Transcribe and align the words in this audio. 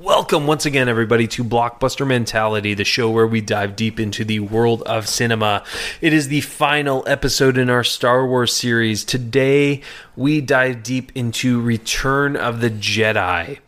Welcome 0.00 0.46
once 0.46 0.64
again, 0.64 0.88
everybody, 0.88 1.26
to 1.26 1.44
Blockbuster 1.44 2.06
Mentality, 2.06 2.72
the 2.72 2.84
show 2.84 3.10
where 3.10 3.26
we 3.26 3.42
dive 3.42 3.76
deep 3.76 4.00
into 4.00 4.24
the 4.24 4.40
world 4.40 4.82
of 4.84 5.06
cinema. 5.06 5.62
It 6.00 6.14
is 6.14 6.28
the 6.28 6.40
final 6.40 7.04
episode 7.06 7.58
in 7.58 7.68
our 7.68 7.84
Star 7.84 8.26
Wars 8.26 8.56
series. 8.56 9.04
Today, 9.04 9.82
we 10.16 10.40
dive 10.40 10.82
deep 10.82 11.12
into 11.14 11.60
Return 11.60 12.34
of 12.34 12.62
the 12.62 12.70
Jedi. 12.70 13.58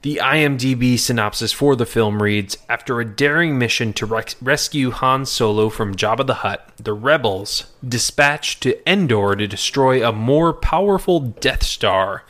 The 0.00 0.20
IMDb 0.22 0.98
synopsis 0.98 1.52
for 1.52 1.76
the 1.76 1.84
film 1.84 2.22
reads 2.22 2.56
After 2.70 2.98
a 2.98 3.04
daring 3.04 3.58
mission 3.58 3.92
to 3.92 4.06
res- 4.06 4.36
rescue 4.40 4.90
Han 4.90 5.26
Solo 5.26 5.68
from 5.68 5.94
Jabba 5.94 6.26
the 6.26 6.34
Hutt, 6.36 6.72
the 6.78 6.94
rebels 6.94 7.66
dispatched 7.86 8.62
to 8.62 8.90
Endor 8.90 9.36
to 9.36 9.46
destroy 9.46 10.02
a 10.02 10.12
more 10.12 10.54
powerful 10.54 11.20
Death 11.20 11.62
Star. 11.62 12.24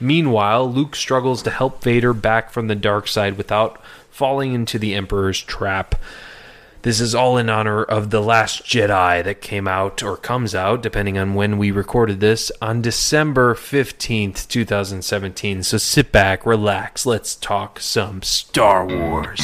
Meanwhile, 0.00 0.72
Luke 0.72 0.96
struggles 0.96 1.42
to 1.42 1.50
help 1.50 1.82
Vader 1.82 2.12
back 2.12 2.50
from 2.50 2.66
the 2.66 2.74
dark 2.74 3.08
side 3.08 3.36
without 3.36 3.80
falling 4.10 4.54
into 4.54 4.78
the 4.78 4.94
Emperor's 4.94 5.40
trap. 5.40 5.94
This 6.82 7.00
is 7.00 7.14
all 7.14 7.38
in 7.38 7.48
honor 7.48 7.82
of 7.82 8.10
The 8.10 8.20
Last 8.20 8.64
Jedi 8.64 9.24
that 9.24 9.40
came 9.40 9.66
out, 9.66 10.02
or 10.02 10.18
comes 10.18 10.54
out, 10.54 10.82
depending 10.82 11.16
on 11.16 11.34
when 11.34 11.56
we 11.56 11.70
recorded 11.70 12.20
this, 12.20 12.52
on 12.60 12.82
December 12.82 13.54
15th, 13.54 14.46
2017. 14.48 15.62
So 15.62 15.78
sit 15.78 16.12
back, 16.12 16.44
relax, 16.44 17.06
let's 17.06 17.36
talk 17.36 17.80
some 17.80 18.22
Star 18.22 18.86
Wars. 18.86 19.40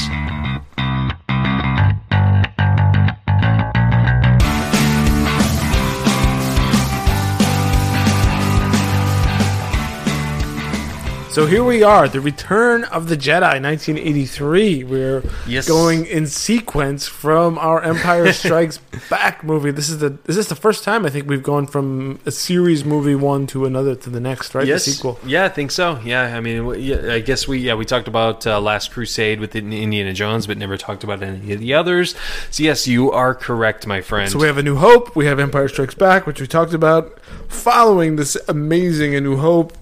So 11.30 11.46
here 11.46 11.62
we 11.62 11.84
are, 11.84 12.08
the 12.08 12.20
Return 12.20 12.82
of 12.84 13.08
the 13.08 13.16
Jedi, 13.16 13.62
1983. 13.62 14.82
We're 14.82 15.22
Yes. 15.46 15.68
going 15.68 16.04
in 16.06 16.26
sequence 16.26 17.06
from 17.06 17.56
our 17.56 17.80
Empire 17.80 18.32
Strikes 18.32 18.78
Back 19.08 19.44
movie. 19.44 19.70
This 19.70 19.88
is 19.88 19.98
the 19.98 20.18
is 20.26 20.34
this 20.34 20.48
the 20.48 20.56
first 20.56 20.82
time 20.82 21.06
I 21.06 21.08
think 21.08 21.28
we've 21.28 21.42
gone 21.42 21.68
from 21.68 22.18
a 22.26 22.32
series 22.32 22.84
movie 22.84 23.14
one 23.14 23.46
to 23.48 23.64
another 23.64 23.94
to 23.94 24.10
the 24.10 24.18
next, 24.18 24.56
right? 24.56 24.66
yes, 24.66 24.84
The 24.84 24.90
sequel. 24.90 25.20
Yeah, 25.24 25.44
I 25.44 25.48
think 25.50 25.70
so. 25.70 26.00
Yeah, 26.04 26.36
I 26.36 26.40
mean, 26.40 26.66
I 27.08 27.20
guess 27.20 27.46
we 27.46 27.58
yeah 27.58 27.74
we 27.74 27.84
talked 27.84 28.08
about 28.08 28.44
uh, 28.44 28.60
Last 28.60 28.90
Crusade 28.90 29.38
with 29.38 29.54
Indiana 29.54 30.12
Jones, 30.12 30.48
but 30.48 30.58
never 30.58 30.76
talked 30.76 31.04
about 31.04 31.22
any 31.22 31.52
of 31.52 31.60
the 31.60 31.74
others. 31.74 32.16
So 32.50 32.64
yes, 32.64 32.88
you 32.88 33.12
are 33.12 33.36
correct, 33.36 33.86
my 33.86 34.00
friend. 34.00 34.28
So 34.32 34.38
we 34.40 34.48
have 34.48 34.58
A 34.58 34.64
New 34.64 34.76
Hope, 34.76 35.14
we 35.14 35.26
have 35.26 35.38
Empire 35.38 35.68
Strikes 35.68 35.94
Back, 35.94 36.26
which 36.26 36.40
we 36.40 36.48
talked 36.48 36.74
about. 36.74 37.20
Following 37.46 38.16
this 38.16 38.36
amazing 38.48 39.14
A 39.14 39.20
New 39.20 39.36
Hope, 39.36 39.72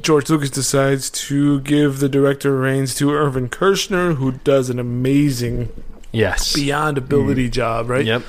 George 0.00 0.30
Lucas 0.30 0.50
decides 0.50 1.10
to 1.10 1.60
give 1.60 2.00
the 2.00 2.08
director 2.08 2.56
reins 2.56 2.94
to 2.96 3.12
Irvin 3.12 3.48
Kershner, 3.48 4.16
who 4.16 4.32
does 4.32 4.70
an 4.70 4.78
amazing, 4.78 5.70
yes. 6.12 6.54
beyond 6.54 6.98
ability 6.98 7.48
mm. 7.48 7.52
job, 7.52 7.90
right? 7.90 8.04
Yep. 8.04 8.22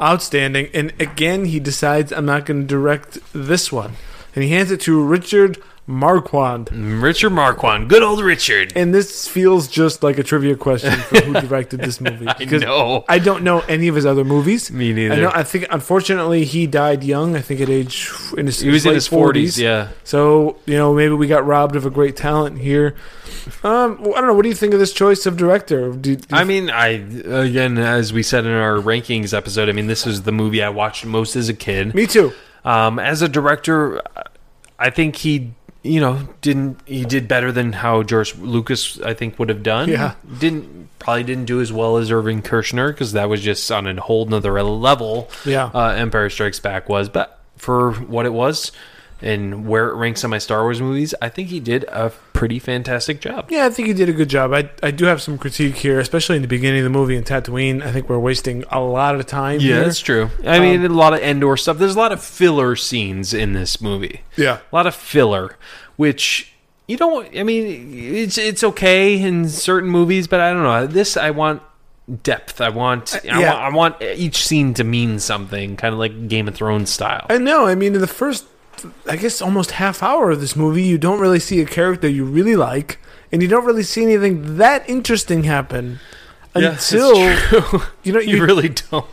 Outstanding. 0.00 0.68
And 0.74 0.92
again, 1.00 1.46
he 1.46 1.60
decides, 1.60 2.12
I'm 2.12 2.26
not 2.26 2.44
going 2.44 2.62
to 2.62 2.66
direct 2.66 3.18
this 3.32 3.72
one. 3.72 3.92
And 4.34 4.44
he 4.44 4.50
hands 4.50 4.70
it 4.70 4.80
to 4.82 5.02
Richard 5.02 5.62
Marquand. 5.86 6.70
Richard 6.72 7.30
Marquand, 7.30 7.88
good 7.88 8.02
old 8.02 8.20
Richard. 8.20 8.72
And 8.74 8.92
this 8.92 9.28
feels 9.28 9.68
just 9.68 10.02
like 10.02 10.18
a 10.18 10.22
trivia 10.22 10.56
question 10.56 10.98
for 11.00 11.20
who 11.20 11.32
directed 11.34 11.80
this 11.80 12.00
movie. 12.00 12.26
I 12.28 12.44
know. 12.44 13.04
I 13.08 13.18
don't 13.18 13.44
know 13.44 13.60
any 13.60 13.86
of 13.88 13.94
his 13.94 14.04
other 14.04 14.24
movies. 14.24 14.70
Me 14.72 14.92
neither. 14.92 15.14
I 15.14 15.20
know. 15.20 15.30
I 15.32 15.44
think, 15.44 15.66
unfortunately, 15.70 16.44
he 16.44 16.66
died 16.66 17.04
young. 17.04 17.36
I 17.36 17.40
think 17.40 17.60
at 17.60 17.68
age 17.68 18.10
in 18.36 18.46
his 18.46 18.60
he 18.60 18.68
was 18.68 18.84
in 18.84 18.90
late 18.90 18.94
his 18.96 19.06
forties. 19.06 19.58
Yeah. 19.58 19.88
So 20.02 20.58
you 20.66 20.76
know, 20.76 20.92
maybe 20.92 21.14
we 21.14 21.28
got 21.28 21.46
robbed 21.46 21.76
of 21.76 21.86
a 21.86 21.90
great 21.90 22.16
talent 22.16 22.58
here. 22.58 22.96
Um, 23.62 23.98
I 24.00 24.04
don't 24.04 24.26
know. 24.26 24.34
What 24.34 24.42
do 24.42 24.48
you 24.48 24.54
think 24.54 24.74
of 24.74 24.80
this 24.80 24.92
choice 24.92 25.24
of 25.24 25.36
director? 25.36 25.92
Do, 25.92 26.16
do 26.16 26.36
I 26.36 26.42
mean, 26.42 26.68
I 26.68 26.88
again, 26.88 27.78
as 27.78 28.12
we 28.12 28.24
said 28.24 28.44
in 28.44 28.52
our 28.52 28.76
rankings 28.76 29.32
episode, 29.32 29.68
I 29.68 29.72
mean, 29.72 29.86
this 29.86 30.04
was 30.04 30.22
the 30.22 30.32
movie 30.32 30.62
I 30.62 30.68
watched 30.68 31.04
most 31.04 31.36
as 31.36 31.48
a 31.48 31.54
kid. 31.54 31.94
me 31.94 32.06
too. 32.06 32.32
Um, 32.64 32.98
as 32.98 33.22
a 33.22 33.28
director, 33.28 34.02
I 34.76 34.90
think 34.90 35.14
he, 35.16 35.52
you 35.86 36.00
know, 36.00 36.28
didn't 36.40 36.80
he 36.86 37.04
did 37.04 37.28
better 37.28 37.52
than 37.52 37.72
how 37.72 38.02
George 38.02 38.36
Lucas 38.36 39.00
I 39.00 39.14
think 39.14 39.38
would 39.38 39.48
have 39.48 39.62
done. 39.62 39.88
Yeah. 39.88 40.14
didn't 40.38 40.88
probably 40.98 41.24
didn't 41.24 41.44
do 41.44 41.60
as 41.60 41.72
well 41.72 41.96
as 41.98 42.10
Irving 42.10 42.42
Kershner 42.42 42.88
because 42.88 43.12
that 43.12 43.28
was 43.28 43.40
just 43.40 43.70
on 43.70 43.86
a 43.86 44.00
whole 44.00 44.26
nother 44.26 44.62
level. 44.62 45.30
Yeah. 45.44 45.70
uh, 45.72 45.90
Empire 45.90 46.30
Strikes 46.30 46.60
Back 46.60 46.88
was, 46.88 47.08
but 47.08 47.40
for 47.56 47.92
what 47.92 48.26
it 48.26 48.32
was 48.32 48.72
and 49.22 49.66
where 49.66 49.88
it 49.88 49.94
ranks 49.96 50.22
on 50.24 50.30
my 50.30 50.38
Star 50.38 50.62
Wars 50.62 50.80
movies, 50.80 51.14
I 51.22 51.28
think 51.28 51.48
he 51.48 51.58
did 51.60 51.84
a 51.84 52.10
pretty 52.32 52.58
fantastic 52.58 53.20
job. 53.20 53.46
Yeah, 53.50 53.64
I 53.66 53.70
think 53.70 53.88
he 53.88 53.94
did 53.94 54.08
a 54.08 54.12
good 54.12 54.28
job. 54.28 54.52
I 54.52 54.70
I 54.82 54.90
do 54.90 55.06
have 55.06 55.22
some 55.22 55.38
critique 55.38 55.76
here, 55.76 55.98
especially 56.00 56.36
in 56.36 56.42
the 56.42 56.48
beginning 56.48 56.80
of 56.80 56.84
the 56.84 56.90
movie 56.90 57.16
in 57.16 57.24
Tatooine. 57.24 57.82
I 57.82 57.92
think 57.92 58.08
we're 58.08 58.18
wasting 58.18 58.64
a 58.70 58.80
lot 58.80 59.14
of 59.14 59.24
time. 59.26 59.60
Yeah, 59.60 59.74
here. 59.76 59.84
that's 59.84 60.00
true. 60.00 60.30
I 60.44 60.60
mean, 60.60 60.84
a 60.84 60.88
lot 60.88 61.14
of 61.14 61.20
Endor 61.20 61.56
stuff. 61.56 61.78
There's 61.78 61.94
a 61.96 61.98
lot 61.98 62.12
of 62.12 62.22
filler 62.22 62.76
scenes 62.76 63.32
in 63.32 63.52
this 63.54 63.80
movie. 63.80 64.20
Yeah. 64.36 64.58
a 64.70 64.74
lot 64.74 64.86
of 64.86 64.94
filler, 64.94 65.56
which 65.96 66.52
you 66.86 66.96
don't. 66.96 67.26
I 67.36 67.42
mean, 67.42 67.92
it's 67.94 68.36
it's 68.38 68.62
okay 68.62 69.18
in 69.20 69.48
certain 69.48 69.88
movies, 69.90 70.26
but 70.28 70.40
I 70.40 70.52
don't 70.52 70.62
know. 70.62 70.86
This 70.86 71.16
I 71.16 71.30
want 71.30 71.62
depth. 72.22 72.60
I 72.60 72.68
want. 72.68 73.14
I, 73.14 73.18
Uh, 73.18 73.40
yeah. 73.40 73.52
want 73.52 73.58
I 73.64 73.76
want 73.76 74.02
each 74.02 74.46
scene 74.46 74.74
to 74.74 74.84
mean 74.84 75.18
something, 75.18 75.76
kind 75.76 75.92
of 75.92 75.98
like 75.98 76.28
Game 76.28 76.46
of 76.48 76.54
Thrones 76.54 76.90
style. 76.90 77.26
I 77.30 77.38
know. 77.38 77.66
I 77.66 77.74
mean, 77.74 77.94
in 77.94 78.00
the 78.00 78.06
first, 78.06 78.44
I 79.08 79.16
guess, 79.16 79.40
almost 79.42 79.72
half 79.72 80.02
hour 80.02 80.30
of 80.30 80.40
this 80.40 80.56
movie, 80.56 80.82
you 80.82 80.98
don't 80.98 81.20
really 81.20 81.40
see 81.40 81.60
a 81.60 81.66
character 81.66 82.08
you 82.08 82.24
really 82.24 82.56
like, 82.56 82.98
and 83.32 83.42
you 83.42 83.48
don't 83.48 83.64
really 83.64 83.82
see 83.82 84.02
anything 84.04 84.56
that 84.58 84.88
interesting 84.88 85.44
happen 85.44 86.00
Yeah, 86.54 86.70
until 86.72 87.16
you 88.04 88.12
know 88.12 88.20
you 88.20 88.36
you, 88.38 88.44
really 88.44 88.68
don't. 88.70 89.06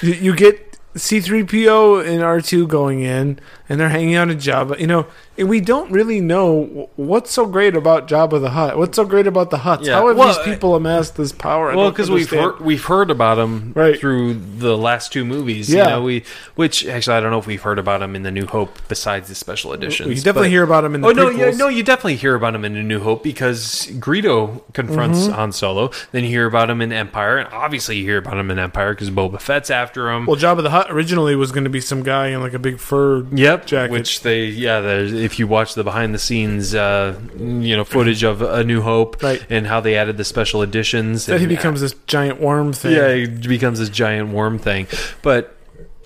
you, 0.00 0.14
you 0.14 0.34
get 0.36 0.78
C3PO 0.94 2.06
and 2.06 2.22
R2 2.22 2.68
going 2.68 3.00
in, 3.00 3.38
and 3.72 3.80
they're 3.80 3.88
hanging 3.88 4.14
out 4.14 4.28
in 4.30 4.36
Jabba. 4.36 4.78
You 4.78 4.86
know, 4.86 5.06
and 5.38 5.48
we 5.48 5.60
don't 5.60 5.90
really 5.90 6.20
know 6.20 6.90
what's 6.96 7.30
so 7.30 7.46
great 7.46 7.74
about 7.74 8.06
Jabba 8.06 8.38
the 8.38 8.50
Hutt. 8.50 8.76
What's 8.76 8.96
so 8.96 9.06
great 9.06 9.26
about 9.26 9.48
the 9.48 9.56
Hutts? 9.58 9.84
Yeah. 9.86 9.94
How 9.94 10.08
have 10.08 10.16
Well, 10.18 10.28
these 10.28 10.44
people 10.44 10.74
amassed 10.76 11.16
this 11.16 11.32
power? 11.32 11.72
I 11.72 11.76
Well, 11.76 11.90
because 11.90 12.10
we've 12.10 12.28
heard, 12.28 12.60
we've 12.60 12.84
heard 12.84 13.10
about 13.10 13.38
him 13.38 13.72
Right. 13.74 13.98
through 13.98 14.34
the 14.58 14.76
last 14.76 15.10
two 15.12 15.24
movies. 15.24 15.72
Yeah. 15.72 15.84
you 15.84 15.90
know, 15.90 16.02
we 16.02 16.24
which 16.54 16.86
actually 16.86 17.16
I 17.16 17.20
don't 17.20 17.30
know 17.30 17.38
if 17.38 17.46
we've 17.46 17.62
heard 17.62 17.78
about 17.78 18.02
him 18.02 18.14
in 18.14 18.22
the 18.24 18.30
New 18.30 18.46
Hope 18.46 18.78
besides 18.88 19.28
the 19.30 19.34
special 19.34 19.72
editions. 19.72 20.10
You 20.10 20.16
definitely 20.16 20.48
but- 20.48 20.50
hear 20.50 20.62
about 20.64 20.84
him 20.84 20.94
in 20.94 21.00
the 21.00 21.08
Oh 21.08 21.12
no, 21.12 21.30
yeah, 21.30 21.50
no, 21.52 21.68
you 21.68 21.82
definitely 21.82 22.16
hear 22.16 22.34
about 22.34 22.54
him 22.54 22.64
in 22.66 22.74
the 22.74 22.82
New 22.82 23.00
Hope 23.00 23.22
because 23.22 23.86
Greedo 23.92 24.60
confronts 24.74 25.20
Mm-hmm. 25.22 25.32
Han 25.32 25.52
Solo. 25.52 25.90
Then 26.12 26.24
you 26.24 26.30
hear 26.30 26.46
about 26.46 26.68
him 26.68 26.80
in 26.82 26.92
Empire, 26.92 27.38
and 27.38 27.48
obviously 27.52 27.96
you 27.98 28.04
hear 28.04 28.18
about 28.18 28.36
him 28.38 28.50
in 28.50 28.58
Empire 28.58 28.92
because 28.94 29.10
Boba 29.10 29.40
Fett's 29.40 29.70
after 29.70 30.10
him. 30.10 30.26
Well, 30.26 30.36
Jabba 30.36 30.62
the 30.62 30.70
Hutt 30.70 30.90
originally 30.90 31.34
was 31.36 31.52
going 31.52 31.64
to 31.64 31.70
be 31.70 31.80
some 31.80 32.02
guy 32.02 32.28
in 32.28 32.40
like 32.40 32.52
a 32.54 32.58
big 32.58 32.78
fur. 32.78 33.24
Yep, 33.32 33.61
jacket. 33.66 33.92
which 33.92 34.20
they 34.22 34.44
yeah. 34.46 34.80
If 34.80 35.38
you 35.38 35.46
watch 35.46 35.74
the 35.74 35.84
behind 35.84 36.14
the 36.14 36.18
scenes, 36.18 36.74
uh, 36.74 37.18
you 37.38 37.76
know, 37.76 37.84
footage 37.84 38.22
of 38.22 38.42
A 38.42 38.62
New 38.64 38.82
Hope 38.82 39.22
Right. 39.22 39.44
and 39.50 39.66
how 39.66 39.80
they 39.80 39.96
added 39.96 40.16
the 40.16 40.24
special 40.24 40.62
editions, 40.62 41.26
Then 41.26 41.38
he 41.38 41.44
and- 41.44 41.48
becomes 41.56 41.80
this 41.80 41.94
giant 42.06 42.40
worm 42.40 42.72
thing. 42.72 42.92
yeah, 42.92 43.14
he 43.14 43.26
becomes 43.26 43.78
this 43.78 43.88
giant 43.88 44.30
worm 44.30 44.58
thing. 44.58 44.86
But 45.22 45.56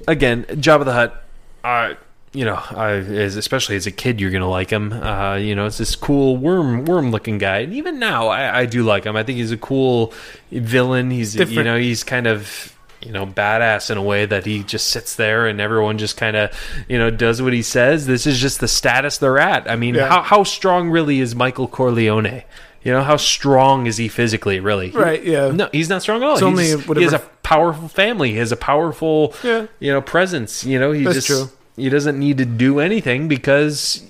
again, 0.09 0.45
Jabba 0.51 0.85
the 0.85 0.93
Hutt, 0.93 1.25
uh, 1.65 1.95
you 2.33 2.45
know, 2.45 2.57
I, 2.71 2.91
as, 2.93 3.37
especially 3.37 3.77
as 3.77 3.87
a 3.87 3.91
kid, 3.91 4.21
you're 4.21 4.31
gonna 4.31 4.49
like 4.51 4.69
him. 4.71 4.93
Uh, 4.93 5.37
you 5.37 5.55
know, 5.55 5.65
it's 5.67 5.79
this 5.79 5.97
cool 5.97 6.37
worm 6.37 6.85
worm 6.85 7.11
looking 7.11 7.39
guy, 7.39 7.59
and 7.61 7.73
even 7.73 7.99
now, 7.99 8.29
I, 8.29 8.61
I 8.61 8.67
do 8.67 8.83
like 8.83 9.05
him. 9.05 9.17
I 9.17 9.23
think 9.23 9.39
he's 9.39 9.53
a 9.53 9.57
cool 9.57 10.13
villain. 10.53 11.11
He's 11.11 11.35
you 11.35 11.63
know, 11.65 11.79
he's 11.79 12.05
kind 12.05 12.27
of. 12.27 12.76
You 13.07 13.13
know, 13.13 13.25
badass 13.25 13.89
in 13.91 13.97
a 13.99 14.03
way 14.03 14.27
that 14.27 14.45
he 14.47 14.65
just 14.65 14.89
sits 14.89 15.15
there 15.15 15.47
and 15.47 15.61
everyone 15.61 15.97
just 15.97 16.17
kind 16.17 16.37
of, 16.37 16.51
you 16.89 16.99
know, 16.99 17.09
does 17.09 17.41
what 17.41 17.53
he 17.53 17.63
says. 17.63 18.07
This 18.07 18.27
is 18.27 18.39
just 18.41 18.59
the 18.59 18.67
status 18.67 19.19
they're 19.19 19.39
at. 19.39 19.71
I 19.71 19.77
mean, 19.77 19.95
Yeah. 19.95 20.09
how 20.09 20.23
how 20.23 20.43
strong 20.43 20.91
really 20.91 21.21
is 21.21 21.35
Michael 21.35 21.69
Corleone? 21.69 22.43
You 22.83 22.93
know, 22.93 23.03
how 23.03 23.17
strong 23.17 23.87
is 23.87 23.97
he 23.97 24.09
physically? 24.09 24.59
Really, 24.61 24.91
Right, 24.91 25.23
yeah. 25.25 25.51
No, 25.53 25.69
he's 25.73 25.89
not 25.89 26.03
strong 26.03 26.23
at 26.23 26.27
all. 26.29 26.35
It's 26.35 26.43
only 26.43 26.67
he 26.97 27.03
has 27.05 27.13
a 27.13 27.21
powerful 27.43 27.89
family. 27.89 28.33
He 28.33 28.39
has 28.39 28.51
a 28.53 28.57
powerful, 28.57 29.35
Yeah. 29.45 29.67
you 29.81 29.93
know, 29.93 30.01
presence. 30.01 30.65
You 30.65 30.79
know, 30.81 30.91
he 30.93 31.05
That's 31.05 31.17
just 31.17 31.27
true. 31.29 31.51
he 31.77 31.89
doesn't 31.89 32.19
need 32.19 32.39
to 32.39 32.45
do 32.45 32.81
anything 32.81 33.29
because 33.29 34.03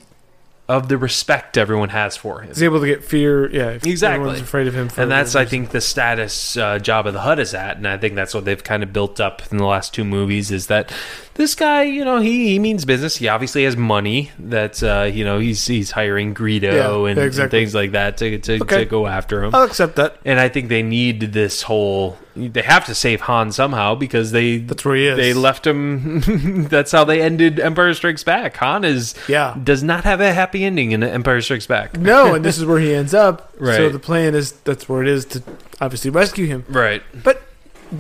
of 0.69 0.89
the 0.89 0.99
respect 0.99 1.57
everyone 1.57 1.91
has 1.91 2.17
for 2.17 2.41
him. 2.41 2.49
He's 2.49 2.63
able 2.63 2.81
to 2.81 2.87
get 2.87 3.05
fear. 3.05 3.51
Yeah, 3.51 3.71
if 3.71 3.87
Exactly. 3.87 4.21
Everyone's 4.21 4.41
afraid 4.41 4.67
of 4.67 4.75
him, 4.75 4.89
for 4.89 5.03
and 5.03 5.11
that's 5.11 5.35
I 5.37 5.45
think 5.45 5.71
the 5.71 5.81
status 5.81 6.57
uh, 6.57 6.79
Jabba 6.79 7.13
the 7.13 7.21
Hutt 7.21 7.39
is 7.39 7.55
at, 7.55 7.77
and 7.77 7.87
I 7.87 7.99
think 7.99 8.15
that's 8.15 8.35
what 8.35 8.45
they've 8.45 8.63
kind 8.63 8.83
of 8.83 8.93
built 8.93 9.21
up 9.21 9.43
in 9.51 9.59
the 9.59 9.67
last 9.67 9.95
two 9.95 10.05
movies. 10.05 10.51
Is 10.51 10.67
that 10.67 10.93
this 11.37 11.55
guy, 11.55 11.83
you 11.85 12.05
know, 12.05 12.19
he, 12.21 12.49
he 12.49 12.59
means 12.59 12.85
business. 12.85 13.17
He 13.17 13.29
obviously 13.29 13.65
has 13.65 13.77
money. 13.77 14.31
That 14.39 14.83
uh, 14.83 15.05
you 15.05 15.25
know 15.25 15.39
he's 15.39 15.67
he's 15.67 15.91
hiring 15.91 16.35
Greedo 16.35 16.73
Yeah, 16.73 17.11
and, 17.11 17.35
yeah, 17.35 17.43
and 17.43 17.51
things 17.51 17.75
like 17.75 17.93
that 17.93 18.17
to 18.19 18.39
to, 18.39 18.63
Okay. 18.63 18.79
to 18.79 18.85
go 18.85 19.07
after 19.07 19.43
him. 19.45 19.55
I'll 19.55 19.63
accept 19.65 19.97
that. 19.97 20.17
And 20.25 20.41
I 20.41 20.49
think 20.49 20.69
they 20.69 20.83
need 20.83 21.21
this 21.33 21.63
whole. 21.63 22.19
They 22.35 22.61
have 22.63 22.85
to 22.87 22.95
save 22.95 23.23
Han 23.23 23.51
somehow 23.53 23.95
because 23.95 24.31
they 24.33 24.59
That's 24.59 24.85
where 24.85 24.97
he 24.97 25.07
is. 25.07 25.17
they 25.17 25.33
left 25.33 25.67
him. 25.67 26.21
that's 26.69 26.93
how 26.93 27.05
they 27.05 27.23
ended 27.23 27.59
Empire 27.59 27.95
Strikes 27.95 28.25
Back. 28.25 28.57
Han 28.59 28.85
is 28.85 29.15
Yeah. 29.27 29.57
does 29.63 29.83
not 29.83 30.05
have 30.05 30.21
a 30.21 30.35
happy 30.35 30.63
ending 30.65 30.93
in 30.93 31.03
Empire 31.03 31.41
Strikes 31.41 31.67
Back. 31.67 31.97
No, 31.99 32.35
and 32.35 32.45
this 32.45 32.59
is 32.59 32.65
where 32.67 32.79
he 32.79 32.95
ends 32.95 33.15
up. 33.15 33.53
Right. 33.59 33.77
So 33.77 33.89
the 33.89 33.99
plan 33.99 34.35
is 34.35 34.53
that's 34.53 34.87
where 34.87 35.01
it 35.03 35.09
is 35.09 35.25
to 35.27 35.43
obviously 35.81 36.11
rescue 36.11 36.47
him. 36.47 36.65
Right. 36.69 37.03
But 37.25 37.41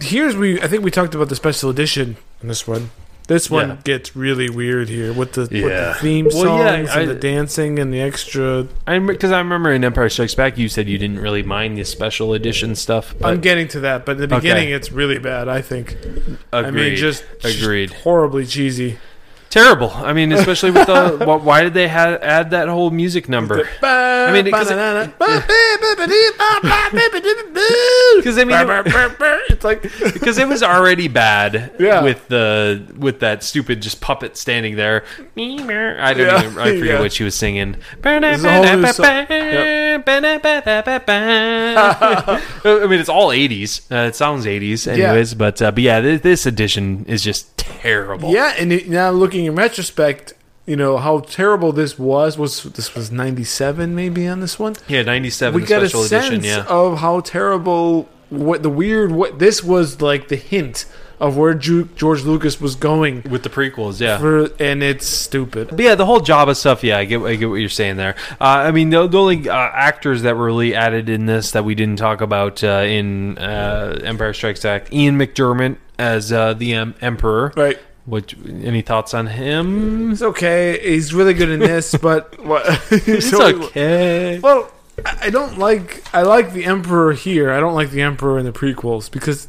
here's 0.02 0.36
we 0.36 0.60
I 0.60 0.68
think 0.68 0.84
we 0.84 0.90
talked 0.90 1.14
about 1.14 1.30
the 1.30 1.36
special 1.36 1.70
edition 1.70 2.18
in 2.42 2.48
this 2.48 2.66
one. 2.68 2.90
This 3.28 3.50
one 3.50 3.68
Yeah. 3.70 3.76
gets 3.82 4.14
really 4.14 4.48
weird 4.48 4.88
here 4.88 5.12
with 5.12 5.32
the, 5.32 5.40
with 5.42 5.50
the 5.50 5.96
theme 5.98 6.26
Well, 6.26 6.44
songs 6.44 6.88
yeah, 6.90 6.94
I- 6.96 7.00
and 7.00 7.10
the 7.10 7.14
dancing 7.16 7.78
and 7.80 7.92
the 7.92 8.00
extra. 8.00 8.68
I 8.86 8.98
because 9.00 9.32
I 9.32 9.38
remember 9.38 9.72
in 9.72 9.82
Empire 9.84 10.08
Strikes 10.08 10.34
Back, 10.36 10.56
you 10.56 10.68
said 10.68 10.88
you 10.88 10.96
didn't 10.96 11.18
really 11.18 11.42
mind 11.42 11.76
the 11.76 11.84
special 11.84 12.34
edition 12.34 12.76
stuff. 12.76 13.14
But 13.20 13.28
I'm 13.28 13.40
getting 13.40 13.66
to 13.68 13.80
that, 13.80 14.06
but 14.06 14.12
in 14.12 14.18
the 14.18 14.24
Okay. 14.26 14.36
beginning 14.36 14.70
it's 14.70 14.92
really 14.92 15.18
bad. 15.18 15.48
I 15.48 15.60
think. 15.60 15.96
I 16.52 16.70
mean, 16.70 16.94
just 16.94 17.24
agreed. 17.42 17.90
just 17.90 18.02
horribly 18.02 18.46
cheesy. 18.46 18.98
Terrible. 19.50 19.90
I 19.94 20.12
mean, 20.12 20.32
especially 20.32 20.70
with 20.72 20.86
the 20.86 21.10
wh- 21.24 21.44
why 21.44 21.62
did 21.62 21.74
they 21.74 21.88
ha- 21.88 22.18
add 22.20 22.50
that 22.50 22.68
whole 22.68 22.90
music 22.90 23.28
number? 23.28 23.68
I 23.82 24.32
mean, 24.32 24.50
'cause 24.50 24.68
Because 24.68 24.78
I 28.40 28.44
mean, 28.44 28.56
it- 28.60 29.50
it's 29.50 29.64
like 29.64 29.82
because 30.12 30.38
it 30.38 30.48
was 30.48 30.62
already 30.62 31.08
bad 31.08 31.72
Yeah. 31.78 32.02
with 32.02 32.28
the 32.28 32.82
with 32.98 33.20
that 33.20 33.42
stupid 33.42 33.82
just 33.82 34.00
puppet 34.00 34.36
standing 34.36 34.76
there. 34.76 35.04
I 35.36 36.14
don't 36.14 36.26
Yeah. 36.26 36.42
even 36.44 36.58
I 36.58 36.64
forget 36.78 36.84
Yeah. 36.84 37.00
what 37.00 37.12
she 37.12 37.24
was 37.24 37.34
singing. 37.34 37.76
There's 38.02 38.44
a 38.44 38.52
whole 38.52 38.76
new 38.76 38.86
song. 38.92 39.26
I 42.64 42.86
mean, 42.88 43.00
it's 43.00 43.08
all 43.08 43.28
'80s. 43.30 43.90
Uh, 43.90 44.08
it 44.08 44.16
sounds 44.16 44.46
'80s, 44.46 44.86
anyways. 44.88 45.34
But 45.34 45.60
uh, 45.62 45.70
but 45.70 45.82
yeah, 45.82 46.00
this, 46.00 46.20
this 46.22 46.46
edition 46.46 47.04
is 47.08 47.22
just 47.22 47.56
terrible. 47.56 48.32
yeah, 48.32 48.54
and 48.58 48.72
it, 48.72 48.88
now 48.88 49.10
looking 49.10 49.35
in 49.44 49.54
retrospect, 49.54 50.32
you 50.64 50.76
know 50.76 50.96
how 50.96 51.20
terrible 51.20 51.72
this 51.72 51.98
was. 51.98 52.38
Was 52.38 52.62
this 52.62 52.94
was 52.94 53.10
'97 53.12 53.94
maybe 53.94 54.26
on 54.26 54.40
this 54.40 54.58
one? 54.58 54.74
yeah, 54.88 55.02
'97 55.02 55.60
we 55.60 55.66
got 55.66 55.82
a 55.82 55.88
special 55.88 56.04
sense 56.04 56.26
edition. 56.28 56.44
Yeah, 56.44 56.64
of 56.68 56.98
how 56.98 57.20
terrible 57.20 58.08
what 58.30 58.62
the 58.62 58.70
weird 58.70 59.12
what 59.12 59.38
this 59.38 59.62
was 59.62 60.00
like 60.00 60.28
the 60.28 60.36
hint 60.36 60.86
of 61.18 61.34
where 61.36 61.54
Ju- 61.54 61.88
George 61.96 62.24
Lucas 62.24 62.60
was 62.60 62.74
going 62.74 63.22
with 63.30 63.42
the 63.42 63.48
prequels. 63.48 64.00
Yeah. 64.00 64.18
for, 64.18 64.50
and 64.62 64.82
it's 64.82 65.06
stupid. 65.06 65.68
But 65.70 65.80
yeah, 65.80 65.94
the 65.94 66.04
whole 66.04 66.20
Jabba 66.20 66.54
stuff. 66.54 66.84
Yeah, 66.84 66.98
I 66.98 67.06
get, 67.06 67.22
I 67.22 67.36
get 67.36 67.48
what 67.48 67.54
you're 67.54 67.70
saying 67.70 67.96
there. 67.96 68.16
Uh, 68.38 68.44
I 68.44 68.70
mean, 68.70 68.90
the, 68.90 69.06
the 69.06 69.18
only 69.18 69.48
uh, 69.48 69.54
actors 69.54 70.22
that 70.22 70.36
were 70.36 70.44
really 70.44 70.74
added 70.74 71.08
in 71.08 71.24
this 71.24 71.52
that 71.52 71.64
we 71.64 71.74
didn't 71.74 71.96
talk 71.96 72.20
about 72.20 72.62
uh, 72.62 72.82
in 72.86 73.38
uh, 73.38 73.98
Empire 74.04 74.34
Strikes 74.34 74.60
Back: 74.62 74.92
Ian 74.92 75.16
McDiarmid 75.18 75.78
as 75.98 76.32
uh, 76.32 76.52
the 76.52 76.74
em- 76.74 76.94
Emperor. 77.00 77.50
Right. 77.56 77.78
What? 78.06 78.32
Any 78.46 78.82
thoughts 78.82 79.14
on 79.14 79.26
him? 79.26 80.12
It's 80.12 80.22
okay. 80.22 80.78
He's 80.82 81.12
really 81.12 81.34
good 81.34 81.48
in 81.48 81.58
this, 81.60 81.94
but 82.00 82.42
what? 82.44 82.64
It's 82.90 83.32
okay. 83.34 84.38
Well, 84.38 84.70
I 85.04 85.28
don't 85.30 85.58
like. 85.58 86.02
I 86.14 86.22
like 86.22 86.52
the 86.52 86.64
Emperor 86.64 87.12
here. 87.12 87.50
I 87.50 87.60
don't 87.60 87.74
like 87.74 87.90
the 87.90 88.02
Emperor 88.02 88.38
in 88.38 88.44
the 88.44 88.52
prequels 88.52 89.10
because, 89.10 89.48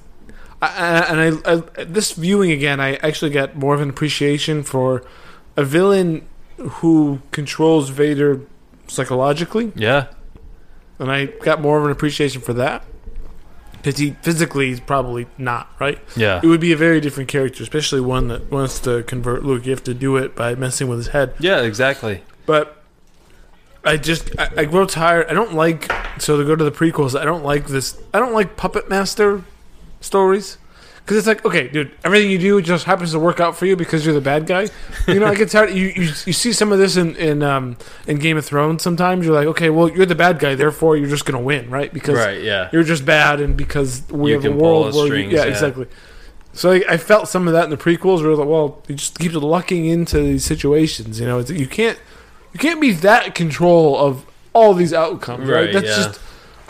I, 0.61 0.67
I, 0.67 0.99
and 1.13 1.41
I, 1.45 1.51
I 1.79 1.83
this 1.85 2.11
viewing 2.13 2.51
again, 2.51 2.79
I 2.79 2.95
actually 2.95 3.31
got 3.31 3.55
more 3.55 3.75
of 3.75 3.81
an 3.81 3.89
appreciation 3.89 4.63
for 4.63 5.03
a 5.55 5.63
villain 5.63 6.27
who 6.57 7.21
controls 7.31 7.89
Vader 7.89 8.41
psychologically, 8.87 9.71
Yeah. 9.75 10.07
and 10.97 11.11
I 11.11 11.25
got 11.25 11.61
more 11.61 11.77
of 11.77 11.85
an 11.85 11.91
appreciation 11.91 12.41
for 12.41 12.53
that 12.53 12.83
because 13.87 13.99
he 14.01 14.11
physically 14.21 14.71
is 14.71 14.81
probably 14.81 15.27
not 15.37 15.69
right. 15.79 15.97
Yeah. 16.17 16.41
It 16.43 16.47
would 16.47 16.59
be 16.59 16.73
a 16.73 16.75
very 16.75 16.99
different 16.99 17.29
character, 17.29 17.63
especially 17.63 18.01
one 18.01 18.27
that 18.27 18.51
wants 18.51 18.81
to 18.81 19.03
convert 19.03 19.45
Luke. 19.45 19.65
You 19.65 19.71
have 19.71 19.83
to 19.85 19.93
do 19.93 20.17
it 20.17 20.35
by 20.35 20.55
messing 20.55 20.89
with 20.89 20.97
his 20.97 21.07
head. 21.07 21.33
Yeah. 21.39 21.61
Exactly. 21.61 22.21
But 22.45 22.83
I 23.85 23.95
just 23.95 24.37
I, 24.37 24.49
I 24.57 24.65
grow 24.65 24.85
tired. 24.85 25.27
I 25.29 25.33
don't 25.33 25.53
like 25.53 25.89
so 26.19 26.35
to 26.35 26.43
go 26.43 26.53
to 26.53 26.65
the 26.65 26.71
prequels. 26.71 27.17
I 27.17 27.23
don't 27.23 27.45
like 27.45 27.67
this. 27.67 27.97
I 28.13 28.19
don't 28.19 28.33
like 28.33 28.57
Puppet 28.57 28.89
Master 28.89 29.45
stories 30.01 30.57
because 31.07 31.19
it's 31.19 31.27
like 31.27 31.45
okay, 31.45 31.69
dude, 31.69 31.89
everything 32.03 32.29
you 32.29 32.37
do 32.37 32.61
just 32.61 32.83
happens 32.83 33.13
to 33.13 33.19
work 33.19 33.39
out 33.39 33.55
for 33.55 33.65
you 33.65 33.77
because 33.77 34.05
you're 34.05 34.13
the 34.13 34.19
bad 34.19 34.45
guy. 34.45 34.67
You 35.07 35.21
know, 35.21 35.27
I 35.27 35.35
get 35.35 35.49
tired. 35.49 35.69
You 35.71 35.85
you, 35.87 36.03
you 36.25 36.33
see 36.33 36.51
some 36.51 36.73
of 36.73 36.79
this 36.79 36.97
in 36.97 37.15
in 37.15 37.41
um 37.43 37.77
in 38.07 38.19
Game 38.19 38.35
of 38.35 38.45
Thrones. 38.45 38.83
Sometimes 38.83 39.25
you're 39.25 39.33
like, 39.33 39.47
okay, 39.47 39.69
well, 39.69 39.89
you're 39.89 40.05
the 40.05 40.15
bad 40.15 40.37
guy, 40.37 40.53
therefore 40.53 40.97
you're 40.97 41.07
just 41.07 41.23
gonna 41.25 41.41
win, 41.41 41.69
right? 41.69 41.93
Because 41.93 42.17
Right. 42.17 42.41
Yeah. 42.41 42.69
you're 42.73 42.83
just 42.83 43.05
bad, 43.05 43.39
and 43.39 43.55
because 43.55 44.03
we 44.11 44.31
You 44.31 44.41
have 44.41 44.45
a 44.45 44.51
world 44.51 44.93
where 44.93 45.05
strings, 45.05 45.31
you, 45.31 45.37
yeah, 45.37 45.45
yeah. 45.45 45.51
exactly. 45.51 45.87
So 46.51 46.71
I, 46.71 46.83
I 46.89 46.97
felt 46.97 47.29
some 47.29 47.47
of 47.47 47.53
that 47.53 47.63
in 47.63 47.69
the 47.69 47.77
prequels, 47.77 48.21
where 48.21 48.35
like, 48.35 48.47
well, 48.49 48.83
you 48.89 48.95
just 48.95 49.17
keep 49.17 49.31
lucking 49.31 49.85
into 49.85 50.17
these 50.19 50.43
situations. 50.43 51.21
You 51.21 51.25
know, 51.27 51.39
it's, 51.39 51.51
you 51.51 51.67
can't 51.67 51.97
you 52.51 52.59
can't 52.59 52.81
be 52.81 52.91
that 52.91 53.33
control 53.33 53.95
of 53.97 54.25
all 54.53 54.73
these 54.73 54.91
outcomes, 54.93 55.47
right? 55.47 55.65
Right, 55.65 55.73
That's 55.73 55.85
yeah. 55.87 55.95
just 55.95 56.19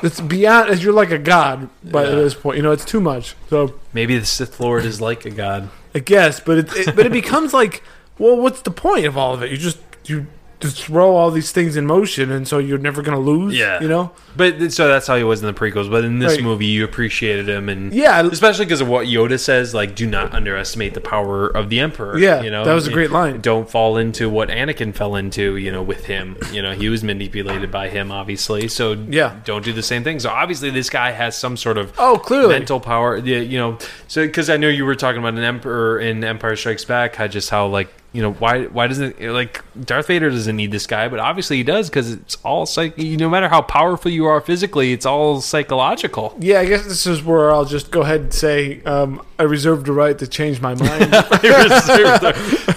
that's 0.02 0.22
beyond. 0.22 0.70
As 0.70 0.84
you're 0.84 0.94
like 0.94 1.12
a 1.12 1.18
god 1.18 1.70
by 1.84 2.04
Yeah. 2.04 2.12
this 2.12 2.34
point, 2.36 2.58
you 2.58 2.64
know, 2.64 2.72
it's 2.72 2.86
too 2.86 3.02
much. 3.02 3.36
So 3.50 3.76
Maybe 3.94 4.18
the 4.18 4.26
Sith 4.26 4.60
Lord 4.60 4.86
is 4.86 5.02
like 5.02 5.26
a 5.26 5.30
god. 5.32 5.70
I 5.96 6.00
guess, 6.00 6.40
but 6.40 6.58
it, 6.60 6.76
it 6.76 6.96
but 6.96 7.06
it 7.06 7.12
becomes 7.12 7.54
like, 7.54 7.84
well, 8.20 8.38
what's 8.38 8.62
the 8.62 8.72
point 8.72 9.06
of 9.06 9.18
all 9.18 9.34
of 9.34 9.42
it? 9.44 9.50
You 9.52 9.58
just 9.58 9.80
you 10.06 10.28
just 10.60 10.82
throw 10.84 11.16
all 11.16 11.30
these 11.30 11.52
things 11.52 11.78
in 11.78 11.86
motion, 11.86 12.32
and 12.32 12.48
so 12.48 12.58
you're 12.58 12.78
never 12.80 13.02
gonna 13.04 13.20
lose. 13.20 13.56
Yeah. 13.56 13.80
you 13.80 13.88
know. 13.88 14.12
But 14.36 14.72
so 14.72 14.88
that's 14.88 15.06
how 15.08 15.16
he 15.16 15.24
was 15.24 15.42
in 15.42 15.48
the 15.48 15.54
prequels. 15.54 15.90
But 15.90 16.04
in 16.04 16.20
this 16.20 16.34
Right. 16.36 16.44
movie, 16.44 16.66
you 16.66 16.84
appreciated 16.84 17.48
him, 17.50 17.70
and 17.70 17.94
Yeah, 17.94 18.22
especially 18.26 18.66
because 18.66 18.82
of 18.82 18.88
what 18.88 19.06
Yoda 19.08 19.40
says. 19.40 19.74
Like, 19.74 19.94
do 19.96 20.06
not 20.08 20.34
underestimate 20.34 20.94
the 20.94 21.02
power 21.02 21.48
of 21.48 21.70
the 21.70 21.80
Emperor. 21.80 22.18
Yeah, 22.18 22.42
you 22.42 22.50
know 22.52 22.64
that 22.66 22.74
was 22.74 22.88
a 22.88 22.92
great 22.92 23.12
line. 23.12 23.40
Don't 23.42 23.70
fall 23.70 23.98
into 23.98 24.30
what 24.30 24.50
Anakin 24.50 24.94
fell 24.96 25.16
into. 25.16 25.58
You 25.58 25.72
know, 25.72 25.82
with 25.84 26.06
him. 26.06 26.38
You 26.52 26.62
know, 26.62 26.72
he 26.74 26.90
was 26.90 27.04
manipulated 27.04 27.72
by 27.72 27.90
him, 27.90 28.12
obviously. 28.12 28.68
So 28.68 28.96
Yeah. 29.10 29.34
don't 29.46 29.64
do 29.64 29.74
the 29.74 29.84
same 29.84 30.04
thing. 30.04 30.20
So 30.20 30.30
obviously, 30.30 30.70
this 30.72 30.90
guy 30.90 31.12
has 31.12 31.38
some 31.38 31.56
sort 31.58 31.78
of 31.78 31.92
Oh, 31.98 32.18
clearly. 32.18 32.50
mental 32.50 32.80
power. 32.80 33.18
Yeah, 33.18 33.40
you 33.40 33.58
know, 33.60 33.78
so 34.08 34.26
because 34.26 34.50
I 34.50 34.58
know 34.58 34.70
you 34.70 34.86
were 34.86 34.96
talking 34.96 35.20
about 35.20 35.34
an 35.36 35.44
Emperor 35.44 36.00
in 36.00 36.24
Empire 36.24 36.56
Strikes 36.56 36.86
Back, 36.86 37.16
how 37.16 37.28
just 37.28 37.50
how 37.50 37.68
like 37.68 37.90
you 38.14 38.22
know 38.22 38.32
why 38.34 38.64
why 38.66 38.88
doesn't 38.88 39.22
like 39.22 39.64
Darth 39.80 40.08
Vader 40.08 40.30
doesn't 40.30 40.56
need 40.56 40.72
this 40.72 40.88
guy, 40.88 41.08
but 41.08 41.20
obviously 41.20 41.58
he 41.58 41.64
does 41.64 41.90
because 41.90 42.12
it's 42.12 42.36
all 42.44 42.66
psych. 42.66 42.98
You, 42.98 43.18
no 43.18 43.30
matter 43.30 43.50
how 43.50 43.62
powerful 43.62 44.10
you 44.10 44.26
are 44.26 44.42
physically, 44.42 44.94
it's 44.94 45.06
all 45.06 45.42
psychological. 45.42 46.36
Yeah, 46.40 46.62
I 46.62 46.66
guess 46.66 46.86
this 46.86 47.06
is 47.06 47.22
where 47.22 47.54
I'll 47.54 47.66
just 47.66 47.92
go 47.92 48.02
ahead 48.02 48.22
and 48.22 48.34
say 48.34 48.82
um, 48.84 49.24
I 49.38 49.44
reserve 49.44 49.84
the 49.86 49.92
right 49.92 50.18
to 50.18 50.26
change 50.28 50.62
my 50.62 50.74
mind. 50.74 51.10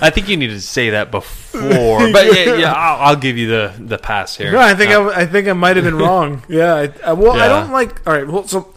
I 0.02 0.10
think 0.12 0.28
you 0.28 0.36
need 0.36 0.48
to 0.48 0.60
say 0.60 0.90
that 0.90 1.10
before, 1.10 2.10
but 2.12 2.26
yeah, 2.26 2.54
yeah 2.56 2.72
I'll, 2.76 3.08
I'll 3.10 3.16
give 3.16 3.38
you 3.38 3.48
the 3.48 3.72
the 3.78 3.98
pass 3.98 4.36
here. 4.36 4.52
no, 4.52 4.58
I 4.58 4.74
think 4.74 4.90
Uh, 4.90 5.06
I, 5.08 5.20
I 5.20 5.26
think 5.26 5.48
I 5.48 5.52
might 5.52 5.76
have 5.76 5.84
been 5.84 5.98
wrong. 6.06 6.42
Yeah, 6.48 6.74
I, 6.74 6.92
I, 7.06 7.12
well, 7.12 7.32
I 7.32 7.48
don't 7.48 7.70
like. 7.72 8.06
All 8.06 8.12
right, 8.12 8.26
well, 8.26 8.46
so 8.46 8.74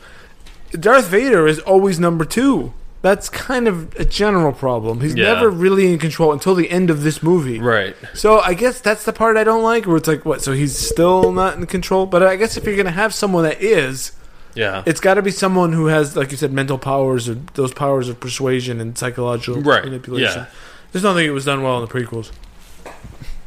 Darth 0.72 1.08
Vader 1.08 1.48
is 1.48 1.60
always 1.60 2.00
number 2.00 2.26
two. 2.26 2.74
That's 3.04 3.28
kind 3.30 3.68
of 3.68 3.94
a 3.98 4.06
general 4.06 4.52
problem. 4.54 5.02
He's 5.02 5.14
Yeah. 5.14 5.34
never 5.34 5.50
really 5.50 5.92
in 5.94 6.00
control 6.00 6.32
until 6.32 6.56
the 6.56 6.72
end 6.72 6.90
of 6.90 7.04
this 7.04 7.22
movie. 7.22 7.60
right. 7.60 7.96
So 8.16 8.40
I 8.40 8.54
guess 8.56 8.80
that's 8.80 9.04
the 9.04 9.14
part 9.14 9.38
I 9.38 9.44
don't 9.44 9.62
like, 9.62 9.86
where 9.86 9.98
it's 9.98 10.08
like, 10.08 10.26
what? 10.26 10.42
So 10.42 10.54
he's 10.54 10.76
still 10.78 11.32
not 11.34 11.56
in 11.58 11.66
control. 11.68 12.06
But 12.08 12.24
I 12.24 12.38
guess 12.38 12.58
if 12.58 12.66
you're 12.66 12.78
gonna 12.78 12.92
have 12.92 13.14
someone 13.14 13.44
that 13.44 13.62
is, 13.62 14.14
Yeah. 14.56 14.84
it's 14.86 15.00
got 15.02 15.16
to 15.16 15.22
be 15.22 15.32
someone 15.32 15.74
who 15.74 15.88
has, 15.88 16.16
like 16.16 16.32
you 16.32 16.38
said, 16.38 16.54
mental 16.54 16.78
powers 16.78 17.28
or 17.28 17.36
those 17.56 17.74
powers 17.74 18.08
of 18.08 18.20
persuasion 18.22 18.80
and 18.80 18.98
psychological 18.98 19.62
Right, 19.62 19.84
manipulation. 19.84 20.42
yeah. 20.42 20.46
There's 20.94 21.04
nothing 21.04 21.26
it 21.26 21.32
was 21.32 21.44
done 21.46 21.62
well 21.62 21.84
in 21.84 21.88
the 21.88 21.94
prequels. 21.94 22.32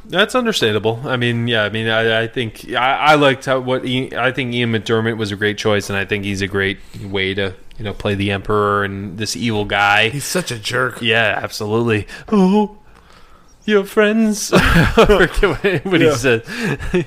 That's 0.09 0.35
understandable. 0.35 1.01
I 1.05 1.17
mean, 1.17 1.49
yeah. 1.49 1.65
I 1.65 1.69
mean, 1.71 1.89
I, 1.89 2.23
I 2.23 2.27
think 2.29 2.67
I, 2.73 2.97
I 2.97 3.15
liked 3.17 3.45
how 3.47 3.59
what 3.61 3.83
I 3.87 4.31
think 4.33 4.55
Ian 4.55 4.73
McDiarmid 4.73 5.17
was 5.17 5.33
a 5.33 5.37
great 5.37 5.59
choice, 5.59 5.89
and 5.91 5.99
I 5.99 6.05
think 6.05 6.25
he's 6.25 6.43
a 6.43 6.47
great 6.47 6.79
way 7.03 7.35
to 7.35 7.55
you 7.79 7.85
know 7.85 7.93
play 7.93 8.15
the 8.15 8.31
Emperor 8.31 8.85
and 8.85 9.19
this 9.19 9.37
evil 9.37 9.65
guy. 9.65 10.09
He's 10.09 10.25
such 10.25 10.51
a 10.51 10.59
jerk. 10.59 11.01
Yeah, 11.03 11.39
absolutely. 11.43 12.07
Oh, 12.29 12.79
your 13.67 13.85
friends. 13.85 14.53
I 14.55 14.93
forget 15.07 15.85
what 15.85 16.01
he 16.01 16.07
Yeah. 16.07 16.15
said. 16.17 16.45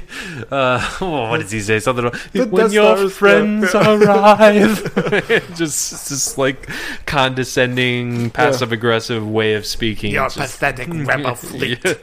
Uh, 0.52 0.80
oh, 1.02 1.30
what 1.30 1.42
does 1.42 1.52
he 1.52 1.60
say? 1.60 1.80
Something 1.80 2.06
about, 2.06 2.20
The 2.34 2.46
when 2.48 2.66
Death 2.66 2.74
your 2.74 2.96
Star 2.96 3.06
is 3.06 3.14
friends 3.18 3.72
the- 3.72 4.04
arrive. 4.04 5.56
just, 5.56 6.10
just 6.10 6.38
like 6.38 6.68
condescending, 7.06 8.30
passive 8.32 8.72
aggressive 8.72 9.28
way 9.30 9.54
of 9.54 9.66
speaking. 9.66 10.12
Your 10.12 10.26
just- 10.30 10.38
pathetic 10.38 10.88
rebel 10.92 11.36
fleet. 11.36 11.80
Yeah. 11.86 11.94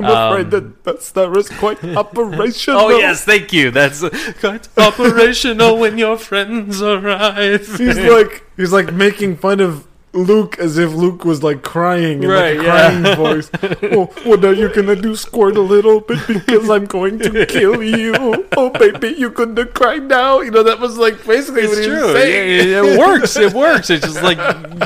I'm 0.00 0.04
afraid 0.32 0.44
Um, 0.46 0.50
that 0.50 0.84
that 0.84 1.02
star 1.02 1.36
is 1.38 1.48
quite 1.48 1.82
operational. 1.84 2.80
Oh 2.80 2.98
yes, 2.98 3.24
thank 3.24 3.52
you. 3.52 3.70
That's 3.70 4.00
quite 4.40 4.68
operational 4.76 5.78
when 5.78 5.96
your 5.96 6.18
friends 6.18 6.82
arrive. 6.82 7.66
He's 7.78 7.98
like 7.98 8.44
he's 8.56 8.72
like 8.72 8.92
making 8.92 9.36
fun 9.38 9.60
of 9.60 9.86
Luke 10.16 10.58
as 10.58 10.78
if 10.78 10.92
Luke 10.92 11.24
was 11.24 11.42
like 11.42 11.62
crying 11.62 12.22
in 12.22 12.28
Right, 12.30 12.56
like 12.56 12.66
a 12.66 12.68
yeah. 12.68 12.90
crying 13.04 13.16
voice. 13.16 13.50
Oh, 13.92 14.06
what 14.24 14.44
are 14.44 14.52
you 14.54 14.68
gonna 14.74 14.96
do? 14.96 15.14
Squirt 15.14 15.56
a 15.56 15.60
little 15.60 16.00
bit 16.00 16.26
because 16.26 16.68
I'm 16.70 16.86
going 16.86 17.18
to 17.20 17.46
kill 17.56 17.82
you. 17.82 18.14
Oh, 18.56 18.70
baby, 18.70 19.08
you 19.18 19.30
gonna 19.30 19.66
cry 19.66 19.98
now? 19.98 20.40
You 20.40 20.50
know 20.50 20.62
that 20.62 20.80
was 20.80 20.96
like 20.98 21.24
basically 21.26 21.66
what 21.66 21.78
it's 21.78 21.86
he 21.86 21.92
was 21.92 22.12
saying. 22.12 22.68
Yeah, 22.70 22.82
it 22.84 22.98
works. 22.98 23.36
It 23.36 23.52
works. 23.64 23.90
It's 23.90 24.04
just 24.04 24.22
like 24.22 24.38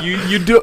you 0.03 0.17
you 0.27 0.39
do. 0.39 0.61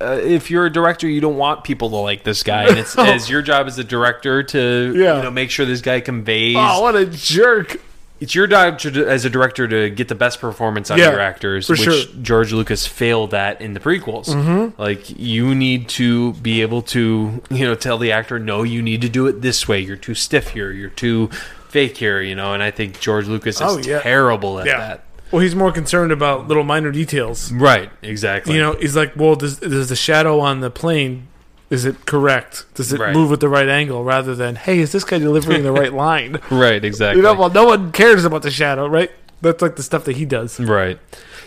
Uh, 0.00 0.12
if 0.22 0.48
you're 0.48 0.64
a 0.66 0.70
director, 0.72 1.08
you 1.08 1.20
don't 1.20 1.36
want 1.36 1.64
people 1.64 1.90
to 1.90 1.96
like 1.96 2.22
this 2.22 2.44
guy, 2.44 2.68
and 2.68 2.78
it's, 2.78 2.94
it's 2.98 3.28
your 3.28 3.42
job 3.42 3.66
as 3.66 3.78
a 3.80 3.84
director 3.84 4.44
to 4.44 4.92
Yeah. 4.96 5.16
you 5.16 5.22
know 5.24 5.30
make 5.32 5.50
sure 5.50 5.66
this 5.66 5.80
guy 5.80 5.98
conveys. 6.00 6.54
Oh, 6.56 6.82
what 6.82 6.94
a 6.94 7.04
jerk! 7.06 7.80
It's 8.20 8.34
your 8.34 8.46
job 8.48 8.78
to, 8.80 9.06
as 9.06 9.24
a 9.24 9.30
director 9.30 9.68
to 9.68 9.90
get 9.90 10.08
the 10.08 10.14
best 10.14 10.40
performance 10.40 10.90
out 10.90 10.98
Yeah, 10.98 11.06
of 11.06 11.12
your 11.12 11.20
actors, 11.20 11.66
for 11.66 11.74
which 11.74 11.80
sure. 11.82 11.92
Mm-hmm. 11.92 12.22
George 12.22 12.52
Lucas 12.52 12.86
failed 12.86 13.32
at 13.32 13.60
in 13.60 13.74
the 13.74 13.80
prequels. 13.80 14.76
Like 14.78 15.08
you 15.18 15.54
need 15.54 15.88
to 15.90 16.32
be 16.34 16.62
able 16.62 16.82
to 16.82 17.40
you 17.50 17.64
know 17.64 17.74
tell 17.74 17.96
the 17.98 18.10
actor, 18.12 18.38
no, 18.38 18.62
you 18.64 18.82
need 18.82 19.02
to 19.02 19.08
do 19.08 19.26
it 19.28 19.40
this 19.42 19.68
way. 19.68 19.78
You're 19.80 19.96
too 19.96 20.14
stiff 20.14 20.48
here. 20.48 20.72
You're 20.72 20.90
too 20.90 21.28
fake 21.68 21.96
here. 21.96 22.20
You 22.20 22.34
know, 22.34 22.54
and 22.54 22.62
I 22.62 22.70
think 22.72 22.98
George 23.00 23.28
Lucas 23.28 23.56
is 23.56 23.62
Oh, 23.62 23.78
yeah. 23.78 24.00
terrible 24.00 24.58
at 24.58 24.66
Yeah. 24.66 24.78
that. 24.78 25.04
Well, 25.30 25.42
he's 25.42 25.54
more 25.54 25.70
concerned 25.70 26.10
about 26.10 26.48
little 26.48 26.64
minor 26.64 26.90
details. 26.90 27.52
Right. 27.52 27.90
Exactly. 28.02 28.54
You 28.54 28.60
know, 28.62 28.72
he's 28.72 28.96
like, 28.96 29.12
well, 29.14 29.36
does, 29.36 29.58
does 29.58 29.90
the 29.90 29.94
shadow 29.96 30.40
on 30.40 30.60
the 30.60 30.70
plane 30.70 31.28
is 31.70 31.84
it 31.84 32.06
correct? 32.06 32.64
Does 32.74 32.92
it 32.92 33.00
Right. 33.00 33.12
move 33.12 33.30
at 33.32 33.40
the 33.40 33.48
right 33.48 33.68
angle 33.68 34.04
rather 34.04 34.34
than, 34.34 34.56
hey, 34.56 34.78
is 34.78 34.92
this 34.92 35.04
guy 35.04 35.18
delivering 35.18 35.62
the 35.62 35.72
right 35.72 35.92
line? 36.08 36.40
Right, 36.50 36.82
exactly. 36.84 37.18
You 37.18 37.22
know, 37.22 37.34
well, 37.34 37.50
no 37.50 37.64
one 37.66 37.92
cares 37.92 38.24
about 38.24 38.42
the 38.42 38.50
shadow, 38.50 38.86
right? 38.88 39.10
That's 39.42 39.62
like 39.62 39.76
the 39.76 39.82
stuff 39.82 40.04
that 40.04 40.16
he 40.16 40.24
does. 40.24 40.58
right. 40.58 40.98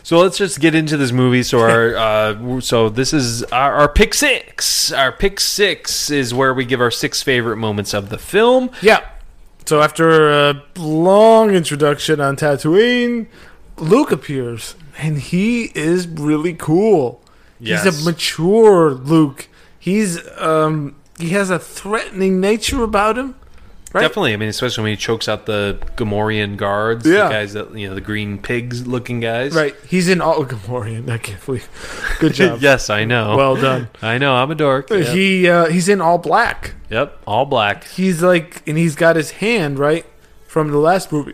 So 0.04 0.18
let's 0.20 0.38
just 0.38 0.60
get 0.60 0.74
into 0.74 0.98
this 0.98 1.12
movie. 1.12 1.44
So 1.44 1.60
our 1.60 1.96
uh, 2.58 2.60
so 2.62 2.90
this 2.90 3.14
is 3.14 3.44
our, 3.46 3.74
our 3.76 3.88
pick 3.90 4.14
six. 4.16 4.92
Our 4.92 5.12
pick 5.12 5.40
six 5.40 6.10
is 6.10 6.34
where 6.34 6.54
we 6.56 6.66
give 6.66 6.82
our 6.82 6.90
six 6.90 7.22
favorite 7.22 7.58
moments 7.58 7.94
of 7.94 8.10
the 8.10 8.18
film. 8.18 8.72
Yeah. 8.82 9.08
So 9.66 9.82
after 9.82 10.32
a 10.50 10.64
long 10.76 11.52
introduction 11.54 12.20
on 12.20 12.36
Tatooine, 12.36 13.28
Luke 13.78 14.12
appears, 14.12 14.74
and 14.98 15.20
he 15.20 15.66
is 15.76 16.08
really 16.08 16.54
cool. 16.56 17.22
He's 17.60 17.86
a 17.86 18.04
mature 18.04 18.90
Luke. 18.92 19.48
He's 19.82 20.20
um 20.40 20.96
he 21.20 21.30
has 21.30 21.50
a 21.50 21.58
threatening 21.60 22.40
nature 22.40 22.84
about 22.84 23.18
him. 23.18 23.36
Right? 23.94 24.02
Definitely. 24.04 24.32
I 24.34 24.38
mean, 24.38 24.48
especially 24.48 24.84
when 24.84 24.92
he 24.92 24.96
chokes 24.96 25.28
out 25.28 25.48
the 25.48 25.78
Gamorrean 25.98 26.56
guards, 26.56 27.06
Yeah. 27.06 27.24
the 27.24 27.30
guys 27.30 27.52
that 27.54 27.76
you 27.78 27.90
know, 27.90 27.94
the 27.96 28.00
green 28.00 28.38
pigs 28.38 28.88
looking 28.88 29.20
guys. 29.20 29.54
Right. 29.54 29.76
He's 29.86 30.08
in 30.08 30.22
all 30.22 30.46
Gamorrean. 30.46 31.10
I 31.10 31.18
can't 31.18 31.46
believe. 31.46 31.68
Good 32.20 32.34
job. 32.36 32.60
yes, 32.62 32.90
I 32.90 33.04
know. 33.04 33.36
Well 33.36 33.58
done. 33.58 33.90
I 34.02 34.18
know. 34.18 34.34
I'm 34.36 34.50
a 34.52 34.56
dork. 34.56 34.90
Yep. 34.90 35.08
He 35.14 35.50
uh, 35.50 35.66
he's 35.66 35.90
in 35.90 36.00
all 36.00 36.20
black. 36.20 36.76
yep. 36.90 37.18
All 37.28 37.46
black. 37.46 37.84
He's 37.86 38.22
like, 38.24 38.64
and 38.68 38.78
he's 38.78 38.96
got 38.96 39.18
his 39.18 39.32
hand 39.32 39.78
right 39.80 40.06
from 40.48 40.70
the 40.72 40.78
last 40.78 41.12
movie. 41.12 41.34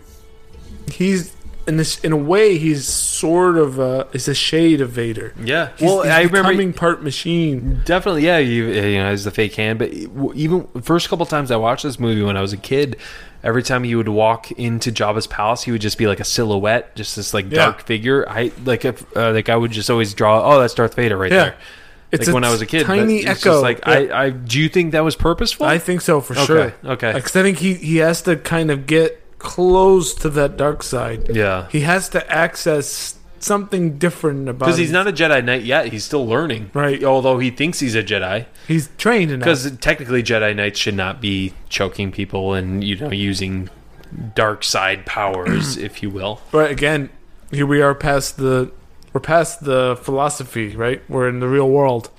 He's 0.92 1.36
in 1.68 1.78
this, 1.78 2.00
in 2.00 2.12
a 2.14 2.18
way, 2.18 2.58
he's 2.58 2.88
sort 2.88 3.58
of 3.58 3.80
uh, 3.80 4.06
is 4.14 4.28
a 4.28 4.34
shade 4.34 4.80
of 4.82 4.90
Vader. 4.92 5.34
Yeah. 5.42 5.70
He's, 5.78 5.82
well, 5.88 6.04
he's 6.04 6.12
I 6.12 6.22
remember 6.24 6.50
becoming 6.52 6.74
part 6.74 7.04
machine. 7.04 7.82
Definitely, 7.86 8.26
yeah. 8.26 8.38
You, 8.38 8.68
you 8.68 8.98
know, 9.00 9.08
as 9.08 9.24
the 9.26 9.32
fake 9.32 9.56
hand, 9.56 9.80
but 9.80 9.92
even 9.92 10.68
first 10.82 11.10
couple 11.10 11.26
times 11.26 11.52
I 11.52 11.58
watched 11.58 11.84
this 11.84 12.00
movie 12.00 12.24
when 12.24 12.38
I 12.38 12.42
was 12.42 12.54
a 12.54 12.58
kid, 12.58 12.98
every 13.44 13.64
time 13.64 13.84
he 13.84 13.96
would 13.96 14.08
walk 14.10 14.52
into 14.54 14.92
Jabba's 14.92 15.28
palace, 15.28 15.64
he 15.64 15.72
would 15.72 15.82
just 15.82 15.98
be 15.98 16.08
like 16.08 16.20
a 16.20 16.26
silhouette, 16.26 16.96
just 16.96 17.16
this 17.16 17.34
like 17.34 17.46
Yeah. 17.52 17.66
dark 17.66 17.82
figure. 17.86 18.28
I 18.30 18.52
like 18.66 18.86
if 18.86 19.04
uh, 19.18 19.32
like 19.34 19.50
I 19.50 19.56
would 19.56 19.72
just 19.72 19.90
always 19.90 20.14
draw. 20.14 20.42
Oh, 20.56 20.60
that's 20.62 20.74
Darth 20.74 20.96
Vader 20.96 21.18
right 21.18 21.32
Yeah. 21.32 21.38
there. 21.44 21.56
It's 22.10 22.26
like 22.28 22.34
when 22.34 22.46
I 22.46 22.52
was 22.52 22.62
a 22.62 22.66
kid, 22.66 22.86
tiny 22.86 23.26
echo. 23.26 23.62
like 23.62 23.80
Yeah. 23.80 23.92
I, 23.94 24.24
I, 24.24 24.30
do 24.30 24.62
you 24.62 24.70
think 24.70 24.94
that 24.94 25.04
was 25.04 25.18
purposeful? 25.18 25.66
I 25.66 25.78
think 25.78 26.00
so 26.00 26.22
for 26.22 26.34
okay, 26.36 26.46
sure. 26.46 26.74
okay, 26.86 27.12
Because 27.12 27.36
I 27.36 27.44
think 27.44 27.58
he 27.58 27.74
he 27.74 27.98
has 27.98 28.22
to 28.22 28.38
kind 28.38 28.72
of 28.72 28.88
get 28.88 29.22
close 29.48 30.14
to 30.14 30.30
that 30.30 30.58
dark 30.58 30.84
side. 30.84 31.36
yeah. 31.36 31.68
He 31.72 31.80
has 31.82 32.10
to 32.10 32.20
access 32.32 33.16
something 33.40 33.98
different 33.98 34.50
about. 34.50 34.66
Because 34.66 34.78
he's 34.78 34.92
not 34.92 35.08
a 35.08 35.12
Jedi 35.14 35.44
Knight 35.44 35.64
yet. 35.64 35.88
He's 35.94 36.04
still 36.04 36.28
learning, 36.28 36.70
Right. 36.74 37.02
Although 37.04 37.38
he 37.40 37.50
thinks 37.50 37.80
he's 37.80 37.96
a 37.96 38.04
Jedi, 38.04 38.46
He's 38.68 38.90
trained 38.98 39.32
enough. 39.32 39.46
because 39.46 39.72
technically 39.78 40.22
Jedi 40.22 40.54
Knights 40.56 40.80
should 40.80 40.96
not 40.96 41.22
be 41.22 41.54
choking 41.70 42.12
people 42.12 42.54
and 42.54 42.84
you 42.84 42.96
know 42.98 43.12
using 43.12 43.70
dark 44.36 44.64
side 44.64 45.06
powers, 45.06 45.78
if 45.88 46.04
you 46.04 46.10
will. 46.10 46.42
But 46.52 46.72
again, 46.72 47.10
here 47.52 47.66
we 47.66 47.82
are 47.82 47.96
past 47.96 48.38
the 48.38 48.72
we're 49.14 49.22
past 49.22 49.64
the 49.64 49.98
philosophy, 50.02 50.76
right? 50.76 51.02
We're 51.10 51.30
in 51.30 51.40
the 51.40 51.48
real 51.48 51.70
world. 51.70 52.10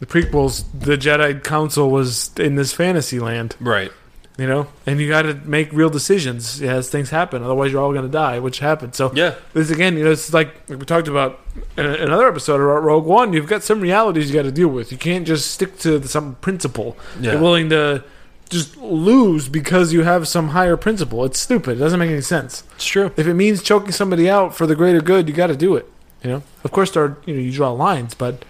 The 0.00 0.06
prequels, 0.06 0.64
the 0.72 0.96
Jedi 0.96 1.42
Council 1.42 1.90
was 1.90 2.30
in 2.38 2.54
this 2.54 2.72
fantasy 2.72 3.18
land, 3.18 3.56
Right. 3.58 3.90
You 4.38 4.46
know, 4.46 4.68
and 4.86 5.00
you 5.00 5.08
got 5.08 5.22
to 5.22 5.34
make 5.44 5.72
real 5.72 5.90
decisions 5.90 6.62
as 6.62 6.88
things 6.88 7.10
happen. 7.10 7.42
Otherwise, 7.42 7.72
you're 7.72 7.82
all 7.82 7.92
going 7.92 8.04
to 8.04 8.10
die, 8.10 8.38
which 8.38 8.60
happened. 8.60 8.94
So 8.94 9.10
Yeah. 9.12 9.34
this 9.52 9.70
again, 9.70 9.98
you 9.98 10.04
know, 10.04 10.12
it's 10.12 10.32
like, 10.32 10.54
like 10.70 10.78
we 10.78 10.84
talked 10.86 11.08
about 11.08 11.40
in 11.76 11.84
another 11.84 12.28
episode 12.28 12.60
about 12.60 12.84
Rogue 12.84 13.04
One. 13.04 13.32
You've 13.32 13.48
got 13.48 13.64
some 13.64 13.80
realities 13.80 14.30
you 14.30 14.34
got 14.36 14.44
to 14.44 14.52
deal 14.52 14.68
with. 14.68 14.92
You 14.92 14.98
can't 14.98 15.26
just 15.26 15.50
stick 15.50 15.76
to 15.80 16.06
some 16.06 16.36
principle. 16.36 16.96
Yeah. 17.20 17.32
You're 17.32 17.40
willing 17.42 17.68
to 17.70 18.04
just 18.48 18.76
lose 18.76 19.48
because 19.48 19.92
you 19.92 20.04
have 20.04 20.28
some 20.28 20.48
higher 20.50 20.76
principle. 20.76 21.24
It's 21.24 21.38
stupid. 21.40 21.72
It 21.78 21.80
doesn't 21.80 21.98
make 21.98 22.10
any 22.10 22.20
sense. 22.22 22.62
It's 22.76 22.86
true. 22.86 23.10
If 23.16 23.26
it 23.26 23.34
means 23.34 23.60
choking 23.62 23.90
somebody 23.92 24.30
out 24.30 24.54
for 24.54 24.66
the 24.68 24.76
greater 24.76 25.00
good, 25.00 25.28
you 25.28 25.34
got 25.34 25.48
to 25.48 25.56
do 25.56 25.74
it. 25.76 25.90
You 26.22 26.30
know, 26.30 26.42
of 26.64 26.70
course, 26.72 26.92
there 26.92 27.02
are, 27.04 27.16
you 27.26 27.34
know 27.34 27.40
you 27.40 27.52
draw 27.52 27.70
lines, 27.72 28.14
but 28.14 28.44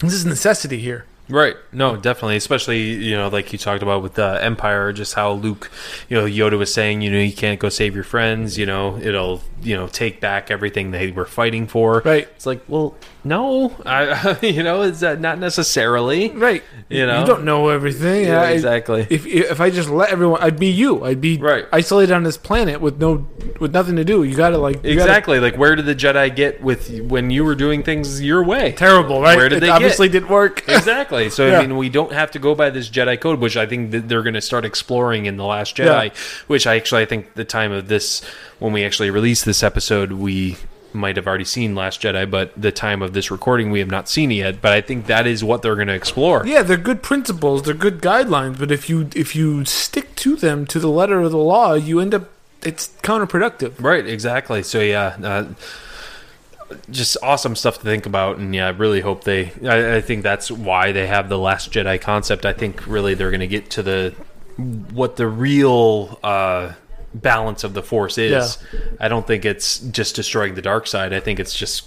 this 0.00 0.12
is 0.12 0.26
necessity 0.26 0.78
here. 0.80 1.04
Right. 1.32 1.56
No, 1.72 1.96
definitely. 1.96 2.36
Especially, 2.36 2.80
you 2.82 3.16
know, 3.16 3.28
like 3.28 3.52
you 3.52 3.58
talked 3.58 3.82
about 3.82 4.02
with 4.02 4.18
uh, 4.18 4.38
Empire, 4.40 4.92
just 4.92 5.14
how 5.14 5.32
Luke, 5.32 5.70
you 6.08 6.16
know, 6.16 6.26
Yoda 6.26 6.58
was 6.58 6.72
saying, 6.72 7.00
you 7.00 7.10
know, 7.10 7.18
you 7.18 7.32
can't 7.32 7.58
go 7.58 7.68
save 7.70 7.94
your 7.94 8.04
friends, 8.04 8.58
you 8.58 8.66
know, 8.66 8.98
it'll, 8.98 9.40
you 9.62 9.74
know, 9.74 9.86
take 9.86 10.20
back 10.20 10.50
everything 10.50 10.90
they 10.90 11.10
were 11.10 11.24
fighting 11.24 11.66
for. 11.66 12.02
Right. 12.04 12.28
It's 12.36 12.44
like, 12.46 12.62
well, 12.68 12.94
no, 13.24 13.74
I, 13.86 14.36
you 14.42 14.62
know, 14.62 14.82
it's 14.82 15.02
uh, 15.02 15.14
not 15.14 15.38
necessarily. 15.38 16.28
Right. 16.30 16.62
You 16.90 17.06
know? 17.06 17.20
you 17.20 17.26
don't 17.26 17.44
know 17.44 17.68
everything. 17.70 18.26
Yeah, 18.26 18.42
I- 18.42 18.50
exactly. 18.50 19.06
If 19.08 19.24
if 19.26 19.60
I 19.60 19.70
just 19.70 19.88
let 19.88 20.10
everyone, 20.10 20.42
I'd 20.42 20.58
be 20.58 20.66
you. 20.68 21.04
I'd 21.04 21.20
be 21.20 21.38
Right. 21.38 21.64
isolated 21.72 22.12
on 22.12 22.24
this 22.24 22.36
planet 22.36 22.80
with 22.80 23.00
no 23.00 23.26
with 23.60 23.72
nothing 23.72 23.96
to 23.96 24.04
do. 24.04 24.24
You 24.24 24.34
got 24.36 24.50
to 24.50 24.58
like 24.58 24.76
you 24.84 24.96
gotta- 24.96 25.10
Exactly. 25.10 25.40
Like, 25.40 25.56
where 25.56 25.74
did 25.76 25.86
the 25.86 25.94
Jedi 25.94 26.34
get 26.34 26.62
with 26.62 26.90
when 27.00 27.30
you 27.30 27.44
were 27.44 27.54
doing 27.54 27.82
things 27.82 28.20
your 28.20 28.44
way? 28.44 28.72
terrible, 28.72 29.22
right? 29.22 29.36
Where 29.36 29.48
did 29.48 29.58
it 29.58 29.60
they 29.60 29.68
obviously 29.70 30.08
get? 30.08 30.12
didn't 30.20 30.30
work. 30.30 30.64
Exactly. 30.68 31.21
So 31.28 31.46
Yeah. 31.48 31.58
I 31.58 31.66
mean, 31.66 31.76
we 31.76 31.88
don't 31.88 32.12
have 32.12 32.30
to 32.32 32.38
go 32.38 32.54
by 32.54 32.70
this 32.70 32.88
Jedi 32.88 33.20
code, 33.20 33.40
which 33.40 33.56
I 33.56 33.66
think 33.66 33.90
that 33.92 34.08
they're 34.08 34.22
going 34.22 34.34
to 34.34 34.40
start 34.40 34.64
exploring 34.64 35.26
in 35.26 35.36
the 35.36 35.44
Last 35.44 35.76
Jedi. 35.76 36.06
Yeah. 36.06 36.14
Which 36.46 36.66
I 36.66 36.76
actually 36.76 37.02
I 37.02 37.06
think 37.06 37.34
the 37.34 37.44
time 37.44 37.72
of 37.72 37.88
this 37.88 38.22
when 38.58 38.72
we 38.72 38.84
actually 38.84 39.10
release 39.10 39.42
this 39.44 39.62
episode, 39.62 40.12
we 40.12 40.56
might 40.94 41.16
have 41.16 41.26
already 41.26 41.44
seen 41.44 41.74
Last 41.74 42.02
Jedi, 42.02 42.30
but 42.30 42.52
the 42.60 42.72
time 42.72 43.02
of 43.02 43.12
this 43.12 43.30
recording, 43.30 43.70
we 43.70 43.78
have 43.78 43.90
not 43.90 44.08
seen 44.08 44.30
it 44.30 44.36
yet. 44.36 44.60
But 44.60 44.72
I 44.72 44.80
think 44.80 45.06
that 45.06 45.26
is 45.26 45.42
what 45.42 45.62
they're 45.62 45.74
going 45.74 45.88
to 45.88 45.94
explore. 45.94 46.46
Yeah, 46.46 46.62
they're 46.62 46.76
good 46.76 47.02
principles, 47.02 47.62
they're 47.62 47.74
good 47.74 48.00
guidelines, 48.00 48.58
but 48.58 48.70
if 48.70 48.88
you 48.90 49.08
if 49.14 49.34
you 49.34 49.64
stick 49.64 50.14
to 50.16 50.36
them 50.36 50.66
to 50.66 50.78
the 50.78 50.90
letter 50.90 51.20
of 51.20 51.30
the 51.30 51.38
law, 51.38 51.74
you 51.74 52.00
end 52.00 52.14
up 52.14 52.28
it's 52.62 52.88
counterproductive. 53.02 53.72
Right. 53.80 54.06
Exactly. 54.06 54.62
So 54.62 54.80
yeah. 54.80 55.16
Uh, 55.22 55.46
just 56.90 57.16
awesome 57.22 57.56
stuff 57.56 57.78
to 57.78 57.82
think 57.82 58.06
about, 58.06 58.38
and 58.38 58.54
yeah, 58.54 58.66
I 58.66 58.70
really 58.70 59.00
hope 59.00 59.24
they. 59.24 59.52
I, 59.64 59.96
I 59.96 60.00
think 60.00 60.22
that's 60.22 60.50
why 60.50 60.92
they 60.92 61.06
have 61.06 61.28
the 61.28 61.38
Last 61.38 61.70
Jedi 61.72 62.00
concept. 62.00 62.44
I 62.44 62.52
think 62.52 62.86
really 62.86 63.14
they're 63.14 63.30
going 63.30 63.40
to 63.40 63.46
get 63.46 63.70
to 63.70 63.82
the 63.82 64.14
what 64.92 65.16
the 65.16 65.26
real 65.26 66.18
uh, 66.22 66.72
balance 67.14 67.64
of 67.64 67.74
the 67.74 67.82
Force 67.82 68.18
is. 68.18 68.58
I 69.00 69.08
don't 69.08 69.26
think 69.26 69.44
it's 69.44 69.78
just 69.78 70.14
destroying 70.14 70.54
the 70.54 70.62
dark 70.62 70.86
side. 70.86 71.12
I 71.12 71.20
think 71.20 71.40
it's 71.40 71.54
just 71.54 71.86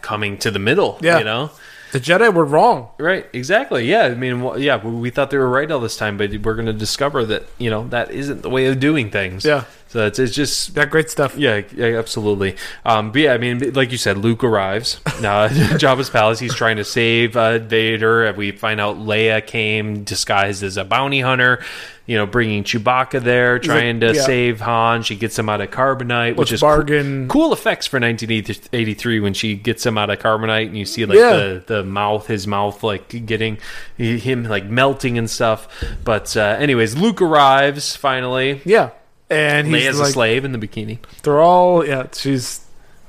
coming 0.00 0.38
to 0.38 0.50
the 0.50 0.58
middle. 0.58 0.98
Yeah. 1.00 1.18
you 1.18 1.24
know. 1.24 1.50
The 1.92 2.00
Jedi 2.00 2.34
were 2.34 2.44
wrong. 2.44 2.88
Right, 2.98 3.24
exactly. 3.32 3.88
Yeah, 3.88 4.06
I 4.06 4.14
mean, 4.14 4.42
well, 4.42 4.58
yeah, 4.58 4.84
we 4.84 4.90
we 4.90 5.10
thought 5.10 5.30
they 5.30 5.38
were 5.38 5.48
right 5.48 5.70
all 5.70 5.78
this 5.78 5.96
time, 5.96 6.16
but 6.16 6.32
we're 6.42 6.54
going 6.54 6.66
to 6.66 6.72
discover 6.72 7.24
that 7.26 7.44
you 7.56 7.70
know 7.70 7.86
that 7.88 8.10
isn't 8.10 8.42
the 8.42 8.50
way 8.50 8.66
of 8.66 8.80
doing 8.80 9.12
things. 9.12 9.44
Yeah. 9.44 9.64
So 9.94 10.06
it's, 10.06 10.18
it's 10.18 10.34
just 10.34 10.74
That 10.74 10.90
great 10.90 11.08
stuff. 11.08 11.36
yeah, 11.36 11.62
yeah, 11.72 11.96
absolutely. 12.00 12.56
Um, 12.84 13.12
but 13.12 13.20
yeah, 13.20 13.32
I 13.32 13.38
mean, 13.38 13.74
like 13.74 13.92
you 13.92 13.96
said, 13.96 14.18
Luke 14.18 14.42
arrives. 14.42 15.00
Uh, 15.06 15.10
Jabba's 15.78 16.10
palace. 16.10 16.40
He's 16.40 16.52
trying 16.52 16.78
to 16.78 16.84
save 16.84 17.36
uh, 17.36 17.60
Vader. 17.60 18.32
We 18.36 18.50
find 18.50 18.80
out 18.80 18.96
Leia 18.96 19.46
came 19.46 20.02
disguised 20.02 20.64
as 20.64 20.76
a 20.76 20.84
bounty 20.84 21.20
hunter. 21.20 21.62
You 22.06 22.16
know, 22.18 22.26
bringing 22.26 22.64
Chewbacca 22.64 23.22
there, 23.22 23.60
trying 23.60 24.00
to 24.00 24.14
yeah. 24.14 24.22
save 24.22 24.60
Han. 24.62 25.04
She 25.04 25.14
gets 25.14 25.38
him 25.38 25.48
out 25.48 25.60
of 25.60 25.70
carbonite, 25.70 26.34
which 26.36 26.50
is 26.52 26.60
bargain. 26.60 27.28
Cool, 27.28 27.44
cool 27.44 27.52
effects 27.54 27.86
for 27.86 28.00
1983 28.00 29.20
when 29.20 29.32
she 29.32 29.54
gets 29.54 29.86
him 29.86 29.96
out 29.96 30.10
of 30.10 30.18
carbonite, 30.18 30.66
and 30.66 30.76
you 30.76 30.84
see 30.86 31.06
like 31.06 31.16
Yeah. 31.16 31.30
the 31.36 31.62
the 31.66 31.84
mouth, 31.84 32.26
his 32.26 32.48
mouth 32.48 32.82
like 32.82 33.24
getting 33.26 33.58
him 33.96 34.42
like 34.44 34.66
melting 34.66 35.16
and 35.18 35.30
stuff. 35.30 35.68
But 36.02 36.36
uh, 36.36 36.56
anyways, 36.58 36.96
Luke 36.96 37.22
arrives 37.22 37.94
finally. 37.96 38.60
Yeah. 38.66 38.90
And 39.34 39.66
he's 39.66 39.84
Leia's 39.84 40.00
like, 40.00 40.08
a 40.08 40.12
slave 40.12 40.44
in 40.44 40.52
the 40.52 40.58
bikini. 40.58 40.98
they're 41.22 41.40
all, 41.40 41.86
yeah, 41.86 42.06
she's 42.12 42.64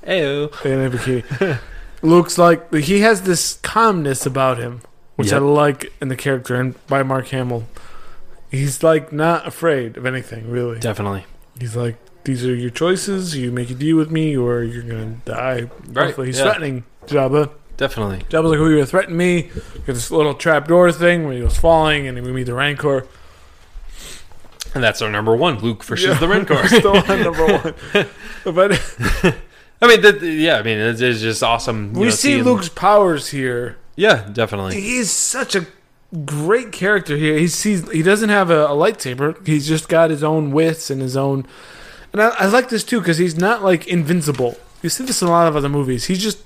Ew. 0.08 0.50
in 0.63 0.82
a 0.82 0.89
bikini. 0.89 1.60
Looks 2.01 2.38
like 2.38 2.74
he 2.74 3.00
has 3.01 3.24
this 3.24 3.60
calmness 3.63 4.25
about 4.25 4.58
him, 4.58 4.82
which 5.15 5.34
I 5.34 5.39
like 5.39 5.91
in 6.01 6.08
the 6.10 6.15
character 6.15 6.55
and 6.55 6.75
by 6.88 7.01
Mark 7.03 7.27
Hamill. 7.29 7.65
He's 8.51 8.84
like 8.84 9.12
not 9.12 9.48
afraid 9.48 9.98
of 9.98 10.05
anything, 10.05 10.50
really. 10.50 10.79
Definitely. 10.79 11.25
He's 11.60 11.75
like, 11.75 11.98
these 12.25 12.46
are 12.46 12.53
your 12.53 12.70
choices. 12.70 13.36
You 13.36 13.51
make 13.51 13.70
a 13.70 13.74
deal 13.74 13.98
with 13.98 14.12
me, 14.12 14.36
or 14.36 14.63
you're 14.63 14.84
gonna 14.84 15.17
die. 15.25 15.70
Right, 15.88 16.08
Roughly. 16.08 16.27
He's 16.27 16.38
yeah. 16.38 16.46
threatening 16.46 16.84
Jabba. 17.08 17.51
Definitely. 17.77 18.20
Jabba's 18.29 18.51
like, 18.51 18.58
"Who 18.58 18.70
you 18.70 18.75
gonna 18.77 18.86
threaten 18.86 19.15
me?" 19.17 19.44
Got 19.44 19.94
this 19.94 20.12
little 20.12 20.34
trap 20.34 20.67
door 20.67 20.91
thing 20.91 21.25
where 21.25 21.34
he 21.34 21.41
was 21.41 21.58
falling, 21.58 22.08
and 22.08 22.22
we 22.24 22.32
meet 22.32 22.44
the 22.44 22.53
Rancor. 22.53 23.08
And 24.75 24.84
that's 24.84 25.01
our 25.01 25.10
number 25.10 25.36
one. 25.36 25.58
Luke 25.60 25.84
versus 25.84 26.05
Yeah. 26.05 26.13
the 26.20 26.27
Rancor. 26.27 26.67
Still 26.67 26.98
on 26.98 27.24
number 27.24 27.46
one. 27.46 27.74
But 28.44 28.74
I 29.82 29.88
mean, 29.88 30.01
that, 30.01 30.22
yeah, 30.22 30.58
I 30.58 30.62
mean, 30.62 30.77
it's, 30.77 31.01
it's 31.01 31.20
just 31.22 31.41
awesome. 31.41 31.94
you 31.96 32.01
we 32.01 32.05
know, 32.08 32.12
see 32.12 32.41
Luke's 32.44 32.70
powers 32.70 33.29
here. 33.29 33.77
Yeah, 33.96 34.29
definitely. 34.32 34.79
He's 34.79 35.10
such 35.10 35.55
a 35.55 35.65
great 36.25 36.72
character 36.72 37.17
here. 37.17 37.38
He 37.38 37.48
sees 37.48 37.89
he 37.91 38.03
doesn't 38.03 38.29
have 38.29 38.51
a, 38.51 38.65
a 38.67 38.70
lightsaber. 38.70 39.46
He's 39.48 39.67
just 39.67 39.89
got 39.89 40.12
his 40.12 40.24
own 40.24 40.51
wits 40.51 40.91
and 40.91 41.01
his 41.01 41.17
own. 41.17 41.48
And 42.13 42.22
I, 42.22 42.29
I 42.39 42.46
like 42.46 42.70
this 42.70 42.84
too 42.84 43.00
because 43.00 43.17
he's 43.17 43.36
not 43.38 43.63
like 43.63 43.88
invincible. 43.88 44.58
You 44.84 44.89
see 44.89 45.05
this 45.05 45.22
in 45.24 45.27
a 45.27 45.32
lot 45.32 45.48
of 45.48 45.55
other 45.55 45.70
movies. 45.70 46.05
He's 46.05 46.22
just 46.22 46.39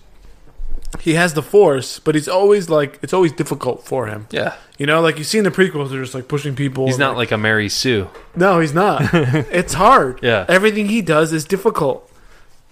he 1.00 1.13
has 1.13 1.34
the 1.34 1.43
force, 1.43 2.00
but 2.00 2.15
he's 2.15 2.27
always 2.27 2.69
like 2.69 3.00
it's 3.01 3.13
always 3.13 3.31
difficult 3.31 3.86
for 3.86 4.08
him. 4.08 4.27
Yeah. 4.31 4.55
You 4.77 4.86
know, 4.86 5.01
like 5.01 5.17
you 5.17 5.24
see 5.24 5.38
in 5.38 5.43
the 5.43 5.51
prequels, 5.51 5.89
they're 5.91 6.01
just 6.01 6.15
like 6.15 6.27
pushing 6.27 6.55
people. 6.55 6.88
He's 6.88 6.98
not 6.98 7.15
like 7.17 7.31
a 7.31 7.38
Mary 7.38 7.69
Sue. 7.69 8.10
No, 8.36 8.60
he's 8.60 8.74
not. 8.74 9.01
it's 9.13 9.74
hard. 9.74 10.19
Yeah. 10.24 10.46
Everything 10.48 10.88
he 10.88 11.01
does 11.01 11.31
is 11.34 11.46
difficult. 11.46 12.05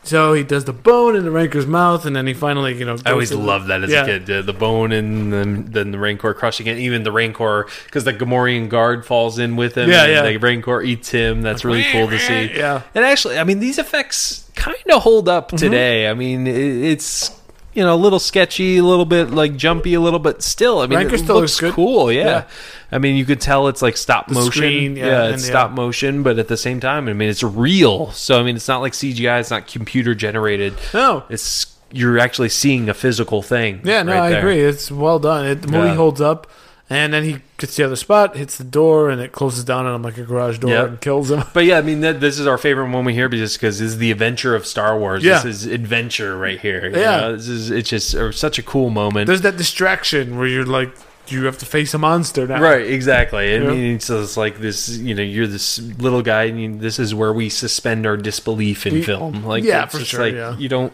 So 0.04 0.32
he 0.32 0.44
does 0.44 0.64
the 0.64 0.72
bone 0.72 1.18
in 1.18 1.26
the 1.26 1.32
Rancor's 1.32 1.68
mouth, 1.68 2.06
and 2.06 2.16
then 2.16 2.26
he 2.28 2.34
finally, 2.34 2.78
you 2.78 2.86
know. 2.86 2.96
I 3.06 3.12
always 3.12 3.34
loved 3.34 3.68
that 3.68 3.84
as 3.84 3.90
Yeah. 3.92 4.04
a 4.04 4.06
kid. 4.06 4.26
The, 4.26 4.42
the 4.42 4.54
bone 4.54 4.94
and 4.94 5.34
then 5.34 5.66
then 5.66 5.92
the 5.92 6.00
Rancor 6.00 6.34
crushing 6.34 6.68
it. 6.68 6.78
Even 6.78 7.04
the 7.04 7.12
Rancor, 7.12 7.68
because 7.86 8.06
the 8.06 8.14
Gamorrean 8.14 8.70
guard 8.70 9.06
falls 9.06 9.38
in 9.38 9.58
with 9.58 9.76
him. 9.76 9.90
Yeah, 9.90 10.04
and 10.04 10.12
yeah. 10.14 10.22
The 10.24 10.38
Rancor 10.38 10.82
eats 10.82 11.10
him. 11.10 11.42
That's 11.42 11.66
really 11.66 11.84
cool 11.92 12.08
to 12.08 12.18
see. 12.20 12.54
Yeah. 12.56 12.84
And 12.96 13.04
actually, 13.04 13.38
I 13.38 13.44
mean, 13.44 13.60
these 13.60 13.78
effects 13.80 14.50
kind 14.56 14.78
of 14.92 15.02
hold 15.04 15.28
up 15.28 15.48
Mm-hmm. 15.50 15.58
today. 15.58 16.08
I 16.10 16.14
mean, 16.14 16.48
it, 16.48 16.56
it's 16.56 17.37
you 17.78 17.84
know 17.84 17.94
a 17.94 17.96
little 17.96 18.20
sketchy, 18.20 18.78
a 18.78 18.84
little 18.84 19.06
bit 19.06 19.30
like 19.30 19.56
jumpy, 19.56 19.94
a 19.94 20.02
little 20.02 20.20
bit 20.20 20.42
still. 20.42 20.80
I 20.80 20.88
mean, 20.88 20.98
Rancor 20.98 21.16
it 21.16 21.20
still 21.20 21.36
looks 21.36 21.62
looks 21.62 21.76
cool. 21.76 22.12
Yeah. 22.12 22.26
Yeah. 22.26 22.44
I 22.92 22.98
mean, 22.98 23.16
you 23.16 23.24
could 23.26 23.40
tell 23.40 23.68
it's 23.68 23.82
like 23.82 23.96
stop 23.98 24.28
The 24.28 24.34
motion. 24.34 24.52
screen, 24.52 24.96
yeah, 24.96 25.26
and 25.26 25.36
it's 25.36 25.44
yeah. 25.44 25.50
stop 25.52 25.72
motion, 25.72 26.24
but 26.24 26.40
at 26.40 26.48
the 26.48 26.58
same 26.58 26.80
time, 26.80 27.08
I 27.08 27.14
mean, 27.14 27.30
it's 27.30 27.44
real. 27.44 28.12
So 28.12 28.40
I 28.40 28.44
mean, 28.44 28.56
it's 28.56 28.68
not 28.68 28.82
like 28.82 28.94
CGI. 28.94 29.40
It's 29.40 29.52
not 29.52 29.68
computer 29.68 30.16
generated. 30.16 30.74
No. 30.94 31.24
It's 31.30 31.68
you're 31.92 32.20
actually 32.20 32.50
seeing 32.50 32.90
a 32.90 32.94
physical 32.94 33.42
thing. 33.42 33.80
Yeah, 33.86 34.04
no, 34.04 34.12
right 34.14 34.22
I 34.24 34.30
there. 34.32 34.40
agree. 34.40 34.60
It's 34.60 34.92
well 34.92 35.20
done. 35.20 35.46
It, 35.46 35.62
the 35.62 35.68
movie 35.70 35.90
Yeah. 35.90 35.96
holds 35.96 36.20
up, 36.20 36.48
and 36.90 37.12
then 37.14 37.24
he 37.24 37.40
gets 37.58 37.76
the 37.76 37.84
other 37.84 37.96
spot, 37.98 38.38
hits 38.38 38.58
the 38.58 38.64
door, 38.64 39.10
and 39.10 39.20
it 39.22 39.32
closes 39.34 39.64
down 39.66 39.86
on 39.86 39.96
him 39.96 40.04
like 40.04 40.18
a 40.18 40.24
garage 40.24 40.60
door 40.60 40.72
Yep. 40.72 40.88
and 40.88 41.02
kills 41.02 41.30
him. 41.32 41.44
But 41.54 41.66
yeah, 41.66 41.78
I 41.80 41.82
mean, 41.82 42.00
that, 42.02 42.22
this 42.22 42.40
is 42.40 42.48
our 42.48 42.58
favorite 42.58 42.88
moment 42.88 43.16
here 43.16 43.28
just 43.30 43.58
because 43.58 43.80
this 43.80 43.90
is 43.92 43.98
the 43.98 44.12
adventure 44.12 44.56
of 44.56 44.66
Star 44.66 44.98
Wars. 44.98 45.24
Yeah. 45.24 45.36
This 45.42 45.46
is 45.46 45.66
adventure 45.66 46.38
right 46.38 46.60
here. 46.60 46.88
you 46.90 47.00
Yeah. 47.00 47.20
know? 47.22 47.36
this 47.36 47.48
is 47.50 47.72
it's 47.72 47.90
just 47.90 48.16
uh, 48.16 48.32
such 48.32 48.58
a 48.58 48.64
cool 48.64 48.90
moment. 48.90 49.28
There's 49.28 49.42
that 49.42 49.58
distraction 49.58 50.38
where 50.38 50.48
you're 50.48 50.66
like, 50.66 50.92
you 51.30 51.44
have 51.44 51.58
to 51.58 51.66
face 51.66 51.94
a 51.94 51.98
monster 51.98 52.48
now. 52.48 52.62
Right, 52.62 52.88
exactly. 52.88 53.54
I 53.54 53.58
Yeah. 53.58 53.70
mean, 53.70 53.96
it's 53.96 54.38
like 54.38 54.60
this. 54.60 54.88
You 54.88 55.14
know, 55.14 55.24
you're 55.24 55.46
this 55.48 55.80
little 56.00 56.22
guy, 56.22 56.44
and 56.44 56.62
you, 56.62 56.78
this 56.78 57.00
is 57.00 57.14
where 57.14 57.34
we 57.34 57.50
suspend 57.50 58.06
our 58.08 58.16
disbelief 58.16 58.88
in 58.88 58.94
We- 58.94 59.02
film. 59.04 59.44
Like, 59.44 59.66
yeah, 59.66 59.84
it's 59.84 59.92
for 59.92 60.00
just 60.00 60.12
sure, 60.12 60.22
Like, 60.22 60.36
yeah. 60.36 60.56
you 60.58 60.70
don't, 60.70 60.94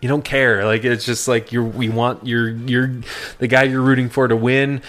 you 0.00 0.08
don't 0.08 0.24
care. 0.24 0.64
Like, 0.64 0.82
it's 0.86 1.04
just 1.04 1.28
like 1.28 1.52
you're. 1.52 1.62
We 1.62 1.90
want 1.90 2.26
you're 2.26 2.48
you're 2.48 2.90
the 3.38 3.48
guy 3.48 3.64
you're 3.64 3.82
rooting 3.82 4.08
for 4.08 4.26
to 4.28 4.36
win, 4.36 4.80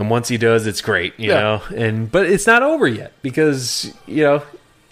and 0.00 0.10
once 0.10 0.26
he 0.28 0.36
does, 0.38 0.66
it's 0.66 0.80
great. 0.80 1.12
You 1.18 1.28
Yeah. 1.30 1.40
know, 1.40 1.62
and 1.76 2.10
but 2.10 2.26
it's 2.26 2.46
not 2.46 2.62
over 2.64 2.88
yet 2.88 3.12
because 3.22 3.92
you 4.06 4.24
know. 4.24 4.42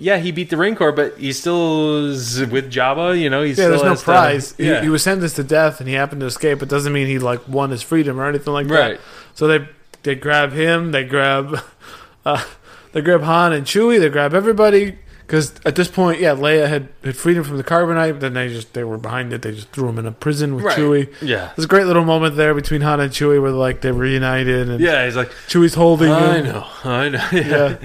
Yeah, 0.01 0.19
he 0.19 0.31
beat 0.31 0.49
the 0.49 0.57
Rancor, 0.57 0.93
but 0.93 1.19
he 1.19 1.33
still 1.33 2.07
is 2.11 2.39
with 2.47 2.71
Jabba. 2.71 3.21
You 3.21 3.29
know, 3.31 3.43
he 3.43 3.49
Yeah, 3.49 3.55
still 3.55 3.71
there's 3.71 3.83
no 3.83 3.89
has 3.89 3.99
to- 3.99 4.05
prize. 4.05 4.55
He- 4.57 4.73
He, 4.83 4.89
was 4.89 5.03
sentenced 5.03 5.35
to 5.37 5.43
death, 5.43 5.81
and 5.81 5.89
he 5.89 5.97
happened 5.97 6.21
to 6.21 6.27
escape. 6.29 6.63
It 6.63 6.69
doesn't 6.69 6.93
mean 6.93 7.09
he 7.09 7.19
like 7.19 7.41
won 7.49 7.71
his 7.71 7.83
freedom 7.83 8.21
or 8.21 8.29
anything 8.29 8.53
like 8.53 8.69
that. 8.69 9.01
So 9.35 9.49
they 9.49 9.67
they 10.05 10.15
grab 10.15 10.53
him. 10.53 10.93
They 10.93 11.03
grab 11.03 11.59
uh, 12.25 12.45
they 12.93 13.01
grab 13.01 13.23
Han 13.23 13.53
and 13.53 13.67
Chewie. 13.67 13.99
They 13.99 14.09
grab 14.09 14.35
everybody 14.35 14.99
because 15.29 15.53
at 15.67 15.77
this 15.77 15.89
point, 15.89 16.21
yeah, 16.21 16.35
Leia 16.35 16.67
had, 16.69 16.89
had 17.05 17.15
freedom 17.17 17.45
from 17.45 17.59
the 17.59 17.63
carbonite. 17.65 18.13
But 18.15 18.21
then 18.21 18.33
they 18.35 18.49
just 18.49 18.73
they 18.73 18.83
were 18.83 18.97
behind 18.99 19.33
it. 19.33 19.43
They 19.43 19.53
just 19.53 19.69
threw 19.69 19.89
him 19.91 19.99
in 19.99 20.07
a 20.07 20.11
prison 20.13 20.55
with 20.55 20.65
Right. 20.65 20.77
Chewie. 20.79 21.13
Yeah, 21.21 21.51
There's 21.55 21.67
a 21.67 21.69
great 21.69 21.85
little 21.87 22.05
moment 22.05 22.37
there 22.37 22.55
between 22.55 22.81
Han 22.81 22.99
and 22.99 23.13
Chewie 23.13 23.41
where 23.41 23.51
like 23.53 23.83
they're 23.83 23.93
reunited 23.93 24.69
and 24.71 24.81
yeah. 24.81 25.05
He's 25.05 25.17
like, 25.17 25.31
Chewie's 25.47 25.75
holding 25.75 26.11
I 26.11 26.39
him. 26.39 26.47
know, 26.47 26.67
I 26.85 27.09
know. 27.11 27.29
Yeah. 27.33 27.77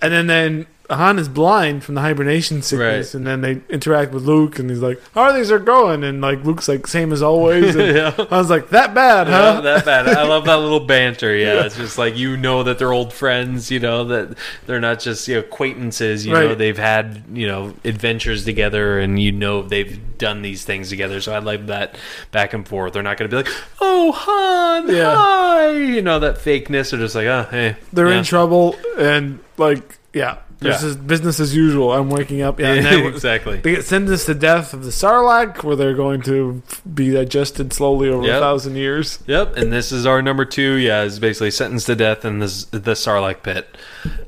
and 0.00 0.12
then 0.12 0.26
then 0.28 0.66
Han 0.90 1.18
is 1.18 1.28
blind 1.28 1.84
from 1.84 1.94
the 1.96 2.00
hibernation 2.00 2.62
sickness, 2.62 3.08
Right. 3.12 3.14
and 3.18 3.26
then 3.26 3.42
they 3.42 3.60
interact 3.68 4.10
with 4.12 4.22
Luke, 4.24 4.58
and 4.58 4.70
he's 4.70 4.78
like, 4.80 4.98
"How 5.14 5.22
are 5.24 5.32
things 5.34 5.50
are 5.50 5.58
going?" 5.58 6.02
And 6.02 6.22
like 6.22 6.42
Luke's 6.44 6.66
like, 6.66 6.86
"Same 6.86 7.12
as 7.12 7.22
always." 7.22 7.76
And 7.76 7.94
Yeah. 7.96 8.14
I 8.30 8.38
was 8.38 8.48
like, 8.48 8.70
"That 8.70 8.94
bad, 8.94 9.28
Yeah, 9.28 9.54
huh?" 9.56 9.60
that 9.60 9.84
bad. 9.84 10.08
I 10.08 10.22
love 10.22 10.46
that 10.46 10.56
little 10.56 10.80
banter. 10.94 11.36
Yeah, 11.36 11.66
it's 11.66 11.76
just 11.76 11.98
like 11.98 12.16
you 12.16 12.38
know 12.38 12.62
that 12.62 12.78
they're 12.78 12.92
old 12.92 13.12
friends. 13.12 13.70
You 13.70 13.80
know 13.80 14.04
that 14.04 14.36
they're 14.66 14.80
not 14.80 15.00
just 15.00 15.28
you 15.28 15.34
know 15.34 15.40
acquaintances. 15.40 16.24
You 16.24 16.32
know 16.32 16.54
they've 16.54 16.78
had 16.78 17.22
you 17.34 17.46
know 17.46 17.74
adventures 17.84 18.44
together, 18.46 18.98
and 18.98 19.20
you 19.20 19.30
know 19.30 19.60
they've 19.62 20.00
done 20.16 20.40
these 20.40 20.64
things 20.64 20.88
together. 20.88 21.20
So 21.20 21.34
I 21.34 21.38
like 21.40 21.66
that 21.66 21.96
back 22.32 22.54
and 22.54 22.66
forth. 22.66 22.94
They're 22.94 23.02
not 23.02 23.18
going 23.18 23.30
to 23.30 23.36
be 23.36 23.42
like, 23.42 23.52
"Oh, 23.80 24.12
Han, 24.12 24.88
Yeah. 24.88 25.14
hi," 25.14 25.70
you 25.72 26.00
know 26.00 26.18
that 26.20 26.36
fakeness. 26.36 26.92
They're 26.92 27.00
just 27.00 27.14
like, 27.14 27.26
"Oh, 27.26 27.46
hey." 27.50 27.76
They're 27.92 28.08
yeah. 28.08 28.18
in 28.18 28.24
trouble, 28.24 28.74
and 28.98 29.38
like, 29.58 29.98
yeah, 30.14 30.38
this 30.60 30.82
Yeah. 30.82 30.88
is 30.88 30.96
business 30.96 31.40
as 31.40 31.54
usual. 31.54 31.92
I'm 31.92 32.10
waking 32.10 32.42
up. 32.42 32.58
Yeah, 32.60 32.72
exactly. 33.06 33.58
They 33.58 33.72
get 33.76 33.84
sentenced 33.84 34.26
to 34.26 34.34
death 34.34 34.74
of 34.74 34.84
the 34.84 34.90
Sarlacc, 34.90 35.62
where 35.62 35.76
they're 35.76 35.94
going 35.94 36.22
to 36.22 36.62
be 36.92 37.10
digested 37.10 37.72
slowly 37.72 38.08
over 38.08 38.24
Yep. 38.26 38.36
a 38.36 38.40
thousand 38.40 38.76
years. 38.76 39.18
Yep, 39.26 39.56
and 39.56 39.72
this 39.72 39.92
is 39.92 40.04
our 40.06 40.20
number 40.22 40.44
two. 40.44 40.74
Yeah, 40.74 41.02
is 41.04 41.18
basically 41.18 41.50
sentenced 41.52 41.86
to 41.86 41.94
death 41.96 42.24
in 42.24 42.38
this 42.40 42.64
the 42.64 42.80
Sarlacc 42.94 43.42
pit. 43.42 43.68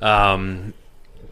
Um, 0.01 0.75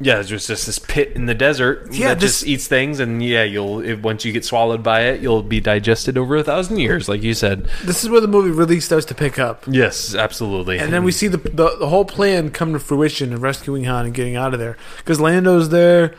yeah, 0.00 0.20
it's 0.20 0.28
just, 0.28 0.46
just 0.46 0.66
this 0.66 0.78
pit 0.78 1.12
in 1.14 1.26
the 1.26 1.34
desert 1.34 1.88
Yeah, 1.92 2.08
that 2.08 2.20
this- 2.20 2.38
just 2.40 2.46
eats 2.46 2.68
things, 2.68 3.00
and 3.00 3.22
yeah, 3.22 3.42
you'll 3.42 3.80
if, 3.80 4.00
once 4.00 4.24
you 4.24 4.32
get 4.32 4.44
swallowed 4.44 4.82
by 4.82 5.02
it, 5.02 5.20
you'll 5.20 5.42
be 5.42 5.60
digested 5.60 6.16
over 6.16 6.36
a 6.36 6.44
thousand 6.44 6.78
years, 6.78 7.08
like 7.08 7.22
you 7.22 7.34
said. 7.34 7.68
This 7.84 8.04
is 8.04 8.10
where 8.10 8.20
the 8.20 8.28
movie 8.28 8.50
really 8.50 8.78
starts 8.80 9.06
to 9.06 9.14
pick 9.14 9.38
up. 9.38 9.64
Yes, 9.66 10.14
absolutely. 10.14 10.78
And 10.78 10.92
then 10.92 11.02
we 11.04 11.10
see 11.12 11.26
the, 11.28 11.38
the 11.38 11.76
the 11.78 11.88
whole 11.88 12.04
plan 12.04 12.50
come 12.50 12.72
to 12.74 12.78
fruition 12.78 13.32
of 13.32 13.42
rescuing 13.42 13.84
Han 13.84 14.04
and 14.06 14.14
getting 14.14 14.36
out 14.36 14.54
of 14.54 14.60
there. 14.60 14.76
Because 14.98 15.20
Lando's 15.20 15.70
there, 15.70 16.14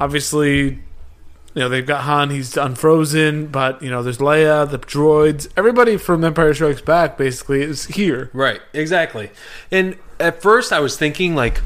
obviously, 0.00 0.64
you 1.54 1.60
know 1.60 1.68
they've 1.68 1.86
got 1.86 2.02
Han. 2.02 2.30
He's 2.30 2.56
unfrozen, 2.56 3.46
but 3.48 3.82
you 3.82 3.90
know 3.90 4.02
there's 4.02 4.18
Leia, 4.18 4.70
the 4.70 4.78
droids, 4.78 5.48
everybody 5.56 5.96
from 5.96 6.24
Empire 6.24 6.54
Strikes 6.54 6.80
Back 6.82 7.16
basically 7.16 7.62
is 7.62 7.86
here. 7.86 8.30
Right, 8.32 8.60
exactly. 8.72 9.30
And 9.70 9.96
at 10.20 10.42
first, 10.42 10.72
I 10.72 10.80
was 10.80 10.96
thinking 10.96 11.34
like. 11.34 11.60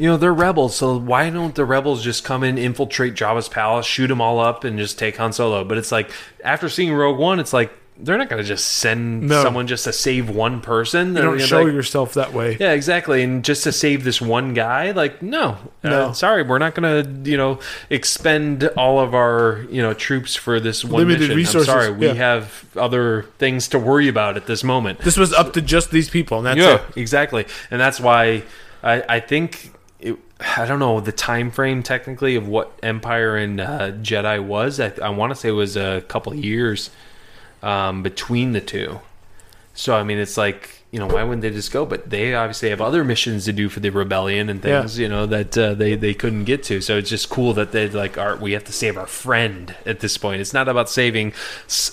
You 0.00 0.08
know 0.08 0.16
they're 0.16 0.32
rebels, 0.32 0.74
so 0.74 0.96
why 0.98 1.28
don't 1.28 1.54
the 1.54 1.64
rebels 1.66 2.02
just 2.02 2.24
come 2.24 2.42
in, 2.42 2.56
infiltrate 2.56 3.14
Jabba's 3.14 3.50
palace, 3.50 3.84
shoot 3.84 4.06
them 4.06 4.20
all 4.20 4.40
up, 4.40 4.64
and 4.64 4.78
just 4.78 4.98
take 4.98 5.18
Han 5.18 5.32
Solo? 5.32 5.62
But 5.62 5.76
it's 5.76 5.92
like 5.92 6.10
after 6.42 6.70
seeing 6.70 6.92
Rogue 6.94 7.18
One, 7.18 7.38
it's 7.38 7.52
like 7.52 7.70
they're 7.98 8.16
not 8.16 8.30
going 8.30 8.40
to 8.40 8.48
just 8.48 8.66
send 8.66 9.28
No. 9.28 9.42
someone 9.42 9.66
just 9.66 9.84
to 9.84 9.92
save 9.92 10.30
one 10.30 10.62
person. 10.62 11.14
You 11.14 11.20
don't 11.20 11.38
show 11.38 11.64
like, 11.64 11.74
yourself 11.74 12.14
that 12.14 12.32
way. 12.32 12.56
Yeah, 12.58 12.72
exactly. 12.72 13.22
And 13.22 13.44
just 13.44 13.62
to 13.64 13.72
save 13.72 14.04
this 14.04 14.22
one 14.22 14.54
guy, 14.54 14.92
like, 14.92 15.20
no, 15.20 15.58
No. 15.84 16.08
Uh, 16.08 16.12
sorry, 16.14 16.42
we're 16.44 16.58
not 16.58 16.74
going 16.74 17.04
to, 17.04 17.30
you 17.30 17.36
know, 17.36 17.58
expend 17.90 18.64
all 18.76 19.00
of 19.00 19.14
our, 19.14 19.66
you 19.70 19.82
know, 19.82 19.92
troops 19.92 20.34
for 20.34 20.60
this 20.60 20.82
one 20.82 21.00
Limited 21.02 21.20
mission. 21.20 21.36
resources, 21.36 21.68
I'm 21.68 21.80
sorry, 21.82 21.92
we 21.92 22.06
yeah. 22.06 22.14
have 22.14 22.64
other 22.74 23.24
things 23.38 23.68
to 23.68 23.78
worry 23.78 24.08
about 24.08 24.38
at 24.38 24.46
this 24.46 24.64
moment. 24.64 25.00
This 25.00 25.18
was 25.18 25.34
up 25.34 25.52
to 25.52 25.60
just 25.60 25.90
these 25.90 26.08
people, 26.08 26.38
and 26.38 26.46
that's 26.46 26.58
yeah, 26.58 26.76
it. 26.76 26.96
exactly. 26.96 27.44
And 27.70 27.78
that's 27.78 28.00
why 28.00 28.44
I, 28.82 29.04
I 29.06 29.20
think. 29.20 29.72
I 30.40 30.66
don't 30.66 30.78
know 30.78 31.00
the 31.00 31.12
time 31.12 31.50
frame 31.50 31.82
technically 31.82 32.34
of 32.34 32.48
what 32.48 32.78
Empire 32.82 33.36
and 33.36 33.60
uh, 33.60 33.92
Jedi 33.92 34.42
was. 34.44 34.80
I, 34.80 34.92
I 35.02 35.10
want 35.10 35.30
to 35.32 35.34
say 35.34 35.50
it 35.50 35.52
was 35.52 35.76
a 35.76 36.02
couple 36.08 36.34
years 36.34 36.90
um, 37.62 38.02
between 38.02 38.52
the 38.52 38.60
two. 38.60 39.00
So 39.74 39.94
I 39.94 40.02
mean, 40.02 40.18
it's 40.18 40.36
like 40.36 40.79
you 40.92 40.98
know 40.98 41.06
why 41.06 41.22
wouldn't 41.22 41.42
they 41.42 41.50
just 41.50 41.70
go? 41.72 41.86
But 41.86 42.10
they 42.10 42.34
obviously 42.34 42.70
have 42.70 42.80
other 42.80 43.04
missions 43.04 43.44
to 43.44 43.52
do 43.52 43.68
for 43.68 43.78
the 43.80 43.90
rebellion 43.90 44.48
and 44.48 44.64
Yeah. 44.64 44.80
things 44.80 44.98
you 44.98 45.08
know 45.08 45.24
that 45.26 45.56
uh, 45.56 45.74
they 45.74 45.94
they 45.94 46.14
couldn't 46.14 46.44
get 46.44 46.62
to. 46.64 46.80
So 46.80 46.96
it's 46.98 47.08
just 47.10 47.28
cool 47.30 47.52
that 47.54 47.70
they 47.72 47.88
like 47.88 48.18
are 48.18 48.36
we 48.36 48.52
have 48.52 48.64
to 48.64 48.72
save 48.72 48.96
our 48.98 49.06
friend 49.06 49.74
at 49.86 50.00
this 50.00 50.16
point. 50.18 50.40
It's 50.40 50.52
not 50.52 50.68
about 50.68 50.90
saving 50.90 51.32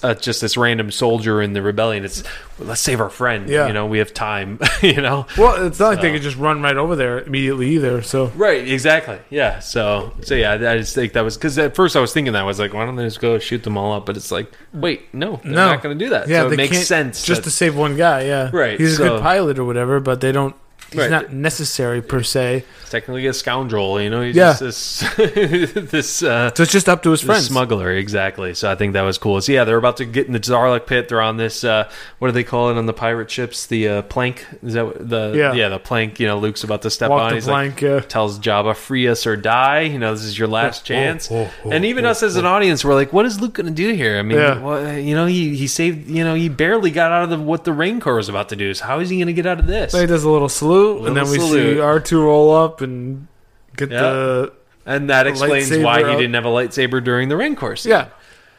uh, 0.04 0.14
just 0.16 0.42
this 0.42 0.58
random 0.58 0.90
soldier 0.92 1.42
in 1.42 1.54
the 1.54 1.62
rebellion. 1.62 2.06
It's 2.06 2.24
let's 2.60 2.82
save 2.82 3.00
our 3.00 3.10
friend. 3.12 3.48
Yeah. 3.50 3.68
you 3.68 3.74
know 3.74 3.86
we 3.86 4.00
have 4.00 4.14
time. 4.16 4.60
you 4.82 5.02
know. 5.02 5.28
Well, 5.38 5.68
it's 5.68 5.80
not 5.80 5.90
like 5.90 6.02
they 6.02 6.08
So- 6.10 6.14
could 6.14 6.22
just 6.24 6.38
run 6.38 6.62
right 6.64 6.76
over 6.78 6.96
there 6.96 7.22
immediately 7.22 7.70
either. 7.76 8.02
So 8.02 8.32
Right, 8.36 8.68
exactly. 8.68 9.20
Yeah. 9.30 9.60
So, 9.60 10.14
so 10.22 10.34
yeah, 10.34 10.54
I 10.54 10.78
just 10.78 10.96
think 10.96 11.14
that 11.14 11.22
was 11.22 11.38
because 11.38 11.58
at 11.60 11.76
first 11.76 11.96
I 11.96 12.00
was 12.00 12.14
thinking 12.14 12.34
that 12.34 12.42
I 12.42 12.46
was 12.46 12.58
like, 12.60 12.74
why 12.74 12.86
don't 12.86 12.96
they 12.96 13.04
just 13.04 13.20
go 13.22 13.38
shoot 13.38 13.62
them 13.64 13.78
all 13.78 13.94
up? 13.94 14.06
But 14.08 14.18
it's 14.18 14.32
like, 14.32 14.52
wait, 14.74 15.14
no, 15.14 15.40
they're 15.44 15.52
no, 15.52 15.68
not 15.68 15.84
going 15.84 15.98
to 15.98 16.04
do 16.06 16.10
that. 16.10 16.28
Yeah, 16.28 16.42
so 16.42 16.52
it 16.52 16.58
makes 16.58 16.86
sense. 16.88 17.24
just 17.24 17.44
that- 17.44 17.50
to 17.50 17.56
save 17.56 17.76
one 17.78 17.96
guy. 17.96 18.24
Yeah, 18.24 18.50
Right, 18.52 18.80
He's 18.80 18.87
a 18.94 18.96
so- 18.98 19.10
good 19.10 19.22
pilot 19.22 19.60
or 19.60 19.66
whatever, 19.66 20.00
but 20.00 20.22
they 20.22 20.32
don't. 20.32 20.56
He's 20.92 21.02
Right. 21.02 21.12
not 21.12 21.34
necessary 21.34 22.02
per 22.02 22.24
se. 22.24 22.64
technically 22.90 23.28
a 23.28 23.34
scoundrel, 23.34 24.00
you 24.02 24.10
know. 24.10 24.22
He's 24.22 24.36
Yeah. 24.38 24.56
just 24.58 25.02
this 25.18 25.72
this 25.92 26.24
uh, 26.24 26.52
So 26.56 26.64
it's 26.64 26.72
just 26.72 26.88
up 26.88 27.04
to 27.04 27.12
his 27.12 27.20
the 27.22 27.26
friends. 27.28 27.48
smuggler, 27.48 27.92
exactly. 27.92 28.54
So 28.54 28.72
I 28.72 28.76
think 28.76 28.94
that 28.94 29.02
was 29.02 29.18
cool. 29.18 29.42
So 29.42 29.52
yeah, 29.52 29.66
they're 29.66 29.78
about 29.78 29.98
to 29.98 30.06
get 30.06 30.28
in 30.28 30.34
the 30.34 30.40
Sarlacc 30.40 30.86
pit. 30.86 31.10
They're 31.10 31.22
on 31.22 31.36
this. 31.36 31.64
Uh, 31.66 31.90
what 32.20 32.30
do 32.30 32.32
they 32.32 32.46
call 32.46 32.70
it 32.70 32.78
on 32.78 32.86
the 32.86 32.94
pirate 32.94 33.30
ships? 33.30 33.66
The 33.66 33.88
uh, 33.90 34.02
plank. 34.04 34.46
Is 34.64 34.74
that 34.76 35.10
the 35.10 35.34
Yeah. 35.36 35.54
yeah 35.54 35.70
the 35.70 35.80
plank? 35.80 36.20
You 36.22 36.28
know, 36.28 36.40
Luke's 36.40 36.64
about 36.64 36.82
to 36.84 36.90
step 36.90 37.10
Walk 37.10 37.22
on. 37.24 37.30
the 37.30 37.36
He's 37.36 37.48
like, 37.48 37.78
plank. 37.80 38.04
uh, 38.06 38.08
tells 38.08 38.40
Jabba, 38.40 38.74
"Free 38.76 39.08
us 39.10 39.28
or 39.28 39.36
die." 39.36 39.82
You 39.82 40.00
know, 40.00 40.14
this 40.14 40.24
is 40.24 40.40
your 40.40 40.48
last 40.48 40.86
chance. 40.86 41.30
oh, 41.30 41.50
oh, 41.66 41.70
and 41.72 41.84
even 41.84 42.06
oh, 42.06 42.12
us 42.12 42.24
as 42.24 42.38
an 42.38 42.46
audience, 42.46 42.86
we're 42.86 42.96
like, 42.96 43.12
"What 43.12 43.26
is 43.26 43.42
Luke 43.42 43.56
going 43.56 43.66
to 43.68 43.74
do 43.74 43.94
here?" 43.94 44.18
I 44.18 44.22
mean, 44.22 44.38
Yeah. 44.38 44.60
well, 44.62 44.98
you 44.98 45.14
know, 45.16 45.26
he 45.26 45.56
he 45.58 45.68
saved. 45.68 46.10
You 46.10 46.24
know, 46.24 46.36
he 46.36 46.48
barely 46.48 46.92
got 46.92 47.12
out 47.12 47.24
of 47.26 47.30
the, 47.32 47.38
what 47.40 47.66
the 47.66 47.74
Rancor 47.74 48.16
was 48.16 48.30
about 48.30 48.48
to 48.50 48.56
do. 48.56 48.74
So 48.74 48.86
how 48.86 49.00
is 49.00 49.10
he 49.10 49.18
going 49.18 49.28
to 49.28 49.34
get 49.34 49.46
out 49.46 49.60
of 49.60 49.68
this? 49.68 49.92
so 49.92 50.00
he 50.00 50.08
does 50.08 50.24
a 50.24 50.30
little 50.30 50.48
salute, 50.50 50.77
Little 50.78 51.08
and 51.08 51.18
then 51.18 51.30
we 51.30 51.38
salute. 51.40 51.76
see 51.76 51.80
R 51.82 52.00
two 52.00 52.22
roll 52.22 52.56
up 52.56 52.82
and 52.82 53.28
get 53.76 53.92
Yeah. 53.92 54.02
the 54.02 54.54
and 54.86 55.10
that 55.10 55.28
explains 55.28 55.70
why 55.78 56.00
he 56.00 56.16
didn't 56.16 56.34
have 56.34 56.46
a 56.46 56.50
lightsaber 56.50 57.04
during 57.04 57.30
the 57.30 57.36
Rancor 57.38 57.60
course. 57.60 57.86
yeah, 57.86 58.08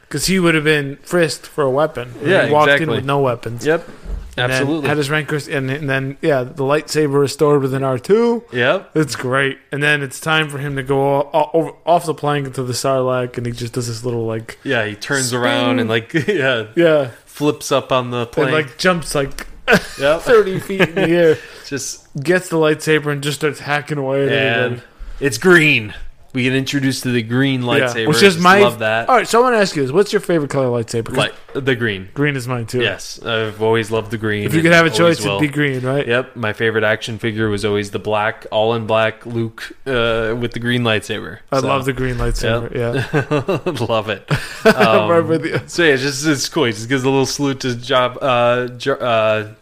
because 0.02 0.26
he 0.26 0.38
would 0.38 0.54
have 0.54 0.64
been 0.64 0.96
frisked 1.02 1.46
for 1.46 1.64
a 1.64 1.70
weapon. 1.70 2.12
Yeah, 2.22 2.46
he 2.46 2.52
walked 2.52 2.80
in 2.80 2.90
with 2.90 3.04
no 3.04 3.20
weapons. 3.20 3.64
Yep. 3.66 3.88
And 4.36 4.52
Absolutely. 4.52 4.88
had 4.88 4.98
his 4.98 5.10
rancor, 5.10 5.40
and, 5.50 5.68
and 5.68 5.90
then 5.90 6.16
yeah, 6.22 6.44
the 6.44 6.62
lightsaber 6.62 7.18
restored 7.20 7.60
within 7.60 7.82
R 7.82 7.98
two. 7.98 8.44
yep. 8.52 8.88
It's 8.94 9.16
great, 9.16 9.58
and 9.72 9.82
then 9.82 10.00
it's 10.00 10.20
time 10.20 10.48
for 10.48 10.58
him 10.58 10.76
to 10.76 10.84
go 10.84 11.00
o- 11.22 11.30
o- 11.34 11.50
over, 11.52 11.72
off 11.84 12.06
the 12.06 12.14
plank 12.14 12.46
into 12.46 12.62
the 12.62 12.72
Sarlacc, 12.72 13.36
and 13.36 13.46
he 13.46 13.52
just 13.52 13.72
does 13.72 13.88
this 13.88 14.04
little 14.04 14.26
like 14.26 14.56
Yeah, 14.62 14.84
he 14.86 14.94
turns 14.94 15.28
Spin. 15.28 15.40
around 15.40 15.78
and 15.80 15.88
like 15.90 16.12
yeah, 16.28 16.66
yeah, 16.76 17.10
flips 17.26 17.72
up 17.72 17.90
on 17.90 18.12
the 18.12 18.26
plane. 18.26 18.46
and 18.48 18.54
like 18.56 18.78
jumps 18.78 19.12
like 19.16 19.48
yep. 19.98 20.22
thirty 20.22 20.58
feet 20.60 20.80
in 20.82 20.94
the 20.94 21.08
air, 21.08 21.38
Just 21.66 22.06
gets 22.22 22.48
the 22.48 22.56
lightsaber, 22.56 23.12
and 23.12 23.22
just 23.22 23.38
starts 23.38 23.60
hacking 23.60 23.98
away 23.98 24.26
at 24.26 24.32
and 24.72 24.82
it's 25.20 25.36
green. 25.38 25.94
We 26.34 26.42
get 26.42 26.54
introduced 26.54 27.04
to 27.04 27.10
the 27.10 27.22
green 27.22 27.62
lightsaber. 27.62 28.02
Yeah, 28.02 28.06
which 28.06 28.16
is 28.18 28.34
Just 28.34 28.40
my 28.40 28.60
love 28.60 28.80
that. 28.80 29.08
All 29.08 29.16
right, 29.16 29.26
so 29.26 29.40
I 29.40 29.42
want 29.42 29.54
to 29.54 29.60
ask 29.60 29.74
you 29.74 29.82
this: 29.82 29.90
What's 29.90 30.12
your 30.12 30.20
favorite 30.20 30.50
color 30.50 30.66
lightsaber? 30.66 31.06
'Cause 31.06 31.16
Light, 31.16 31.32
the 31.54 31.74
green. 31.74 32.10
green 32.12 32.36
is 32.36 32.46
mine 32.46 32.66
too. 32.66 32.80
Yes, 32.82 33.18
I've 33.22 33.62
always 33.62 33.90
loved 33.90 34.10
the 34.10 34.18
green. 34.18 34.44
If 34.44 34.52
you 34.52 34.58
and 34.60 34.66
could 34.66 34.72
have 34.72 34.86
a 34.86 34.90
always 34.90 35.18
choice, 35.18 35.24
will. 35.24 35.36
it'd 35.36 35.48
be 35.50 35.52
green, 35.52 35.80
right? 35.82 36.06
Yep, 36.06 36.36
my 36.36 36.52
favorite 36.52 36.84
action 36.84 37.18
figure 37.18 37.48
was 37.48 37.64
always 37.64 37.90
the 37.92 37.98
black, 37.98 38.46
all 38.50 38.74
in 38.74 38.86
black 38.86 39.24
Luke 39.24 39.72
uh, 39.86 40.36
with 40.38 40.52
the 40.52 40.60
green 40.60 40.82
lightsaber. 40.82 41.38
I 41.50 41.60
love 41.60 41.86
the 41.86 41.94
green 41.94 42.16
lightsaber. 42.16 42.74
Yeah, 42.74 43.86
love 43.86 44.10
it. 44.10 44.24
I'm 44.66 45.10
right 45.10 45.20
with 45.20 45.44
you. 45.46 45.60
So 45.66 45.82
yeah, 45.82 45.94
it's 45.94 46.02
just 46.02 46.26
it's 46.26 46.48
cool. 46.48 46.64
He 46.64 46.72
just 46.72 46.88
gives 46.90 47.04
a 47.04 47.08
little 47.10 47.26
salute 47.26 47.60
to 47.60 47.74
Job 47.74 48.18
uh, 48.20 48.68
uh, 48.90 49.54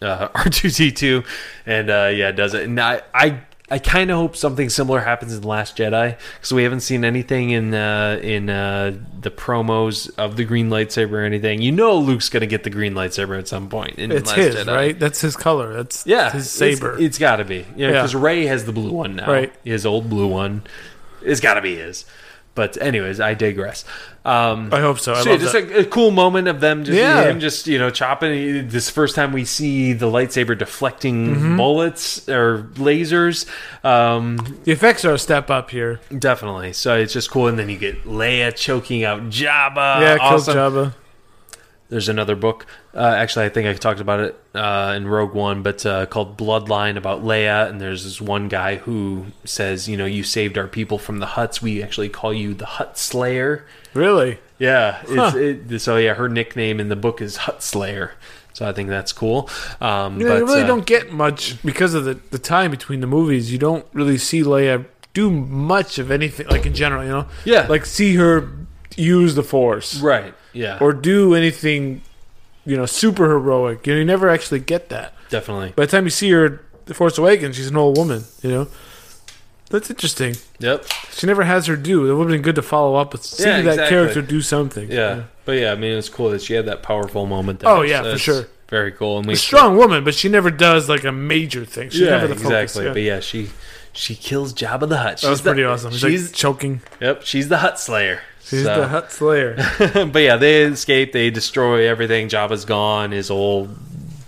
uh, 0.00 0.28
R2D2, 0.34 1.24
and 1.66 1.90
uh, 1.90 2.10
yeah, 2.14 2.32
does 2.32 2.54
it. 2.54 2.64
And 2.64 2.80
I 2.80 3.02
I, 3.14 3.40
I 3.70 3.78
kind 3.78 4.10
of 4.10 4.16
hope 4.18 4.36
something 4.36 4.68
similar 4.68 5.00
happens 5.00 5.34
in 5.34 5.42
Last 5.42 5.76
Jedi 5.76 6.16
because 6.36 6.52
we 6.52 6.62
haven't 6.62 6.80
seen 6.80 7.04
anything 7.04 7.50
in 7.50 7.72
uh, 7.74 8.18
in 8.22 8.50
uh, 8.50 8.96
the 9.20 9.30
promos 9.30 10.10
of 10.18 10.36
the 10.36 10.44
green 10.44 10.68
lightsaber 10.68 11.12
or 11.12 11.24
anything. 11.24 11.62
You 11.62 11.72
know, 11.72 11.96
Luke's 11.96 12.28
gonna 12.28 12.46
get 12.46 12.64
the 12.64 12.70
green 12.70 12.94
lightsaber 12.94 13.38
at 13.38 13.48
some 13.48 13.68
point. 13.68 13.98
In 13.98 14.12
It's 14.12 14.28
Last 14.28 14.36
his, 14.36 14.54
Jedi. 14.56 14.74
right? 14.74 14.98
That's 14.98 15.20
his 15.20 15.36
color. 15.36 15.72
That's 15.74 16.06
Yeah, 16.06 16.30
his 16.32 16.54
it's- 16.54 16.78
saber. 16.78 16.96
it's 17.00 17.18
got 17.18 17.36
to 17.36 17.44
be. 17.44 17.64
Yeah, 17.76 17.88
Yeah. 17.88 17.90
because 17.92 18.14
Rey 18.14 18.46
has 18.46 18.64
the 18.64 18.72
blue 18.72 18.90
one 18.92 19.16
now. 19.16 19.30
Right. 19.30 19.52
his 19.64 19.86
old 19.86 20.10
blue 20.10 20.26
one. 20.26 20.64
It's 21.22 21.40
got 21.40 21.54
to 21.54 21.62
be 21.62 21.76
his. 21.76 22.04
But 22.54 22.76
anyways, 22.82 23.18
I 23.18 23.32
digress. 23.32 23.84
Um, 24.26 24.68
I 24.74 24.80
hope 24.80 24.98
so. 25.00 25.14
I 25.14 25.22
so 25.22 25.30
love 25.30 25.40
just 25.40 25.54
a, 25.54 25.78
a 25.80 25.84
cool 25.86 26.10
moment 26.10 26.48
of 26.48 26.60
them 26.60 26.84
just 26.84 26.96
Yeah. 26.98 27.22
him 27.24 27.40
just 27.40 27.66
you 27.66 27.78
know 27.78 27.88
chopping 27.90 28.68
this 28.68 28.90
first 28.90 29.14
time 29.16 29.32
we 29.32 29.44
see 29.46 29.94
the 29.94 30.06
lightsaber 30.06 30.56
deflecting 30.56 31.34
Mm-hmm. 31.34 31.56
bullets 31.56 32.28
or 32.28 32.64
lasers 32.74 33.46
um 33.84 34.36
the 34.64 34.70
effects 34.72 35.04
are 35.04 35.14
a 35.14 35.18
step 35.18 35.50
up 35.50 35.70
here. 35.70 35.98
definitely 36.18 36.72
so 36.74 36.94
it's 36.96 37.12
just 37.14 37.30
cool 37.30 37.48
and 37.48 37.58
then 37.58 37.68
you 37.70 37.78
get 37.78 38.04
Leia 38.04 38.54
choking 38.54 39.02
out 39.02 39.22
Jabba 39.30 40.00
yeah, 40.00 40.18
kill 40.18 40.26
awesome. 40.26 40.54
Jabba. 40.56 40.94
There's 41.92 42.08
another 42.08 42.34
book. 42.34 42.64
Uh, 42.94 43.00
actually, 43.00 43.44
I 43.44 43.48
think 43.50 43.68
I 43.68 43.74
talked 43.74 44.00
about 44.00 44.20
it 44.20 44.40
uh, 44.54 44.94
in 44.96 45.06
Rogue 45.06 45.34
One, 45.34 45.62
but 45.62 45.84
uh, 45.84 46.06
called 46.06 46.38
Bloodline 46.38 46.96
about 46.96 47.22
Leia. 47.22 47.68
And 47.68 47.82
there's 47.82 48.04
this 48.04 48.18
one 48.18 48.48
guy 48.48 48.76
who 48.76 49.26
says, 49.44 49.90
you 49.90 49.98
know, 49.98 50.06
you 50.06 50.22
saved 50.22 50.56
our 50.56 50.66
people 50.66 50.96
from 50.96 51.18
the 51.18 51.26
Hutts. 51.26 51.60
We 51.60 51.82
actually 51.82 52.08
call 52.08 52.32
you 52.32 52.54
the 52.54 52.64
Hutt 52.64 52.96
Slayer. 52.96 53.66
Really? 53.92 54.38
Yeah. 54.58 55.02
It's, 55.02 55.12
Huh. 55.12 55.32
it, 55.36 55.78
so 55.80 55.98
yeah, 55.98 56.14
her 56.14 56.30
nickname 56.30 56.80
in 56.80 56.88
the 56.88 56.96
book 56.96 57.20
is 57.20 57.36
Hutt 57.36 57.62
Slayer. 57.62 58.12
So 58.54 58.66
I 58.66 58.72
think 58.72 58.88
that's 58.88 59.12
cool. 59.12 59.50
Um, 59.82 60.18
You, 60.18 60.24
know, 60.26 60.32
but, 60.32 60.38
you 60.38 60.46
really 60.46 60.62
uh, 60.62 60.66
don't 60.66 60.86
get 60.86 61.12
much 61.12 61.62
because 61.62 61.92
of 61.92 62.06
the, 62.06 62.14
the 62.30 62.38
time 62.38 62.70
between 62.70 63.00
the 63.00 63.06
movies. 63.06 63.52
You 63.52 63.58
don't 63.58 63.84
really 63.92 64.16
see 64.16 64.42
Leia 64.42 64.86
do 65.12 65.30
much 65.30 65.98
of 65.98 66.10
anything, 66.10 66.46
like 66.46 66.64
in 66.64 66.72
general, 66.74 67.04
you 67.04 67.10
know? 67.10 67.26
Yeah. 67.44 67.66
Like 67.68 67.84
see 67.84 68.14
her 68.16 68.48
use 68.96 69.34
the 69.34 69.42
Force 69.42 70.00
right. 70.00 70.34
Yeah. 70.52 70.78
or 70.80 70.92
do 70.92 71.34
anything, 71.34 72.02
you 72.66 72.76
know, 72.76 72.86
super 72.86 73.28
heroic. 73.28 73.86
You 73.86 73.94
know, 73.94 73.98
you 74.00 74.04
never 74.04 74.28
actually 74.28 74.60
get 74.60 74.88
that. 74.90 75.14
definitely. 75.30 75.72
By 75.76 75.86
the 75.86 75.90
time 75.92 76.04
you 76.04 76.10
see 76.10 76.30
her, 76.30 76.60
The 76.86 76.94
Force 76.94 77.16
Awakens, 77.18 77.56
she's 77.56 77.68
an 77.68 77.76
old 77.76 77.96
woman, 77.96 78.24
you 78.42 78.50
know? 78.50 78.68
That's 79.70 79.88
interesting. 79.88 80.36
Yep. 80.58 80.84
She 81.12 81.26
never 81.26 81.44
has 81.44 81.66
her 81.66 81.76
due. 81.76 82.10
It 82.10 82.14
would 82.14 82.24
have 82.24 82.32
been 82.32 82.42
good 82.42 82.56
to 82.56 82.62
follow 82.62 82.96
up 82.96 83.12
with 83.12 83.24
see 83.24 83.44
Yeah, 83.44 83.62
that 83.62 83.70
exactly. 83.70 83.88
character 83.88 84.20
do 84.22 84.42
something. 84.42 84.90
Yeah. 84.90 85.24
But 85.46 85.52
yeah, 85.52 85.72
I 85.72 85.76
mean, 85.76 85.96
it's 85.96 86.10
cool 86.10 86.28
that 86.30 86.42
she 86.42 86.52
had 86.52 86.66
that 86.66 86.82
powerful 86.82 87.24
moment. 87.26 87.60
There. 87.60 87.70
Oh, 87.70 87.80
yeah, 87.80 88.02
for 88.02 88.18
sure. 88.18 88.46
Very 88.68 88.92
cool. 88.92 89.18
And 89.18 89.26
we 89.26 89.32
A 89.32 89.36
strong 89.36 89.76
woman, 89.78 90.04
but 90.04 90.14
she 90.14 90.28
never 90.28 90.50
does 90.50 90.88
like 90.90 91.04
a 91.04 91.12
major 91.12 91.64
thing. 91.64 91.88
She's 91.88 92.00
yeah, 92.02 92.10
never 92.10 92.28
the 92.28 92.34
focus. 92.34 92.50
exactly. 92.76 92.84
yeah. 92.84 92.92
But 92.92 93.02
yeah, 93.02 93.20
she 93.20 93.48
she 93.94 94.14
kills 94.14 94.52
Jabba 94.54 94.88
the 94.88 94.98
Hutt. 94.98 95.18
That 95.22 95.28
was 95.30 95.38
She's 95.38 95.44
the- 95.44 95.50
pretty 95.50 95.64
awesome. 95.64 95.92
She's, 95.92 96.00
She's 96.00 96.26
like 96.28 96.34
choking. 96.34 96.80
yep, 97.00 97.22
she's 97.22 97.48
the 97.48 97.58
Hutt 97.58 97.78
Slayer. 97.80 98.20
She's 98.52 98.64
So- 98.64 98.80
the 98.82 98.88
Hutt 98.88 99.10
Slayer. 99.12 99.56
but 100.12 100.18
yeah, 100.22 100.36
they 100.36 100.62
escape. 100.64 101.12
They 101.12 101.30
destroy 101.30 101.88
everything. 101.88 102.28
Jabba's 102.28 102.64
gone. 102.64 103.10
His 103.12 103.28
whole 103.28 103.68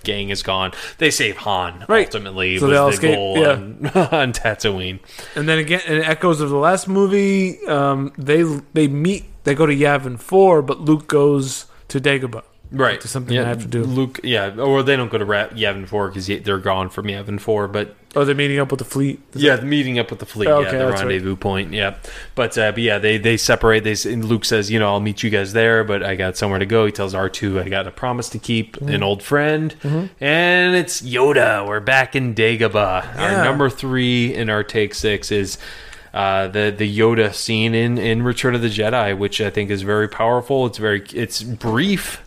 gang 0.02 0.30
is 0.30 0.42
gone. 0.42 0.72
They 0.98 1.10
save 1.10 1.36
Han. 1.38 1.84
Right. 1.88 2.06
Ultimately, 2.06 2.58
So 2.58 2.66
was 2.66 2.72
they 2.72 2.76
all 2.78 2.86
the 2.88 2.92
escape, 2.94 3.14
goal 3.14 3.38
yeah. 3.38 3.50
on, 3.52 3.86
on 4.12 4.32
Tatooine. 4.32 4.98
and 5.34 5.48
then 5.48 5.58
again, 5.58 5.80
in 5.86 6.02
echoes 6.02 6.40
of 6.40 6.50
the 6.50 6.56
last 6.56 6.88
movie, 6.88 7.64
um, 7.66 8.12
they 8.18 8.42
they 8.72 8.88
meet. 8.88 9.24
They 9.44 9.54
go 9.54 9.66
to 9.66 9.74
Yavin 9.76 10.18
Four, 10.18 10.62
but 10.62 10.80
Luke 10.80 11.06
goes 11.06 11.66
to 11.88 12.00
Dagobah. 12.00 12.42
Right. 12.72 13.00
To 13.00 13.06
something 13.08 13.34
yeah, 13.34 13.42
I 13.42 13.48
have 13.48 13.60
to 13.60 13.66
do. 13.68 13.84
Luke. 13.84 14.18
Yeah, 14.24 14.56
or 14.58 14.82
they 14.82 14.96
don't 14.96 15.10
go 15.10 15.18
to 15.18 15.24
Ra- 15.24 15.48
Yavin 15.48 15.86
Four 15.86 16.08
because 16.08 16.26
they're 16.26 16.58
gone 16.58 16.88
from 16.90 17.06
Yavin 17.06 17.40
Four. 17.40 17.68
But 17.68 17.94
Oh, 18.16 18.24
they're 18.24 18.34
meeting 18.34 18.60
up 18.60 18.70
with 18.70 18.78
the 18.78 18.84
fleet. 18.84 19.20
Is 19.34 19.42
yeah, 19.42 19.56
the 19.56 19.66
meeting 19.66 19.98
up 19.98 20.08
with 20.10 20.20
the 20.20 20.26
fleet. 20.26 20.46
Oh, 20.48 20.60
yeah, 20.60 20.68
okay, 20.68 20.78
the 20.78 20.84
that's 20.86 21.00
right. 21.02 21.08
rendezvous 21.08 21.34
point. 21.36 21.72
Yeah, 21.72 21.96
but 22.36 22.56
uh, 22.58 22.70
but 22.72 22.80
yeah, 22.80 22.98
they 22.98 23.18
they 23.18 23.36
separate. 23.36 23.82
They 23.84 23.96
and 24.10 24.24
Luke 24.24 24.44
says, 24.44 24.70
you 24.70 24.78
know, 24.78 24.88
I'll 24.92 25.00
meet 25.00 25.22
you 25.22 25.30
guys 25.30 25.52
there, 25.52 25.82
but 25.84 26.02
I 26.04 26.14
got 26.14 26.36
somewhere 26.36 26.58
to 26.60 26.66
go. 26.66 26.86
He 26.86 26.92
tells 26.92 27.12
R 27.14 27.28
two, 27.28 27.60
I 27.60 27.68
got 27.68 27.86
a 27.86 27.90
promise 27.90 28.28
to 28.30 28.38
keep, 28.38 28.76
Mm-hmm. 28.76 28.88
an 28.94 29.02
old 29.02 29.22
friend, 29.22 29.74
and 30.20 30.74
it's 30.76 31.02
Yoda. 31.02 31.66
We're 31.66 31.80
back 31.80 32.14
in 32.16 32.34
Dagobah. 32.34 32.74
Yeah. 33.16 33.38
Our 33.38 33.44
number 33.44 33.68
three 33.70 34.34
in 34.34 34.48
our 34.50 34.62
take 34.64 34.94
six 34.94 35.30
is. 35.30 35.58
Uh, 36.12 36.46
the 36.46 36.72
the 36.78 36.86
Yoda 36.98 37.34
scene 37.34 37.74
in, 37.74 37.98
in 37.98 38.22
Return 38.22 38.54
of 38.54 38.62
the 38.62 38.68
Jedi, 38.68 39.18
which 39.18 39.40
I 39.40 39.50
think 39.50 39.68
is 39.68 39.82
very 39.82 40.06
powerful. 40.06 40.64
It's 40.64 40.78
very 40.78 41.02
it's 41.12 41.42
brief, 41.42 42.22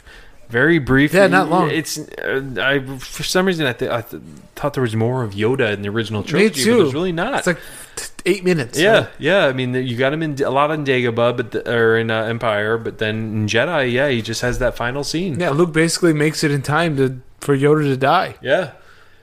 very 0.50 0.80
brief. 0.80 1.14
Yeah, 1.14 1.28
not 1.28 1.50
long. 1.50 1.70
It's 1.72 1.98
uh, 1.98 2.42
I 2.60 2.80
for 3.00 3.24
some 3.24 3.46
reason 3.46 3.66
I, 3.66 3.74
th- 3.74 3.92
I 3.92 4.02
th- 4.02 4.22
thought 4.56 4.74
there 4.74 4.82
was 4.84 4.96
more 4.96 5.24
of 5.24 5.34
Yoda 5.34 5.74
in 5.74 5.82
the 5.82 5.90
original 5.90 6.22
Me 6.22 6.28
trilogy, 6.28 6.64
too. 6.64 6.72
but 6.72 6.78
there's 6.84 6.94
really 6.94 7.12
not. 7.12 7.38
It's 7.40 7.48
like 7.48 7.60
t- 7.96 8.06
eight 8.26 8.44
minutes. 8.44 8.80
Yeah, 8.80 9.08
yeah. 9.20 9.46
I 9.48 9.54
mean, 9.54 9.74
you 9.74 9.98
got 9.98 10.14
him 10.14 10.24
in 10.24 10.42
a 10.42 10.50
lot 10.50 10.72
in 10.72 10.84
Dagobah, 10.86 11.36
but 11.38 11.52
the, 11.52 11.72
or 11.74 11.98
in 11.98 12.10
uh, 12.12 12.24
Empire, 12.24 12.78
but 12.78 12.98
then 12.98 13.16
in 13.16 13.48
Jedi, 13.48 13.92
yeah, 13.92 14.10
he 14.10 14.22
just 14.22 14.42
has 14.42 14.60
that 14.60 14.76
final 14.78 15.04
scene. 15.04 15.40
Yeah, 15.40 15.50
Luke 15.52 15.74
basically 15.74 16.14
makes 16.14 16.44
it 16.44 16.52
in 16.52 16.62
time 16.62 16.98
to 16.98 17.20
for 17.40 17.56
Yoda 17.56 17.84
to 17.84 17.98
die, 17.98 18.36
Yeah, 18.42 18.72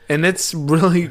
and 0.09 0.25
it's 0.25 0.55
really 0.55 1.11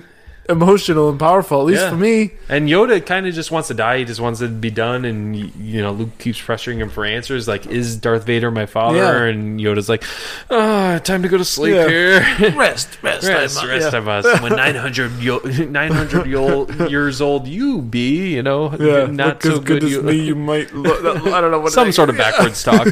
emotional 0.50 1.10
and 1.10 1.18
powerful. 1.20 1.62
At 1.62 1.66
least 1.68 1.82
Yeah. 1.84 1.90
for 1.92 1.96
me. 1.96 2.32
And 2.50 2.68
Yoda 2.68 3.06
kind 3.06 3.26
of 3.26 3.34
just 3.34 3.50
wants 3.50 3.70
to 3.70 3.74
die. 3.74 4.00
He 4.00 4.06
just 4.06 4.20
wants 4.20 4.42
it 4.42 4.48
to 4.48 4.54
be 4.54 4.70
done. 4.70 5.06
And 5.06 5.34
y- 5.36 5.52
you 5.58 5.82
know, 5.82 5.92
Luke 5.92 6.18
keeps 6.20 6.40
pressuring 6.42 6.78
him 6.80 6.90
for 6.90 7.06
answers. 7.06 7.48
Like, 7.48 7.66
is 7.68 7.96
Darth 7.96 8.26
Vader 8.26 8.52
my 8.52 8.66
father? 8.66 8.98
Yeah. 8.98 9.24
And 9.24 9.60
Yoda's 9.60 9.88
like, 9.88 10.04
"Ah, 10.52 11.00
time 11.04 11.24
to 11.24 11.30
go 11.30 11.38
to 11.38 11.46
sleep 11.46 11.76
Yeah. 11.76 11.88
here. 11.88 12.20
Rest, 12.58 12.98
rest, 13.02 13.26
rest, 13.28 13.58
time, 13.60 13.70
rest 13.70 13.92
yeah. 13.94 13.98
of 13.98 14.08
us. 14.10 14.26
When 14.42 14.54
900, 14.56 15.20
yo- 15.22 15.40
900 15.40 16.26
yo- 16.28 16.68
years 16.88 17.22
old 17.22 17.48
you 17.48 17.82
be, 17.82 18.34
you 18.36 18.44
know, 18.44 18.76
Yeah, 18.80 19.06
not 19.06 19.28
look 19.28 19.44
so 19.44 19.52
as 19.54 19.60
good, 19.60 19.84
as 19.86 19.92
you, 19.92 20.02
me. 20.02 20.16
You 20.28 20.36
might. 20.36 20.74
Look, 20.76 21.04
I 21.28 21.40
don't 21.40 21.52
know 21.52 21.60
what 21.60 21.68
it 21.68 21.70
is. 21.70 21.74
some 21.76 21.92
sort 21.94 22.10
of 22.10 22.18
backwards 22.18 22.62
talk. 22.64 22.88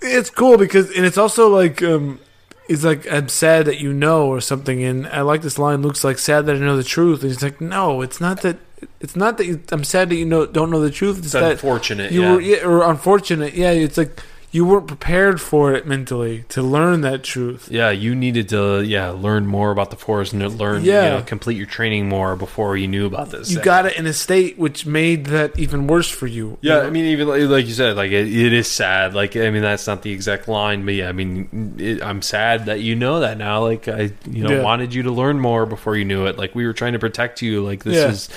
It's 0.00 0.30
cool 0.30 0.56
because, 0.58 0.90
and 0.96 1.04
it's 1.04 1.18
also 1.18 1.48
like, 1.48 1.82
um, 1.82 2.20
it's 2.68 2.84
like 2.84 3.10
I'm 3.10 3.28
sad 3.28 3.66
that 3.66 3.78
you 3.80 3.92
know 3.92 4.28
or 4.28 4.40
something. 4.40 4.82
And 4.84 5.06
I 5.08 5.22
like 5.22 5.42
this 5.42 5.58
line. 5.58 5.82
Luke's 5.82 6.04
like 6.04 6.18
sad 6.18 6.46
that 6.46 6.56
I 6.56 6.58
know 6.58 6.76
the 6.76 6.84
truth, 6.84 7.22
and 7.22 7.30
he's 7.30 7.42
like, 7.42 7.60
no, 7.60 8.02
it's 8.02 8.20
not 8.20 8.42
that. 8.42 8.58
It's 9.00 9.16
not 9.16 9.38
that 9.38 9.46
you, 9.46 9.60
I'm 9.72 9.82
sad 9.82 10.08
that 10.10 10.14
you 10.16 10.24
know 10.24 10.46
don't 10.46 10.70
know 10.70 10.80
the 10.80 10.90
truth. 10.90 11.16
It's, 11.18 11.26
It's 11.26 11.32
that 11.32 11.52
unfortunate. 11.52 12.12
you 12.12 12.22
yeah. 12.22 12.32
were 12.34 12.40
yeah, 12.40 12.64
or 12.64 12.88
unfortunate. 12.88 13.54
Yeah, 13.54 13.72
it's 13.72 13.96
like 13.98 14.22
you 14.58 14.64
weren't 14.64 14.88
prepared 14.88 15.40
for 15.40 15.72
it 15.72 15.86
mentally 15.86 16.44
to 16.48 16.60
learn 16.62 17.00
that 17.02 17.22
truth. 17.22 17.68
Yeah, 17.70 17.90
you 17.90 18.12
needed 18.14 18.48
to 18.48 18.82
yeah 18.82 19.10
learn 19.10 19.46
more 19.46 19.70
about 19.70 19.90
the 19.90 19.96
force 19.96 20.32
and 20.32 20.42
learn 20.58 20.82
Yeah. 20.84 21.04
you 21.04 21.10
know, 21.18 21.22
complete 21.22 21.56
your 21.56 21.66
training 21.66 22.08
more 22.08 22.34
before 22.34 22.76
you 22.76 22.88
knew 22.88 23.06
about 23.06 23.30
this. 23.30 23.52
You 23.52 23.60
got 23.60 23.86
it 23.86 23.96
in 23.96 24.06
a 24.06 24.12
state 24.12 24.58
which 24.58 24.84
made 24.84 25.26
that 25.26 25.56
even 25.56 25.86
worse 25.86 26.08
for 26.10 26.26
you. 26.26 26.58
Yeah, 26.60 26.74
You 26.74 26.80
know? 26.80 26.86
I 26.88 26.90
mean, 26.90 27.04
even 27.14 27.28
like, 27.28 27.42
like 27.42 27.66
you 27.68 27.74
said, 27.74 27.96
like 27.96 28.10
it, 28.10 28.26
it 28.26 28.52
is 28.52 28.66
sad. 28.68 29.14
Like 29.14 29.36
I 29.36 29.48
mean, 29.50 29.62
that's 29.62 29.86
not 29.86 30.02
the 30.02 30.10
exact 30.12 30.48
line, 30.48 30.84
but 30.84 30.94
yeah, 30.94 31.08
I 31.08 31.12
mean, 31.12 31.76
it, 31.78 32.02
I'm 32.02 32.20
sad 32.20 32.66
that 32.66 32.80
you 32.80 32.96
know 32.96 33.20
that 33.20 33.38
now. 33.38 33.62
Like 33.62 33.86
I, 33.86 34.10
you 34.28 34.42
know, 34.42 34.50
Yeah. 34.56 34.62
wanted 34.62 34.92
you 34.92 35.04
to 35.04 35.12
learn 35.12 35.38
more 35.38 35.66
before 35.66 35.94
you 35.96 36.04
knew 36.04 36.26
it. 36.26 36.36
Like 36.36 36.56
we 36.56 36.66
were 36.66 36.72
trying 36.72 36.94
to 36.94 36.98
protect 36.98 37.42
you. 37.42 37.62
Like 37.64 37.84
this 37.84 37.94
Yeah. 37.96 38.10
is, 38.10 38.28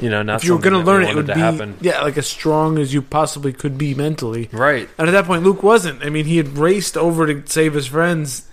you 0.00 0.10
know, 0.10 0.22
not 0.22 0.42
if 0.42 0.44
you 0.44 0.54
were 0.54 0.60
going 0.60 0.72
to 0.74 0.80
learn 0.80 1.02
it, 1.04 1.10
it 1.10 1.16
would 1.16 1.26
be 1.26 1.32
happen. 1.32 1.76
yeah, 1.80 2.02
like 2.02 2.18
as 2.18 2.26
strong 2.26 2.78
as 2.78 2.92
you 2.92 3.00
possibly 3.02 3.52
could 3.52 3.78
be 3.78 3.94
mentally. 3.94 4.48
Right. 4.52 4.88
And 4.98 5.08
at 5.08 5.12
that 5.12 5.24
point, 5.24 5.42
Luke 5.42 5.62
wasn't. 5.62 6.04
I 6.04 6.10
mean, 6.10 6.26
he 6.26 6.36
had 6.36 6.58
raced 6.58 6.96
over 6.96 7.26
to 7.26 7.42
save 7.50 7.74
his 7.74 7.86
friends. 7.86 8.46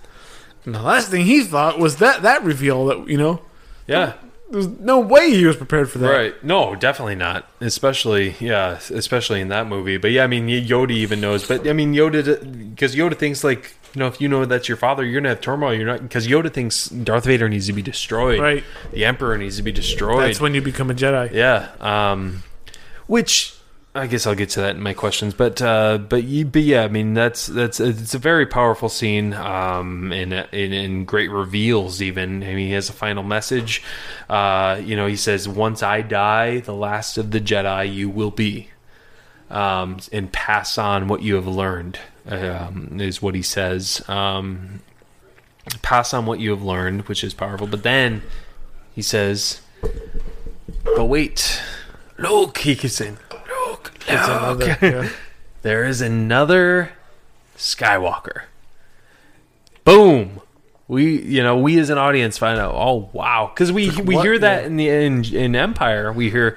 And 0.64 0.74
the 0.74 0.82
last 0.82 1.10
thing 1.10 1.26
he 1.26 1.42
thought 1.44 1.78
was 1.78 1.96
that 1.96 2.22
that 2.22 2.42
reveal 2.42 2.86
that 2.86 3.08
you 3.08 3.18
know 3.18 3.42
Yeah. 3.86 4.14
There's 4.54 4.68
no 4.68 5.00
way 5.00 5.30
he 5.30 5.44
was 5.46 5.56
prepared 5.56 5.90
for 5.90 5.98
that. 5.98 6.08
Right. 6.08 6.44
No, 6.44 6.76
definitely 6.76 7.16
not. 7.16 7.48
Especially, 7.60 8.36
yeah, 8.38 8.78
especially 8.90 9.40
in 9.40 9.48
that 9.48 9.66
movie. 9.66 9.96
But 9.96 10.12
yeah, 10.12 10.22
I 10.22 10.26
mean, 10.28 10.46
Yoda 10.46 10.92
even 10.92 11.20
knows. 11.20 11.46
But 11.46 11.66
I 11.66 11.72
mean, 11.72 11.92
Yoda, 11.92 12.70
because 12.70 12.94
Yoda 12.94 13.16
thinks 13.18 13.42
like, 13.42 13.74
you 13.94 13.98
know, 13.98 14.06
if 14.06 14.20
you 14.20 14.28
know 14.28 14.44
that's 14.44 14.68
your 14.68 14.76
father, 14.76 15.04
you're 15.04 15.20
gonna 15.20 15.30
have 15.30 15.40
turmoil. 15.40 15.74
You're 15.74 15.86
not 15.86 16.02
because 16.02 16.28
Yoda 16.28 16.52
thinks 16.52 16.86
Darth 16.88 17.24
Vader 17.24 17.48
needs 17.48 17.66
to 17.66 17.72
be 17.72 17.82
destroyed. 17.82 18.38
Right. 18.38 18.62
The 18.92 19.04
Emperor 19.04 19.36
needs 19.36 19.56
to 19.56 19.64
be 19.64 19.72
destroyed. 19.72 20.22
That's 20.22 20.40
when 20.40 20.54
you 20.54 20.62
become 20.62 20.88
a 20.88 20.94
Jedi. 20.94 21.32
Yeah. 21.32 21.70
Um, 21.80 22.44
which 23.08 23.56
I 23.96 24.08
guess 24.08 24.26
I'll 24.26 24.34
get 24.34 24.50
to 24.50 24.60
that 24.62 24.74
in 24.74 24.82
my 24.82 24.92
questions, 24.92 25.34
but 25.34 25.62
uh, 25.62 25.98
but 25.98 26.24
you, 26.24 26.46
but 26.46 26.62
yeah, 26.62 26.82
I 26.82 26.88
mean 26.88 27.14
that's 27.14 27.46
that's 27.46 27.78
it's 27.78 28.12
a 28.12 28.18
very 28.18 28.44
powerful 28.44 28.88
scene, 28.88 29.32
um, 29.34 30.12
and 30.12 30.32
and 30.32 31.06
great 31.06 31.30
reveals. 31.30 32.02
Even 32.02 32.42
I 32.42 32.46
mean, 32.46 32.66
he 32.66 32.72
has 32.72 32.88
a 32.88 32.92
final 32.92 33.22
message. 33.22 33.84
Uh, 34.28 34.80
you 34.82 34.96
know, 34.96 35.06
he 35.06 35.14
says, 35.14 35.48
"Once 35.48 35.80
I 35.84 36.00
die, 36.02 36.58
the 36.58 36.74
last 36.74 37.18
of 37.18 37.30
the 37.30 37.40
Jedi 37.40 37.94
you 37.94 38.10
will 38.10 38.32
be." 38.32 38.70
Um, 39.48 39.98
and 40.10 40.32
pass 40.32 40.76
on 40.76 41.06
what 41.06 41.22
you 41.22 41.36
have 41.36 41.46
learned 41.46 42.00
um, 42.26 42.98
is 43.00 43.22
what 43.22 43.36
he 43.36 43.42
says. 43.42 44.02
Um, 44.08 44.80
pass 45.82 46.12
on 46.12 46.26
what 46.26 46.40
you 46.40 46.50
have 46.50 46.62
learned, 46.62 47.02
which 47.02 47.22
is 47.22 47.32
powerful. 47.32 47.68
But 47.68 47.84
then 47.84 48.22
he 48.92 49.02
says, 49.02 49.60
"But 50.96 51.04
wait, 51.04 51.62
Luke," 52.18 52.58
he 52.58 52.74
saying, 52.74 53.18
"Luke, 53.30 53.43
It's 54.08 54.28
Luke." 54.28 54.62
another- 54.62 54.76
yeah. 54.82 55.08
there 55.62 55.84
is 55.84 56.00
another 56.00 56.90
Skywalker." 57.56 58.42
Boom. 59.84 60.40
We, 60.86 61.20
you 61.22 61.42
know, 61.42 61.56
we 61.56 61.78
as 61.78 61.88
an 61.90 61.96
audience 61.98 62.36
find 62.36 62.60
out. 62.60 62.74
Oh, 62.74 63.08
wow! 63.12 63.50
Because 63.52 63.72
we 63.72 63.90
we 63.90 64.16
what? 64.16 64.24
hear 64.24 64.38
that 64.38 64.62
Yeah. 64.62 64.66
in 64.66 64.76
the 64.76 64.88
in, 64.88 65.24
in 65.34 65.56
Empire. 65.56 66.12
We 66.12 66.30
hear. 66.30 66.56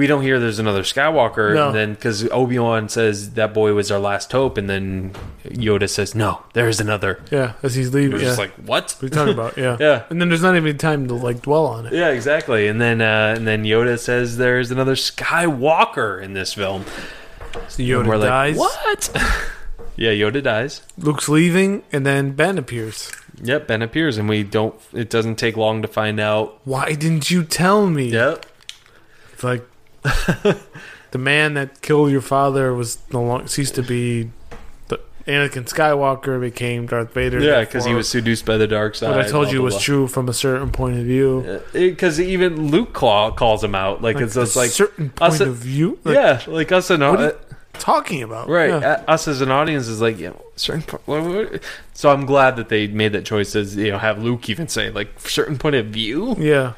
We 0.00 0.06
don't 0.06 0.22
hear 0.22 0.40
there's 0.40 0.58
another 0.58 0.80
Skywalker, 0.82 1.54
No. 1.54 1.66
and 1.66 1.76
then 1.76 1.92
because 1.92 2.26
Obi 2.30 2.58
Wan 2.58 2.88
says 2.88 3.32
that 3.34 3.52
boy 3.52 3.74
was 3.74 3.90
our 3.90 3.98
last 3.98 4.32
hope, 4.32 4.56
and 4.56 4.66
then 4.68 5.12
Yoda 5.44 5.90
says 5.90 6.14
no, 6.14 6.42
there's 6.54 6.80
another. 6.80 7.20
Yeah, 7.30 7.52
as 7.62 7.74
he's 7.74 7.92
leaving. 7.92 8.12
We're 8.12 8.18
Yeah. 8.20 8.24
just 8.28 8.38
like 8.38 8.52
what? 8.54 8.96
what 8.98 9.02
are 9.02 9.06
you 9.06 9.10
talking 9.10 9.34
about? 9.34 9.58
Yeah. 9.58 9.76
Yeah. 9.88 10.04
And 10.08 10.18
then 10.18 10.30
there's 10.30 10.42
not 10.42 10.56
even 10.56 10.78
time 10.78 11.06
to 11.08 11.14
like 11.14 11.42
dwell 11.42 11.66
on 11.66 11.84
it. 11.84 11.92
Yeah, 11.92 12.08
exactly. 12.08 12.66
And 12.66 12.80
then 12.80 13.02
uh, 13.02 13.34
and 13.36 13.46
then 13.46 13.64
Yoda 13.64 13.98
says 13.98 14.38
there's 14.38 14.70
another 14.70 14.94
Skywalker 14.94 16.22
in 16.22 16.32
this 16.32 16.54
film. 16.54 16.84
So 17.68 17.82
And 17.82 17.88
Yoda 17.88 18.06
we're 18.06 18.18
dies. 18.18 18.56
like, 18.56 18.68
what? 18.84 19.10
yeah, 19.96 20.12
Yoda 20.12 20.42
dies. 20.42 20.80
Luke's 20.96 21.28
leaving, 21.28 21.82
and 21.92 22.06
then 22.06 22.32
Ben 22.32 22.56
appears. 22.58 23.12
Yep, 23.42 23.66
Ben 23.68 23.82
appears, 23.82 24.16
and 24.18 24.28
we 24.30 24.42
don't. 24.44 24.74
It 24.94 25.10
doesn't 25.10 25.36
take 25.36 25.56
long 25.58 25.82
to 25.82 25.88
find 25.88 26.18
out. 26.20 26.58
Why 26.64 26.94
didn't 26.94 27.30
you 27.30 27.44
tell 27.44 27.86
me? 27.86 28.06
Yep. 28.10 28.46
It's 29.34 29.44
like 29.44 29.66
the 31.10 31.18
man 31.18 31.54
that 31.54 31.80
killed 31.82 32.10
your 32.10 32.20
father 32.20 32.72
was 32.74 32.98
no 33.12 33.22
longer 33.22 33.48
ceased 33.48 33.74
to 33.76 33.82
be 33.82 34.30
the 34.88 34.98
Anakin 35.26 35.68
Skywalker 35.68 36.40
became 36.40 36.86
Darth 36.86 37.12
Vader. 37.12 37.40
Yeah, 37.40 37.60
because 37.60 37.84
he 37.84 37.94
was 37.94 38.08
seduced 38.08 38.44
by 38.44 38.56
the 38.56 38.66
dark 38.66 38.94
side. 38.94 39.10
what 39.10 39.24
I 39.24 39.28
told 39.28 39.46
blah, 39.46 39.52
you 39.52 39.58
blah, 39.58 39.64
was 39.66 39.74
blah. 39.74 39.80
true 39.82 40.06
from 40.08 40.28
a 40.28 40.32
certain 40.32 40.70
point 40.70 40.98
of 40.98 41.04
view. 41.04 41.60
Because 41.72 42.20
even 42.20 42.70
Luke 42.70 42.92
call, 42.92 43.32
calls 43.32 43.62
him 43.62 43.74
out. 43.74 44.02
Like, 44.02 44.16
it's 44.16 44.36
a 44.36 44.40
just 44.42 44.56
like 44.56 44.70
certain 44.70 45.10
point 45.10 45.40
of 45.40 45.56
view. 45.56 45.98
Like, 46.04 46.14
yeah, 46.14 46.40
like 46.46 46.72
us 46.72 46.90
and 46.90 47.02
What 47.02 47.20
uh, 47.20 47.32
talking 47.74 48.22
about? 48.22 48.48
right 48.48 48.68
Yeah. 48.70 49.04
us 49.08 49.26
as 49.28 49.40
an 49.40 49.50
audience 49.50 49.86
is 49.88 50.00
like 50.02 50.18
yeah 50.18 50.32
certain 50.56 50.82
po- 50.82 51.00
what- 51.06 51.22
what- 51.24 51.62
so 51.94 52.10
i'm 52.10 52.26
glad 52.26 52.56
that 52.56 52.68
they 52.68 52.86
made 52.88 53.12
that 53.12 53.24
choice 53.24 53.56
as 53.56 53.74
you 53.74 53.90
know 53.90 53.96
have 53.96 54.22
luke 54.22 54.50
even 54.50 54.68
say 54.68 54.90
like 54.90 55.18
certain 55.20 55.56
point 55.56 55.76
of 55.76 55.86
view 55.86 56.36
yeah. 56.38 56.74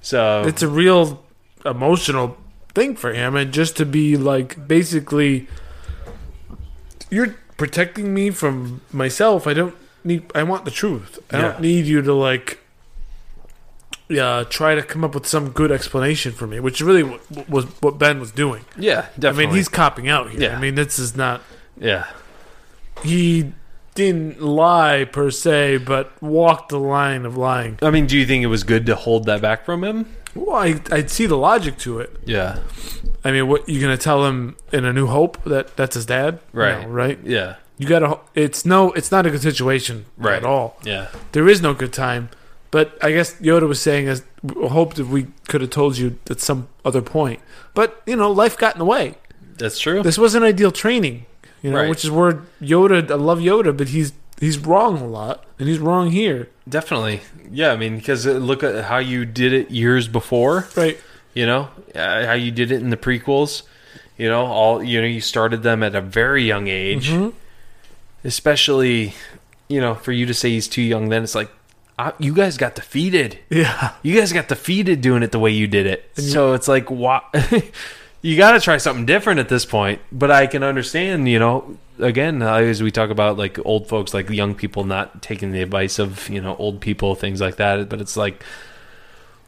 so 0.00 0.44
It's 0.46 0.62
a 0.62 0.68
real 0.68 1.22
emotional 1.66 2.38
thing 2.74 2.96
for 2.96 3.12
him, 3.12 3.36
and 3.36 3.52
just 3.52 3.76
to 3.78 3.86
be 3.86 4.16
like 4.16 4.66
basically, 4.68 5.46
you're 7.10 7.34
protecting 7.56 8.14
me 8.14 8.30
from 8.30 8.80
myself. 8.92 9.46
I 9.46 9.54
don't 9.54 9.74
need. 10.04 10.30
I 10.34 10.42
want 10.42 10.64
the 10.64 10.70
truth. 10.70 11.18
I 11.30 11.36
Yeah. 11.36 11.42
don't 11.42 11.60
need 11.60 11.86
you 11.86 12.02
to 12.02 12.14
like. 12.14 12.58
Yeah, 14.08 14.42
try 14.48 14.74
to 14.74 14.82
come 14.82 15.04
up 15.04 15.14
with 15.14 15.24
some 15.26 15.50
good 15.50 15.70
explanation 15.70 16.32
for 16.32 16.44
me, 16.48 16.58
which 16.58 16.80
really 16.80 17.02
w- 17.02 17.20
was 17.48 17.66
what 17.80 17.96
Ben 17.98 18.18
was 18.18 18.32
doing. 18.32 18.64
yeah 18.76 19.06
definitely 19.16 19.44
I 19.44 19.46
mean, 19.46 19.56
he's 19.56 19.68
copping 19.68 20.08
out 20.08 20.30
here. 20.30 20.40
Yeah. 20.40 20.56
I 20.56 20.60
mean, 20.60 20.74
this 20.74 20.98
is 20.98 21.14
not. 21.14 21.42
yeah 21.78 22.06
He 23.04 23.52
didn't 23.94 24.40
lie 24.42 25.04
per 25.04 25.30
se, 25.30 25.76
but 25.78 26.10
walked 26.20 26.70
the 26.70 26.78
line 26.80 27.24
of 27.24 27.36
lying. 27.36 27.78
i 27.82 27.90
mean 27.90 28.06
do 28.06 28.16
you 28.18 28.26
think 28.26 28.42
it 28.42 28.48
was 28.48 28.64
good 28.64 28.84
to 28.86 28.96
hold 28.96 29.26
that 29.26 29.40
back 29.42 29.64
from 29.64 29.84
him 29.84 30.06
Well, 30.34 30.56
I, 30.56 30.80
I'd 30.92 31.10
see 31.10 31.26
the 31.26 31.36
logic 31.36 31.78
to 31.78 31.98
it. 32.00 32.16
yeah 32.24 32.58
I 33.24 33.32
mean, 33.32 33.48
what 33.48 33.68
you 33.68 33.80
gonna 33.80 33.96
tell 33.98 34.24
him 34.26 34.56
in 34.72 34.84
A 34.84 34.92
New 34.92 35.06
Hope 35.06 35.42
that 35.44 35.76
that's 35.76 35.94
his 35.94 36.06
dad? 36.06 36.38
Right. 36.52 36.82
No, 36.82 36.88
right. 36.88 37.18
yeah 37.24 37.56
You 37.78 37.86
gotta. 37.88 38.18
It's 38.34 38.64
no. 38.64 38.92
It's 38.92 39.10
not 39.10 39.26
a 39.26 39.30
good 39.30 39.42
situation 39.42 40.06
Right. 40.16 40.36
at 40.36 40.44
all. 40.44 40.76
yeah 40.84 41.08
There 41.32 41.48
is 41.48 41.60
no 41.60 41.74
good 41.74 41.92
time. 41.92 42.28
But 42.70 42.96
I 43.02 43.10
guess 43.10 43.34
Yoda 43.40 43.66
was 43.66 43.80
saying, 43.80 44.06
as 44.08 44.22
hoped 44.56 44.96
that 44.96 45.08
we 45.08 45.26
could 45.48 45.60
have 45.60 45.70
told 45.70 45.98
you 45.98 46.18
at 46.30 46.40
some 46.40 46.68
other 46.84 47.02
point. 47.02 47.40
But 47.74 48.00
you 48.06 48.14
know, 48.16 48.30
life 48.30 48.56
got 48.56 48.74
in 48.76 48.78
the 48.78 48.84
way. 48.84 49.14
that's 49.58 49.78
true 49.78 50.02
This 50.02 50.18
wasn't 50.18 50.44
ideal 50.44 50.70
training. 50.70 51.26
You 51.62 51.70
know, 51.72 51.78
Right. 51.80 51.90
which 51.90 52.04
is 52.04 52.10
where 52.10 52.42
Yoda. 52.62 53.10
I 53.10 53.16
love 53.16 53.40
Yoda, 53.40 53.76
but 53.76 53.88
he's 53.88 54.12
he's 54.40 54.56
wrong 54.58 54.96
a 54.98 55.06
lot, 55.06 55.44
and 55.58 55.68
he's 55.68 55.78
wrong 55.80 56.10
here. 56.10 56.48
Definitely. 56.70 57.20
Yeah 57.50 57.72
i 57.72 57.76
mean 57.76 57.96
because 57.96 58.24
look 58.26 58.62
at 58.62 58.84
how 58.84 58.98
you 58.98 59.24
did 59.24 59.52
it 59.52 59.70
years 59.70 60.08
before. 60.08 60.66
Right. 60.76 60.98
you 61.34 61.44
know 61.46 61.68
uh, 61.94 62.24
how 62.26 62.32
you 62.34 62.50
did 62.50 62.70
it 62.72 62.80
in 62.80 62.90
the 62.90 62.96
prequels. 62.96 63.62
You 64.16 64.28
know 64.28 64.46
all 64.46 64.82
you 64.82 65.00
know 65.00 65.06
you 65.06 65.20
started 65.20 65.62
them 65.62 65.82
at 65.82 65.94
a 65.94 66.00
very 66.00 66.44
young 66.44 66.68
age. 66.68 67.10
Mhm. 67.10 67.32
especially 68.24 69.14
you 69.68 69.80
know 69.80 69.94
for 69.94 70.12
you 70.12 70.26
to 70.26 70.34
say 70.34 70.50
he's 70.50 70.68
too 70.68 70.82
young 70.82 71.08
then 71.08 71.22
it's 71.22 71.34
like 71.34 71.50
uh, 71.98 72.12
you 72.18 72.32
guys 72.32 72.56
got 72.56 72.74
defeated. 72.74 73.38
Yeah. 73.50 73.92
you 74.02 74.18
guys 74.18 74.32
got 74.32 74.48
defeated 74.48 75.02
doing 75.02 75.22
it 75.22 75.32
the 75.32 75.38
way 75.38 75.50
you 75.50 75.66
did 75.66 75.84
it. 75.86 76.10
And 76.16 76.24
you- 76.24 76.32
so 76.32 76.54
it's 76.54 76.66
like 76.68 76.90
why 76.90 77.20
you 78.22 78.36
got 78.38 78.52
to 78.52 78.60
try 78.60 78.78
something 78.78 79.04
different 79.04 79.38
at 79.40 79.48
this 79.50 79.64
point. 79.66 80.00
But 80.10 80.30
i 80.30 80.46
can 80.46 80.62
understand 80.62 81.28
you 81.28 81.38
know 81.38 81.76
again 82.02 82.42
as 82.42 82.82
we 82.82 82.90
talk 82.90 83.10
about 83.10 83.36
like 83.38 83.58
old 83.64 83.88
folks 83.88 84.12
like 84.14 84.28
young 84.30 84.54
people 84.54 84.84
not 84.84 85.22
taking 85.22 85.52
the 85.52 85.62
advice 85.62 85.98
of 85.98 86.28
you 86.28 86.40
know 86.40 86.56
old 86.56 86.80
people 86.80 87.14
things 87.14 87.40
like 87.40 87.56
that 87.56 87.88
but 87.88 88.00
it's 88.00 88.16
like 88.16 88.42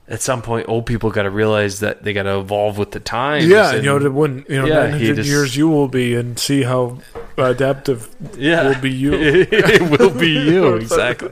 at 0.09 0.21
some 0.21 0.43
point 0.43 0.69
old 0.69 0.85
people 0.85 1.11
got 1.11 1.23
to 1.23 1.31
realize 1.31 1.81
that 1.81 2.03
they 2.03 2.13
got 2.13 2.25
to 2.25 2.39
evolve 2.39 2.77
with 2.77 2.91
the 2.91 3.01
times 3.01 3.47
Yeah, 3.47 3.73
and 3.75 3.85
Yoda 3.85 4.13
wouldn't. 4.13 4.51
You 4.51 4.61
know, 4.63 4.67
Yeah, 4.67 4.87
nine 4.89 4.99
he 5.01 5.07
hundred 5.07 5.17
just- 5.17 5.29
years 5.29 5.57
you 5.57 5.69
will 5.69 5.89
be, 5.89 6.15
and 6.15 6.39
see 6.39 6.63
how 6.65 6.99
adaptive 7.37 8.09
yeah, 8.37 8.69
will 8.69 8.81
be 8.81 8.91
you. 8.91 9.13
it 9.15 9.99
will 9.99 10.11
be 10.11 10.31
you 10.31 10.75
exactly. 10.77 11.31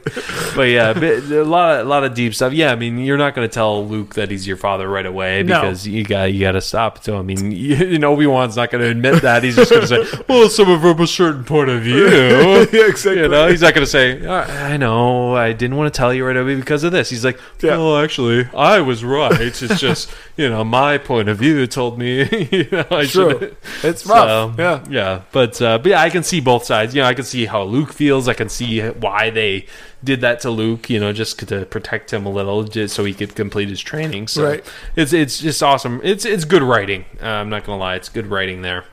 But 0.54 0.62
yeah, 0.62 0.92
a 0.92 1.44
lot, 1.44 1.80
of, 1.80 1.86
a 1.86 1.88
lot 1.88 2.04
of 2.04 2.14
deep 2.14 2.34
stuff. 2.34 2.52
Yeah, 2.52 2.72
I 2.72 2.76
mean, 2.76 2.98
you're 2.98 3.18
not 3.18 3.34
going 3.34 3.48
to 3.48 3.52
tell 3.52 3.86
Luke 3.86 4.14
that 4.14 4.30
he's 4.30 4.46
your 4.46 4.56
father 4.56 4.88
right 4.88 5.06
away 5.06 5.42
No. 5.42 5.60
because 5.60 5.86
you 5.86 6.04
got 6.04 6.32
you 6.32 6.40
got 6.40 6.52
to 6.52 6.60
stop. 6.60 7.02
So 7.04 7.18
I 7.18 7.22
mean, 7.22 7.52
you, 7.52 7.98
know, 7.98 8.12
Obi 8.12 8.26
Wan's 8.26 8.56
not 8.56 8.70
going 8.70 8.82
to 8.82 8.90
admit 8.90 9.22
that. 9.22 9.42
He's 9.42 9.56
just 9.56 9.70
going 9.70 9.86
to 9.86 9.88
say, 9.88 10.22
"Well, 10.28 10.48
some 10.48 10.70
of 10.70 10.80
from 10.80 11.00
a 11.00 11.06
certain 11.06 11.44
point 11.44 11.70
of 11.70 11.82
view." 11.82 12.06
yeah, 12.08 12.86
exactly. 12.88 13.22
You 13.22 13.28
know, 13.28 13.48
he's 13.48 13.62
not 13.62 13.74
going 13.74 13.84
to 13.84 13.90
say, 13.90 14.26
I 14.26 14.74
I 14.74 14.76
know, 14.76 15.34
I 15.36 15.52
didn't 15.52 15.76
want 15.76 15.92
to 15.92 15.96
tell 15.96 16.12
you 16.14 16.24
right 16.26 16.36
away 16.36 16.54
because 16.54 16.84
of 16.84 16.92
this. 16.92 17.10
He's 17.10 17.24
like, 17.24 17.38
Yeah. 17.60 17.76
well, 17.76 17.98
actually, 17.98 18.48
I 18.54 18.80
was 18.80 19.04
right. 19.04 19.40
It's 19.40 19.60
just, 19.60 20.12
you 20.36 20.48
know, 20.48 20.64
my 20.64 20.98
point 20.98 21.28
of 21.28 21.38
view 21.38 21.66
told 21.66 21.98
me, 21.98 22.28
you 22.52 22.68
know, 22.70 22.86
I 22.90 23.04
should. 23.04 23.56
It's 23.82 24.06
rough. 24.06 24.56
So, 24.56 24.62
yeah. 24.62 24.84
yeah, 24.88 25.22
but 25.32 25.60
uh, 25.60 25.78
but 25.78 25.89
yeah, 25.90 26.00
I 26.00 26.10
can 26.10 26.22
see 26.22 26.40
both 26.40 26.64
sides. 26.64 26.94
You 26.94 27.02
know, 27.02 27.08
I 27.08 27.14
can 27.14 27.24
see 27.24 27.46
how 27.46 27.62
Luke 27.62 27.92
feels. 27.92 28.28
I 28.28 28.34
can 28.34 28.48
see 28.48 28.80
why 28.80 29.30
they 29.30 29.66
did 30.02 30.20
that 30.22 30.40
to 30.40 30.50
Luke. 30.50 30.88
You 30.88 30.98
know, 31.00 31.12
just 31.12 31.38
to 31.48 31.66
protect 31.66 32.12
him 32.12 32.24
a 32.26 32.30
little, 32.30 32.64
just 32.64 32.94
so 32.94 33.04
he 33.04 33.12
could 33.14 33.34
complete 33.34 33.68
his 33.68 33.80
training. 33.80 34.28
So 34.28 34.42
Right. 34.44 34.64
it's 34.96 35.12
it's 35.12 35.38
just 35.38 35.62
awesome. 35.62 36.00
It's 36.02 36.24
it's 36.24 36.44
good 36.44 36.62
writing. 36.62 37.04
Uh, 37.22 37.26
I'm 37.26 37.50
not 37.50 37.64
gonna 37.64 37.78
lie, 37.78 37.96
it's 37.96 38.08
good 38.08 38.26
writing 38.28 38.62
there. 38.62 38.84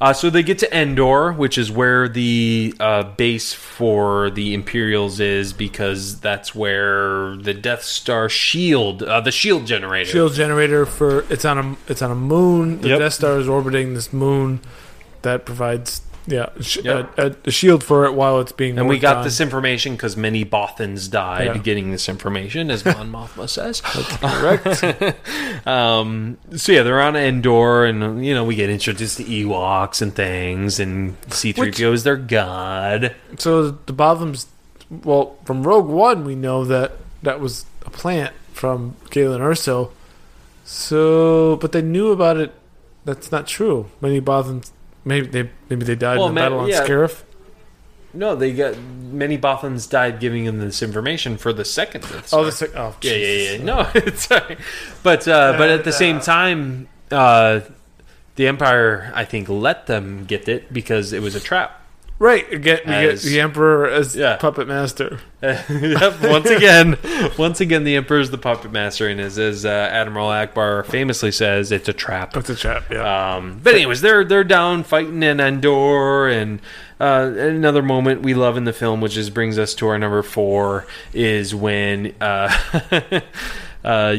Uh, 0.00 0.12
so 0.12 0.28
they 0.28 0.42
get 0.42 0.58
to 0.58 0.76
Endor, 0.76 1.32
which 1.32 1.56
is 1.56 1.70
where 1.70 2.08
the 2.08 2.74
uh, 2.80 3.04
base 3.04 3.52
for 3.52 4.30
the 4.30 4.52
Imperials 4.52 5.20
is, 5.20 5.52
because 5.52 6.18
that's 6.20 6.54
where 6.54 7.36
the 7.36 7.54
Death 7.54 7.84
Star 7.84 8.28
shield, 8.28 9.02
uh, 9.04 9.20
the 9.20 9.30
shield 9.30 9.64
generator. 9.66 10.10
Shield 10.10 10.34
generator 10.34 10.84
for 10.86 11.20
it's 11.30 11.44
on 11.44 11.58
a 11.58 11.76
it's 11.90 12.02
on 12.02 12.10
a 12.10 12.14
moon. 12.16 12.80
The 12.80 12.88
Yep. 12.88 12.98
Death 12.98 13.12
Star 13.14 13.38
is 13.38 13.48
orbiting 13.48 13.94
this 13.94 14.12
moon 14.12 14.60
that 15.22 15.44
provides 15.46 16.02
yeah 16.26 16.50
sh- 16.60 16.78
Yep. 16.84 17.18
a, 17.18 17.36
a, 17.46 17.50
shield 17.50 17.82
for 17.82 18.04
it 18.04 18.12
while 18.14 18.38
it's 18.38 18.52
being 18.52 18.78
And 18.78 18.88
we 18.88 19.00
got 19.00 19.16
on. 19.18 19.24
this 19.24 19.40
information 19.40 19.94
because 19.94 20.16
many 20.16 20.44
Bothans 20.44 21.10
died 21.10 21.46
Yeah. 21.46 21.58
getting 21.58 21.90
this 21.90 22.08
information, 22.08 22.70
as 22.70 22.84
Mon 22.84 23.10
Mothma 23.16 23.48
says. 23.48 23.80
correct. 23.80 25.16
Um, 25.66 26.38
so 26.56 26.72
yeah, 26.72 26.82
they're 26.82 27.00
on 27.00 27.14
Endor, 27.16 27.84
and 27.84 28.24
you 28.24 28.34
know 28.34 28.44
we 28.44 28.54
get 28.56 28.68
introduced 28.70 29.16
to 29.18 29.24
Ewoks 29.24 30.00
and 30.02 30.14
things, 30.14 30.78
and 30.80 31.16
C-3PO 31.30 31.92
is 31.92 32.04
their 32.04 32.16
god. 32.16 33.14
so 33.38 33.70
the 33.70 33.92
Bothans, 33.92 34.46
well, 34.90 35.36
from 35.44 35.62
Rogue 35.62 35.86
One, 35.88 36.24
we 36.24 36.34
know 36.34 36.64
that 36.64 36.92
that 37.22 37.38
was 37.40 37.64
a 37.86 37.90
plant 37.90 38.32
from 38.52 38.96
Galen 39.10 39.40
Erso. 39.40 39.90
So, 40.64 41.56
but 41.56 41.72
they 41.72 41.82
knew 41.82 42.10
about 42.10 42.36
it. 42.36 42.52
That's 43.04 43.30
not 43.32 43.46
true. 43.46 43.90
Many 44.00 44.20
Bothans, 44.20 44.70
maybe 45.04 45.26
they 45.26 45.50
maybe 45.68 45.84
they 45.84 45.94
died 45.94 46.18
Well, 46.18 46.28
in 46.28 46.34
the 46.34 46.40
ma- 46.40 46.44
battle 46.46 46.60
on 46.60 46.68
yeah. 46.68 46.84
Scarif. 46.84 47.22
No, 48.14 48.34
they 48.36 48.52
got 48.52 48.76
many 48.78 49.38
Bothans 49.38 49.88
died 49.88 50.20
giving 50.20 50.44
them 50.44 50.58
this 50.58 50.82
information 50.82 51.38
for 51.38 51.52
the 51.52 51.64
second 51.64 52.02
Death 52.02 52.28
Star. 52.28 52.40
Oh, 52.40 52.44
the 52.44 52.52
sec- 52.52 52.76
oh, 52.76 52.94
yeah, 53.00 53.12
yeah, 53.14 53.52
yeah. 53.52 53.62
No, 53.64 53.90
it's 53.94 54.26
sorry. 54.26 54.58
but 55.02 55.26
uh, 55.26 55.54
but 55.56 55.70
at 55.70 55.84
the 55.84 55.92
same 55.92 56.20
time, 56.20 56.88
uh, 57.10 57.60
the 58.36 58.46
Empire, 58.48 59.10
I 59.14 59.24
think, 59.24 59.48
let 59.48 59.86
them 59.86 60.24
get 60.26 60.46
it 60.48 60.72
because 60.72 61.12
it 61.12 61.22
was 61.22 61.34
a 61.34 61.40
trap. 61.40 61.81
Right, 62.22 62.48
get, 62.62 62.86
we 62.86 62.92
get 62.92 63.18
the 63.18 63.40
Emperor 63.40 63.88
as 63.88 64.14
Yeah. 64.14 64.36
puppet 64.36 64.68
master. 64.68 65.18
yep, 65.42 66.22
once 66.22 66.48
again, 66.48 66.96
once 67.36 67.60
again, 67.60 67.82
the 67.82 67.96
Emperor's 67.96 68.30
the 68.30 68.38
puppet 68.38 68.70
master, 68.70 69.08
and 69.08 69.20
as, 69.20 69.40
as 69.40 69.66
uh, 69.66 69.68
Admiral 69.68 70.28
Ackbar 70.28 70.86
famously 70.86 71.32
says, 71.32 71.72
it's 71.72 71.88
a 71.88 71.92
trap. 71.92 72.36
It's 72.36 72.48
a 72.48 72.54
trap. 72.54 72.84
Yeah. 72.92 73.34
Um, 73.34 73.58
but 73.60 73.74
anyways, 73.74 74.02
they're 74.02 74.22
they're 74.24 74.44
down 74.44 74.84
fighting 74.84 75.20
in 75.24 75.40
Endor, 75.40 76.28
and 76.28 76.60
uh, 77.00 77.32
another 77.36 77.82
moment 77.82 78.22
we 78.22 78.34
love 78.34 78.56
in 78.56 78.62
the 78.66 78.72
film, 78.72 79.00
which 79.00 79.16
is 79.16 79.28
brings 79.28 79.58
us 79.58 79.74
to 79.74 79.88
our 79.88 79.98
number 79.98 80.22
four, 80.22 80.86
is 81.12 81.56
when 81.56 82.14
uh, 82.20 82.56
uh, 83.84 84.16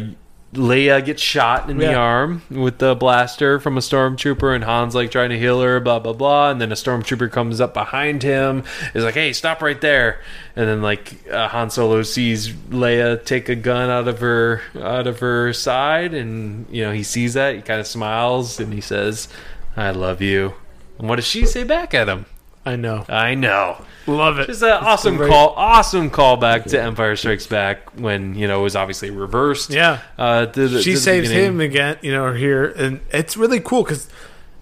Leia 0.54 1.04
gets 1.04 1.22
shot 1.22 1.70
in 1.70 1.78
the 1.78 1.86
Yeah. 1.92 1.98
arm 1.98 2.42
with 2.50 2.78
the 2.78 2.96
blaster 2.96 3.60
from 3.60 3.78
a 3.78 3.82
stormtrooper, 3.82 4.54
and 4.54 4.64
Han's 4.64 4.94
like 4.96 5.12
trying 5.12 5.30
to 5.32 5.38
heal 5.40 5.62
her, 5.62 5.80
blah 5.80 6.00
blah 6.00 6.14
blah, 6.14 6.52
and 6.52 6.62
then 6.62 6.72
a 6.72 6.76
stormtrooper 6.76 7.32
comes 7.32 7.60
up 7.60 7.74
behind 7.74 8.24
him, 8.24 8.64
is 8.94 9.04
like, 9.04 9.16
"Hey, 9.16 9.34
stop 9.34 9.62
right 9.62 9.80
there!" 9.82 10.20
And 10.56 10.68
then 10.68 10.82
like 10.82 11.16
uh, 11.32 11.48
Han 11.50 11.70
Solo 11.70 12.04
sees 12.04 12.50
Leia 12.70 13.24
take 13.26 13.50
a 13.50 13.56
gun 13.56 13.90
out 13.90 14.08
of 14.08 14.20
her 14.20 14.62
out 14.82 15.08
of 15.08 15.20
her 15.20 15.54
side, 15.54 16.14
and 16.14 16.66
you 16.70 16.84
know 16.84 16.92
he 16.92 17.04
sees 17.04 17.34
that, 17.34 17.56
he 17.56 17.62
kind 17.62 17.80
of 17.80 17.88
smiles, 17.88 18.60
and 18.60 18.74
he 18.74 18.82
says, 18.82 19.28
"I 19.76 19.92
love 19.92 20.22
you." 20.22 20.54
And 21.00 21.10
what 21.10 21.16
does 21.16 21.26
she 21.26 21.46
say 21.46 21.64
back 21.64 21.94
at 21.94 22.08
him? 22.08 22.26
I 22.66 22.76
know. 22.78 23.06
I 23.10 23.36
know. 23.36 23.84
Love 24.08 24.40
it. 24.40 24.48
Just 24.48 24.64
an 24.64 24.72
awesome 24.72 25.18
great- 25.18 25.30
call, 25.30 25.50
awesome 25.58 26.10
callback 26.10 26.64
to 26.72 26.82
Empire 26.82 27.16
Strikes 27.16 27.48
Back 27.48 27.90
when 27.98 28.36
you 28.36 28.48
know 28.48 28.60
it 28.60 28.64
was 28.64 28.76
obviously 28.76 29.10
reversed. 29.12 29.70
Yeah. 29.70 30.00
Uh, 30.18 30.46
to 30.46 30.68
the- 30.68 30.82
she 30.82 30.94
to 30.94 30.98
saves 30.98 31.30
beginning. 31.30 31.54
him 31.56 31.62
again, 31.62 31.98
you 32.02 32.12
know, 32.14 32.34
here, 32.34 32.66
and 32.66 33.00
it's 33.12 33.36
really 33.38 33.60
cool 33.60 33.84
because 33.84 34.08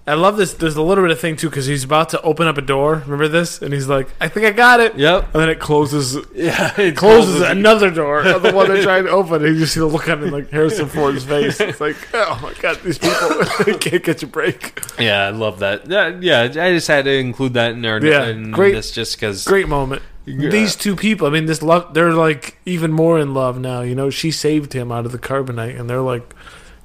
I 0.07 0.15
love 0.15 0.35
this. 0.35 0.53
There's 0.55 0.75
a 0.75 0.81
little 0.81 1.03
bit 1.03 1.11
of 1.11 1.19
thing 1.19 1.35
too 1.35 1.49
because 1.49 1.67
he's 1.67 1.83
about 1.83 2.09
to 2.09 2.21
open 2.23 2.47
up 2.47 2.57
a 2.57 2.61
door. 2.61 2.95
Remember 3.05 3.27
this? 3.27 3.61
And 3.61 3.71
he's 3.71 3.87
like, 3.87 4.07
"I 4.19 4.27
think 4.29 4.47
I 4.47 4.51
got 4.51 4.79
it." 4.79 4.95
Yep. 4.97 5.25
And 5.33 5.41
then 5.43 5.49
it 5.49 5.59
closes, 5.59 6.17
Yeah, 6.33 6.73
it 6.79 6.97
closes 6.97 7.41
another 7.41 7.91
door, 7.91 8.21
of 8.21 8.41
the 8.43 8.51
one 8.51 8.67
they're 8.67 8.81
trying 8.81 9.03
to 9.03 9.11
open. 9.11 9.45
And 9.45 9.53
you 9.53 9.61
just 9.61 9.75
see 9.75 9.79
the 9.79 9.85
look 9.85 10.09
on 10.09 10.31
like 10.31 10.49
Harrison 10.49 10.87
Ford's 10.89 11.23
face. 11.23 11.59
It's 11.61 11.79
like, 11.79 11.95
oh 12.15 12.39
my 12.41 12.53
god, 12.59 12.79
these 12.83 12.97
people 12.97 13.45
can't 13.77 14.03
catch 14.03 14.23
a 14.23 14.27
break. 14.27 14.79
Yeah, 14.99 15.27
I 15.27 15.29
love 15.29 15.59
that. 15.59 15.87
Yeah, 15.87 16.17
yeah, 16.19 16.41
I 16.41 16.47
just 16.73 16.87
had 16.87 17.05
to 17.05 17.11
include 17.13 17.53
that 17.53 17.73
in 17.73 17.85
our 17.85 18.03
Yeah, 18.03 18.25
in 18.27 18.51
great- 18.51 18.73
this 18.73 18.91
just 18.91 19.15
because. 19.17 19.45
Great 19.45 19.67
moment. 19.67 20.01
These 20.25 20.75
two 20.75 20.95
people, 20.95 21.25
I 21.27 21.31
mean, 21.31 21.47
this 21.47 21.61
love, 21.63 21.93
they're 21.95 22.13
like 22.13 22.57
even 22.65 22.91
more 22.91 23.19
in 23.19 23.33
love 23.33 23.59
now. 23.59 23.81
You 23.81 23.95
know, 23.95 24.09
she 24.11 24.29
saved 24.31 24.73
him 24.73 24.91
out 24.91 25.05
of 25.05 25.11
the 25.11 25.17
carbonite, 25.19 25.79
and 25.79 25.89
they're 25.89 26.01
like 26.01 26.33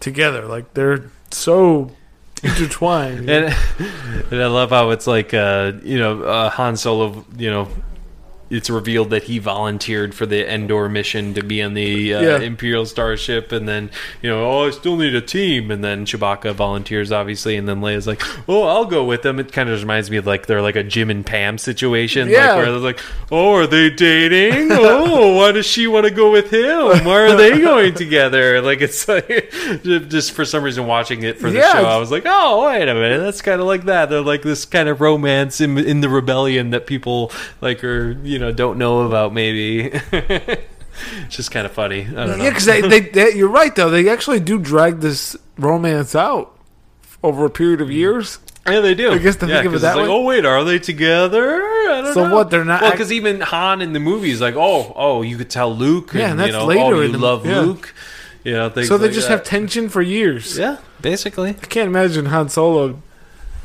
together, 0.00 0.46
like 0.46 0.72
they're 0.74 1.10
so 1.30 1.90
intertwined. 2.42 3.28
And, 3.30 3.54
and 4.30 4.42
I 4.42 4.46
love 4.46 4.70
how 4.70 4.90
it's 4.90 5.06
like, 5.06 5.34
uh, 5.34 5.72
you 5.82 5.98
know, 5.98 6.22
uh, 6.22 6.50
Han 6.50 6.76
Solo, 6.76 7.24
you 7.36 7.50
know, 7.50 7.68
it's 8.48 8.70
revealed 8.70 9.10
that 9.10 9.24
he 9.24 9.38
volunteered 9.38 10.14
for 10.14 10.24
the 10.26 10.48
Endor 10.52 10.88
mission 10.88 11.34
to 11.34 11.42
be 11.42 11.62
on 11.62 11.74
the 11.74 12.14
uh, 12.14 12.20
Yeah. 12.22 12.38
Imperial 12.38 12.86
starship, 12.86 13.50
and 13.52 13.68
then 13.68 13.90
you 14.22 14.30
know, 14.30 14.44
oh, 14.44 14.66
I 14.66 14.70
still 14.70 14.96
need 14.96 15.14
a 15.14 15.20
team, 15.20 15.70
and 15.70 15.82
then 15.82 16.04
Chewbacca 16.06 16.54
volunteers, 16.54 17.10
obviously, 17.10 17.56
and 17.56 17.68
then 17.68 17.80
Leia's 17.80 18.06
like, 18.06 18.22
oh, 18.48 18.62
I'll 18.64 18.84
go 18.84 19.04
with 19.04 19.22
them. 19.22 19.40
It 19.40 19.52
kind 19.52 19.68
of 19.68 19.80
reminds 19.80 20.10
me 20.10 20.16
of 20.16 20.26
like 20.26 20.46
they're 20.46 20.62
like 20.62 20.76
a 20.76 20.84
Jim 20.84 21.10
and 21.10 21.26
Pam 21.26 21.58
situation, 21.58 22.28
Yeah. 22.28 22.46
like 22.52 22.56
where 22.56 22.64
they're 22.70 22.78
like, 22.80 23.00
oh, 23.32 23.54
are 23.54 23.66
they 23.66 23.90
dating? 23.90 24.68
oh, 24.70 25.36
why 25.36 25.52
does 25.52 25.66
she 25.66 25.86
want 25.86 26.04
to 26.06 26.12
go 26.12 26.30
with 26.30 26.52
him? 26.52 27.04
Why 27.04 27.22
are 27.22 27.36
they 27.36 27.58
going 27.60 27.94
together? 27.94 28.62
Like 28.62 28.80
it's 28.80 29.08
like 29.08 29.50
just 29.82 30.32
for 30.32 30.44
some 30.44 30.62
reason 30.62 30.86
watching 30.86 31.22
it 31.24 31.38
for 31.38 31.50
the 31.50 31.58
Yeah, 31.58 31.72
show, 31.72 31.84
I 31.84 31.96
was 31.98 32.10
like, 32.10 32.22
oh, 32.26 32.64
wait 32.66 32.88
a 32.88 32.94
minute, 32.94 33.18
that's 33.18 33.42
kind 33.42 33.60
of 33.60 33.66
like 33.66 33.84
that. 33.86 34.08
They're 34.08 34.20
like 34.20 34.42
this 34.42 34.64
kind 34.64 34.88
of 34.88 35.00
romance 35.00 35.60
in 35.60 35.76
in 35.78 36.00
the 36.00 36.08
rebellion 36.08 36.70
that 36.70 36.86
people 36.86 37.32
like 37.60 37.82
are 37.82 38.12
you 38.22 38.35
know 38.38 38.52
don't 38.52 38.78
know 38.78 39.02
about. 39.02 39.32
Maybe 39.32 39.90
it's 40.12 41.36
just 41.36 41.50
kind 41.50 41.66
of 41.66 41.72
funny. 41.72 42.02
I 42.02 42.26
don't 42.26 42.38
know. 42.38 42.44
Yeah, 42.44 42.50
because 42.50 42.64
they, 42.64 42.80
they, 42.88 43.00
they, 43.00 43.34
you're 43.34 43.48
right 43.48 43.74
though. 43.74 43.90
They 43.90 44.08
actually 44.08 44.40
do 44.40 44.58
drag 44.58 45.00
this 45.00 45.36
romance 45.58 46.14
out 46.14 46.56
over 47.22 47.44
a 47.44 47.50
period 47.50 47.80
of 47.80 47.90
years. 47.90 48.38
Yeah, 48.68 48.80
they 48.80 48.94
do. 48.94 49.12
I 49.12 49.18
guess 49.18 49.36
to 49.36 49.46
yeah, 49.46 49.56
think 49.62 49.66
of 49.66 49.74
it 49.74 49.78
that 49.82 49.96
like, 49.96 50.06
way. 50.08 50.12
oh 50.12 50.22
wait, 50.22 50.44
are 50.44 50.64
they 50.64 50.80
together? 50.80 51.62
I 51.62 52.00
don't 52.02 52.14
So 52.14 52.28
know. 52.28 52.34
what, 52.34 52.50
they're 52.50 52.64
not 52.64 52.82
Well, 52.82 52.90
because 52.90 53.12
even 53.12 53.40
Han 53.40 53.80
in 53.80 53.92
the 53.92 54.00
movies, 54.00 54.40
like, 54.40 54.56
oh, 54.56 54.92
oh, 54.96 55.22
you 55.22 55.36
could 55.36 55.50
tell 55.50 55.72
Luke. 55.74 56.10
Yeah, 56.12 56.22
and 56.22 56.30
and 56.32 56.40
that's 56.40 56.46
you 56.48 56.52
know, 56.58 56.66
later 56.66 56.82
oh, 56.96 57.00
you 57.02 57.12
the- 57.12 57.18
love 57.18 57.46
yeah. 57.46 57.60
Luke. 57.60 57.94
You 58.42 58.52
know, 58.52 58.68
So 58.82 58.96
they 58.96 59.06
like 59.06 59.12
just 59.14 59.28
that. 59.28 59.38
have 59.38 59.44
tension 59.44 59.88
for 59.88 60.02
years. 60.02 60.56
yeah, 60.56 60.78
basically. 61.00 61.50
I 61.50 61.66
can't 61.66 61.88
imagine 61.88 62.26
Han 62.26 62.48
Solo 62.48 63.02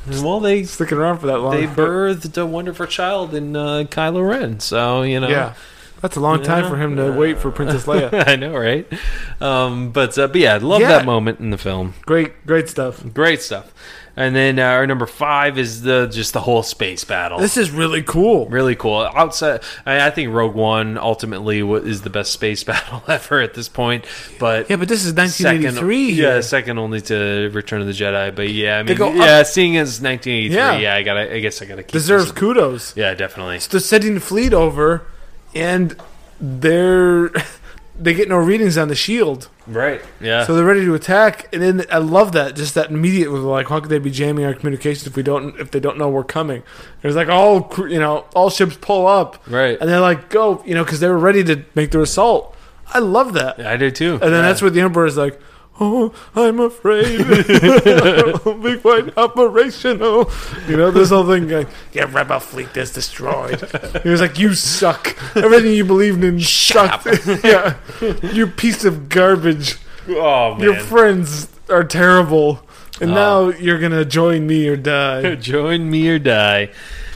Well, 0.07 0.39
they 0.39 0.63
sticking 0.63 0.97
around 0.97 1.19
for 1.19 1.27
that 1.27 1.37
long. 1.39 1.51
they 1.55 1.67
birthed 1.67 2.37
a 2.41 2.45
wonderful 2.45 2.87
child 2.87 3.33
in 3.35 3.55
uh, 3.55 3.83
Kylo 3.89 4.27
Ren. 4.27 4.59
So 4.59 5.03
you 5.03 5.19
know, 5.19 5.29
yeah, 5.29 5.53
that's 6.01 6.15
a 6.15 6.19
long 6.19 6.41
time 6.43 6.63
Yeah. 6.63 6.69
for 6.69 6.77
him 6.77 6.95
to 6.95 7.11
wait 7.11 7.37
for 7.37 7.51
Princess 7.51 7.85
Leia. 7.87 8.27
I 8.27 8.35
know, 8.35 8.55
right? 8.57 8.87
Um, 9.39 9.91
but 9.91 10.17
uh, 10.17 10.27
but 10.27 10.37
yeah, 10.37 10.55
I 10.55 10.57
love 10.57 10.81
Yeah. 10.81 10.87
that 10.89 11.05
moment 11.05 11.39
in 11.39 11.51
the 11.51 11.57
film. 11.57 11.93
Great, 12.05 12.45
great 12.47 12.67
stuff. 12.69 13.03
Great 13.13 13.41
stuff. 13.41 13.71
And 14.15 14.36
then 14.36 14.60
uh, 14.60 14.63
our 14.63 14.86
number 14.86 15.06
five 15.06 15.58
is 15.58 15.84
the 15.84 16.08
just 16.08 16.34
the 16.34 16.41
whole 16.41 16.63
space 16.63 17.06
battle. 17.06 17.39
This 17.39 17.56
is 17.56 17.71
really 17.71 18.04
cool. 18.04 18.45
really 18.50 18.76
cool. 18.76 19.00
Outside, 19.00 19.62
I, 19.86 20.08
I 20.08 20.10
think 20.12 20.34
Rogue 20.34 20.54
One 20.54 20.97
ultimately 20.97 21.62
is 21.62 22.02
the 22.02 22.10
best 22.10 22.34
space 22.34 22.63
battle 22.65 23.02
ever 23.08 23.39
at 23.39 23.54
this 23.54 23.69
point. 23.69 24.04
But 24.38 24.69
Yeah, 24.69 24.76
but 24.76 24.89
this 24.89 25.06
is 25.06 25.12
second, 25.13 25.63
1983. 25.63 26.12
yeah, 26.12 26.41
second 26.41 26.78
only 26.78 27.00
to 27.02 27.50
Return 27.54 27.80
of 27.82 27.88
the 27.88 27.93
Jedi. 27.93 28.36
But 28.36 28.50
yeah, 28.50 28.80
I 28.80 28.84
mean, 28.84 28.97
go 28.97 29.13
yeah, 29.13 29.43
seeing 29.43 29.78
as 29.78 30.02
1983, 30.02 30.56
Yeah. 30.56 30.78
yeah. 30.78 30.95
I 30.95 31.04
gotta, 31.04 31.34
I 31.34 31.39
guess 31.39 31.62
I 31.62 31.65
gotta 31.65 31.84
keep 31.84 31.91
deserves 31.93 32.32
kudos. 32.34 32.95
Yeah, 32.97 33.13
definitely. 33.13 33.60
They're 33.60 33.80
sending 33.80 34.15
the 34.15 34.19
fleet 34.19 34.54
over, 34.54 35.06
and 35.56 35.95
they're 36.39 37.30
they 37.99 38.13
get 38.13 38.27
no 38.29 38.37
readings 38.37 38.77
on 38.77 38.87
the 38.87 38.95
shield, 38.95 39.49
Right. 39.67 40.01
Yeah. 40.19 40.45
so 40.45 40.55
they're 40.55 40.65
ready 40.65 40.85
to 40.85 40.93
attack. 40.95 41.47
And 41.53 41.61
then 41.61 41.85
I 41.91 41.97
love 41.99 42.31
that, 42.31 42.55
just 42.55 42.73
that 42.75 42.89
immediate 42.89 43.31
with 43.31 43.41
like, 43.43 43.67
how 43.67 43.79
could 43.79 43.89
they 43.89 43.99
be 43.99 44.09
jamming 44.11 44.45
our 44.45 44.53
communications 44.53 45.05
if 45.07 45.15
we 45.15 45.23
don't 45.23 45.59
if 45.59 45.71
they 45.71 45.79
don't 45.79 45.97
know 45.97 46.09
we're 46.09 46.23
coming? 46.23 46.63
There's 47.01 47.15
like 47.15 47.29
all 47.29 47.69
you 47.79 47.99
know, 47.99 48.25
all 48.35 48.49
ships 48.49 48.77
pull 48.79 49.05
up, 49.07 49.41
Right. 49.47 49.77
And 49.79 49.89
they're 49.89 49.99
like, 49.99 50.29
go, 50.29 50.63
you 50.65 50.73
know, 50.73 50.83
because 50.83 50.99
they 50.99 51.07
were 51.09 51.17
ready 51.19 51.43
to 51.43 51.63
make 51.75 51.91
their 51.91 52.01
assault. 52.01 52.55
I 52.93 52.99
love 52.99 53.33
that. 53.33 53.59
I 53.65 53.77
did 53.77 53.95
too. 53.95 54.13
And 54.13 54.33
then 54.33 54.41
that's 54.43 54.61
where 54.61 54.71
the 54.71 54.81
emperor 54.81 55.05
is 55.05 55.15
like, 55.17 55.39
"Oh, 55.80 56.13
I'm 56.36 56.59
afraid. 56.59 57.22
I 57.22 58.34
won't 58.45 58.63
be 58.63 58.78
quite 58.78 59.17
operational." 59.17 60.30
You 60.67 60.78
know, 60.78 60.91
this 60.91 61.09
whole 61.09 61.26
thing. 61.28 61.49
Like, 61.49 61.67
Your 61.93 62.07
rebel 62.07 62.39
fleet 62.39 62.76
is 62.78 62.91
destroyed. 62.91 63.61
he 64.03 64.09
was 64.09 64.22
like, 64.22 64.38
"You 64.38 64.53
suck. 64.53 65.15
Everything 65.36 65.74
you 65.74 65.86
believed 65.86 66.24
in 66.24 66.39
sucked. 66.39 67.07
yeah, 67.43 67.76
you 68.22 68.47
piece 68.47 68.84
of 68.86 69.09
garbage. 69.09 69.78
Oh 70.09 70.55
man. 70.55 70.61
Your 70.63 70.76
friends 70.76 71.47
are 71.69 71.84
terrible, 71.84 72.61
and 72.99 73.11
Oh. 73.11 73.49
now 73.49 73.57
you're 73.57 73.80
gonna 73.80 74.05
join 74.05 74.45
me 74.47 74.67
or 74.67 74.76
die." 74.78 75.36
Join 75.51 75.89
me 75.89 76.09
or 76.09 76.19
die. 76.19 76.69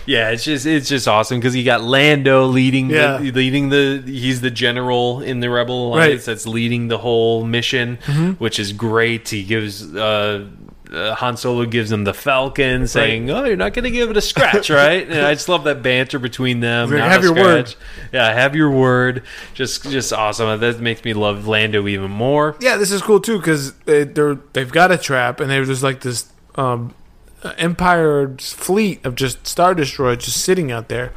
Yeah, 0.05 0.29
it's 0.29 0.43
just 0.43 0.65
it's 0.65 0.87
just 0.89 1.07
awesome 1.07 1.39
because 1.39 1.55
you 1.55 1.63
got 1.63 1.81
Lando 1.83 2.45
leading 2.45 2.89
Yeah. 2.89 3.17
the, 3.17 3.31
leading 3.31 3.69
the 3.69 4.03
he's 4.05 4.41
the 4.41 4.51
general 4.51 5.21
in 5.21 5.39
the 5.39 5.49
Rebel 5.49 5.87
Alliance 5.93 5.97
Right. 6.09 6.17
Mm-hmm. 6.19 6.31
that's 6.31 6.47
leading 6.47 6.87
the 6.89 6.97
whole 6.99 7.43
mission, 7.43 7.97
which 8.37 8.59
is 8.59 8.71
great. 8.73 9.29
He 9.29 9.43
gives 9.43 9.95
uh, 9.95 10.45
uh, 10.93 11.15
Han 11.15 11.35
Solo 11.35 11.65
gives 11.65 11.91
him 11.91 12.03
the 12.03 12.13
Falcon, 12.13 12.85
saying, 12.87 13.31
"Oh, 13.31 13.43
you're 13.45 13.55
not 13.55 13.73
going 13.73 13.85
to 13.85 13.89
give 13.91 14.11
it 14.11 14.17
a 14.17 14.21
scratch, 14.21 14.69
right?" 14.85 15.09
and 15.09 15.25
I 15.25 15.33
just 15.33 15.49
love 15.49 15.63
that 15.63 15.81
banter 15.81 16.19
between 16.19 16.59
them. 16.59 16.91
"Have 16.91 17.23
your 17.23 17.33
word." 17.33 17.73
Yeah, 18.13 18.31
have 18.31 18.55
your 18.55 18.69
word. 18.69 19.23
Just 19.55 19.83
just 19.89 20.13
awesome. 20.13 20.59
That 20.59 20.79
makes 20.79 21.03
me 21.03 21.13
love 21.15 21.47
Lando 21.47 21.87
even 21.87 22.11
more. 22.11 22.55
Yeah, 22.61 22.77
this 22.77 22.91
is 22.91 23.01
cool 23.01 23.19
too 23.19 23.39
because 23.39 23.73
they, 23.85 24.03
they're 24.03 24.35
they've 24.53 24.71
got 24.71 24.91
a 24.91 24.97
trap 24.99 25.39
and 25.39 25.49
they're 25.49 25.65
just 25.65 25.81
like 25.81 26.01
this 26.01 26.31
um, 26.53 26.93
Empire's 27.57 28.53
fleet 28.53 29.05
of 29.05 29.15
just 29.15 29.45
star 29.47 29.73
destroyers 29.75 30.25
just 30.25 30.41
sitting 30.43 30.71
out 30.71 30.89
there. 30.89 31.11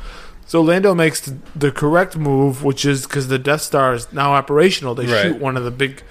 So 0.46 0.60
Lando 0.62 0.94
makes 0.94 1.20
the, 1.20 1.36
the 1.54 1.70
correct 1.70 2.16
move, 2.16 2.64
which 2.64 2.84
is 2.84 3.06
because 3.06 3.28
the 3.28 3.38
Death 3.38 3.60
Star 3.62 3.92
is 3.94 4.10
now 4.12 4.32
operational. 4.32 4.94
They 4.94 5.06
Right. 5.06 5.22
shoot 5.22 5.38
one 5.40 5.56
of 5.56 5.64
the 5.64 5.70
big 5.70 6.02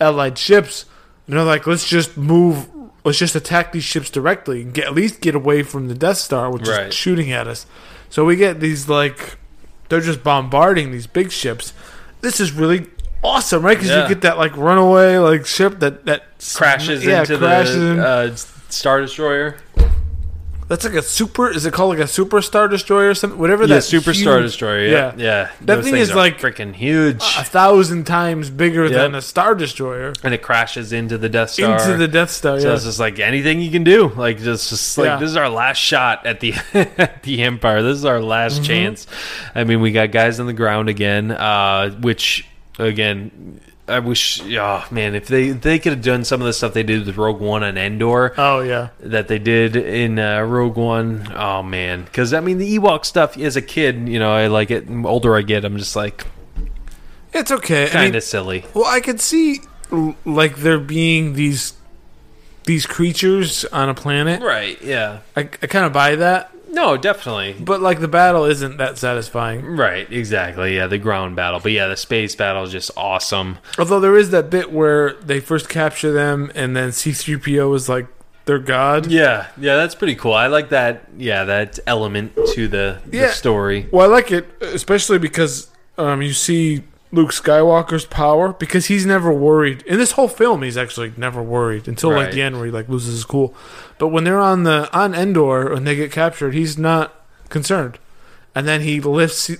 Allied 0.00 0.36
ships, 0.38 0.84
and 1.26 1.36
they're 1.36 1.44
like, 1.44 1.66
"Let's 1.66 1.88
just 1.88 2.16
move. 2.16 2.68
Let's 3.04 3.18
just 3.18 3.34
attack 3.34 3.72
these 3.72 3.84
ships 3.84 4.10
directly 4.10 4.62
and 4.62 4.74
get 4.74 4.86
at 4.86 4.94
least 4.94 5.20
get 5.20 5.34
away 5.34 5.62
from 5.62 5.88
the 5.88 5.94
Death 5.94 6.18
Star, 6.18 6.50
which 6.50 6.66
Right. 6.68 6.88
is 6.88 6.94
shooting 6.94 7.30
at 7.32 7.46
us." 7.46 7.64
So 8.10 8.24
we 8.24 8.36
get 8.36 8.60
these 8.60 8.88
like 8.88 9.38
they're 9.88 10.00
just 10.00 10.22
bombarding 10.24 10.90
these 10.90 11.06
big 11.06 11.30
ships. 11.30 11.72
This 12.22 12.40
is 12.40 12.52
really 12.52 12.86
awesome, 13.22 13.62
right? 13.62 13.76
Because 13.78 13.90
Yeah. 13.90 14.02
you 14.02 14.08
get 14.08 14.20
that 14.22 14.36
like 14.36 14.54
runaway 14.56 15.16
like 15.18 15.46
ship 15.46 15.78
that 15.80 16.04
that 16.06 16.24
Crashes 16.54 17.04
yeah, 17.04 17.20
into 17.20 17.38
crashes 17.38 17.76
the 17.76 17.90
in. 17.92 18.00
uh, 18.00 18.36
Star 18.74 19.00
Destroyer. 19.00 19.56
That's 20.66 20.82
like 20.82 20.94
a 20.94 21.02
super. 21.02 21.50
Is 21.50 21.66
it 21.66 21.74
called 21.74 21.90
like 21.90 22.02
a 22.02 22.08
super 22.08 22.40
star 22.40 22.68
destroyer 22.68 23.10
or 23.10 23.14
something? 23.14 23.38
Whatever 23.38 23.64
Yeah, 23.64 23.74
that 23.76 23.82
Super 23.84 24.14
Star 24.14 24.40
Destroyer. 24.40 24.86
Yeah, 24.86 25.12
yeah. 25.14 25.50
That 25.60 25.76
Those 25.76 25.84
thing 25.84 25.96
is 25.96 26.14
like- 26.14 26.40
freaking 26.40 26.74
huge, 26.74 27.16
a 27.38 27.44
thousand 27.44 28.04
times 28.06 28.48
bigger 28.48 28.84
Yep. 28.84 28.92
than 28.92 29.14
a 29.14 29.20
star 29.20 29.54
destroyer 29.54 30.14
and 30.24 30.32
it 30.32 30.40
crashes 30.40 30.90
into 30.90 31.18
the 31.18 31.28
Death 31.28 31.50
Star. 31.50 31.76
into 31.78 31.98
the 31.98 32.08
Death 32.08 32.30
Star. 32.30 32.58
so 32.58 32.68
Yeah. 32.68 32.74
it's 32.76 32.84
just 32.84 32.98
like 32.98 33.18
anything 33.18 33.60
you 33.60 33.70
can 33.70 33.84
do. 33.84 34.10
Like 34.16 34.38
just, 34.42 34.70
just 34.70 34.96
like 34.96 35.04
Yeah. 35.04 35.16
this 35.18 35.28
is 35.28 35.36
our 35.36 35.50
last 35.50 35.76
shot 35.76 36.24
at 36.24 36.40
the 36.40 36.54
at 36.74 37.22
the 37.24 37.42
Empire. 37.42 37.82
This 37.82 37.98
is 37.98 38.06
our 38.06 38.20
last 38.22 38.54
Mm-hmm. 38.62 38.64
chance. 38.64 39.06
I 39.54 39.64
mean, 39.64 39.82
we 39.82 39.92
got 39.92 40.12
guys 40.12 40.40
on 40.40 40.46
the 40.46 40.54
ground 40.54 40.88
again, 40.88 41.30
uh, 41.30 41.90
which 42.00 42.46
again. 42.78 43.60
I 43.86 43.98
wish, 43.98 44.40
oh 44.42 44.84
man, 44.90 45.14
if 45.14 45.26
they 45.26 45.50
they 45.50 45.78
could 45.78 45.92
have 45.92 46.02
done 46.02 46.24
some 46.24 46.40
of 46.40 46.46
the 46.46 46.54
stuff 46.54 46.72
they 46.72 46.82
did 46.82 47.04
with 47.04 47.16
Rogue 47.18 47.40
One 47.40 47.62
and 47.62 47.76
Endor, 47.76 48.32
oh 48.38 48.60
yeah. 48.60 48.88
that 49.00 49.28
they 49.28 49.38
did 49.38 49.76
in 49.76 50.18
uh, 50.18 50.40
Rogue 50.40 50.76
One. 50.76 51.30
Oh 51.34 51.62
man, 51.62 52.04
because 52.04 52.32
I 52.32 52.40
mean 52.40 52.56
the 52.58 52.78
Ewok 52.78 53.04
stuff 53.04 53.36
as 53.36 53.56
a 53.56 53.62
kid, 53.62 54.08
you 54.08 54.18
know, 54.18 54.32
I 54.32 54.46
like 54.46 54.70
it. 54.70 54.86
The 54.86 55.06
older 55.06 55.36
I 55.36 55.42
get, 55.42 55.64
I'm 55.66 55.76
just 55.76 55.94
like 55.96 56.24
It's 57.34 57.50
okay. 57.50 57.84
I 57.84 57.88
kind 57.88 58.04
mean, 58.06 58.16
of 58.16 58.22
silly. 58.22 58.64
well, 58.72 58.86
I 58.86 59.00
could 59.00 59.20
see 59.20 59.60
like 60.24 60.56
there 60.56 60.78
being 60.80 61.34
these 61.34 61.74
these 62.64 62.86
creatures 62.86 63.66
on 63.66 63.90
a 63.90 63.94
planet. 63.94 64.42
Right? 64.42 64.80
Yeah. 64.82 65.18
I, 65.36 65.40
I 65.40 65.66
kind 65.66 65.84
of 65.84 65.92
buy 65.92 66.16
that, 66.16 66.50
No, 66.74 66.96
definitely. 66.96 67.54
but 67.58 67.80
like 67.80 68.00
the 68.00 68.08
battle 68.08 68.44
isn't 68.44 68.76
that 68.78 68.98
satisfying. 68.98 69.64
Right, 69.64 70.10
exactly. 70.12 70.76
Yeah, 70.76 70.86
the 70.88 70.98
ground 70.98 71.36
battle, 71.36 71.60
but 71.60 71.72
yeah, 71.72 71.86
the 71.88 71.96
space 71.96 72.34
battle 72.34 72.64
is 72.64 72.72
just 72.72 72.90
awesome. 72.96 73.58
Although 73.78 74.00
there 74.00 74.16
is 74.16 74.30
that 74.30 74.50
bit 74.50 74.72
where 74.72 75.14
they 75.14 75.40
first 75.40 75.68
capture 75.68 76.12
them, 76.12 76.50
and 76.54 76.76
then 76.76 76.92
C-3PO 76.92 77.74
is 77.76 77.88
like 77.88 78.06
their 78.46 78.58
god. 78.58 79.06
Yeah, 79.06 79.46
yeah, 79.56 79.76
that's 79.76 79.94
pretty 79.94 80.16
cool. 80.16 80.34
I 80.34 80.48
like 80.48 80.68
that. 80.70 81.08
Yeah, 81.16 81.44
that 81.44 81.78
element 81.86 82.34
to 82.54 82.68
the, 82.68 83.00
the 83.06 83.16
Yeah. 83.16 83.30
story. 83.30 83.88
Well, 83.90 84.10
I 84.10 84.12
like 84.12 84.30
it, 84.32 84.46
especially 84.60 85.18
because 85.18 85.70
um, 85.96 86.20
you 86.20 86.32
see 86.34 86.82
Luke 87.12 87.30
Skywalker's 87.30 88.04
power 88.04 88.52
because 88.52 88.86
he's 88.86 89.06
never 89.06 89.32
worried. 89.32 89.82
In 89.82 89.98
this 89.98 90.12
whole 90.12 90.28
film, 90.28 90.62
he's 90.62 90.76
actually 90.76 91.12
never 91.16 91.40
worried 91.42 91.86
until 91.88 92.10
like 92.10 92.32
the 92.32 92.42
end 92.42 92.56
where 92.56 92.66
he 92.66 92.72
like 92.72 92.88
loses 92.88 93.14
his 93.14 93.24
cool. 93.24 93.54
But 93.98 94.08
when 94.08 94.24
they're 94.24 94.40
on 94.40 94.64
the 94.64 94.88
on 94.96 95.14
Endor 95.14 95.72
and 95.72 95.86
they 95.86 95.94
get 95.96 96.10
captured, 96.12 96.52
he's 96.54 96.76
not 96.78 97.14
concerned. 97.48 97.98
And 98.54 98.66
then 98.68 98.80
he 98.82 99.00
lifts 99.00 99.50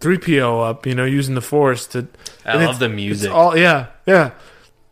three 0.00 0.18
PO 0.18 0.60
up, 0.60 0.86
you 0.86 0.94
know, 0.94 1.04
using 1.04 1.34
the 1.34 1.40
Force 1.40 1.86
to. 1.88 2.06
I 2.44 2.62
love 2.64 2.78
the 2.78 2.86
it's 2.86 2.94
music. 2.94 3.30
all 3.32 3.56
yeah, 3.56 3.86
yeah. 4.06 4.32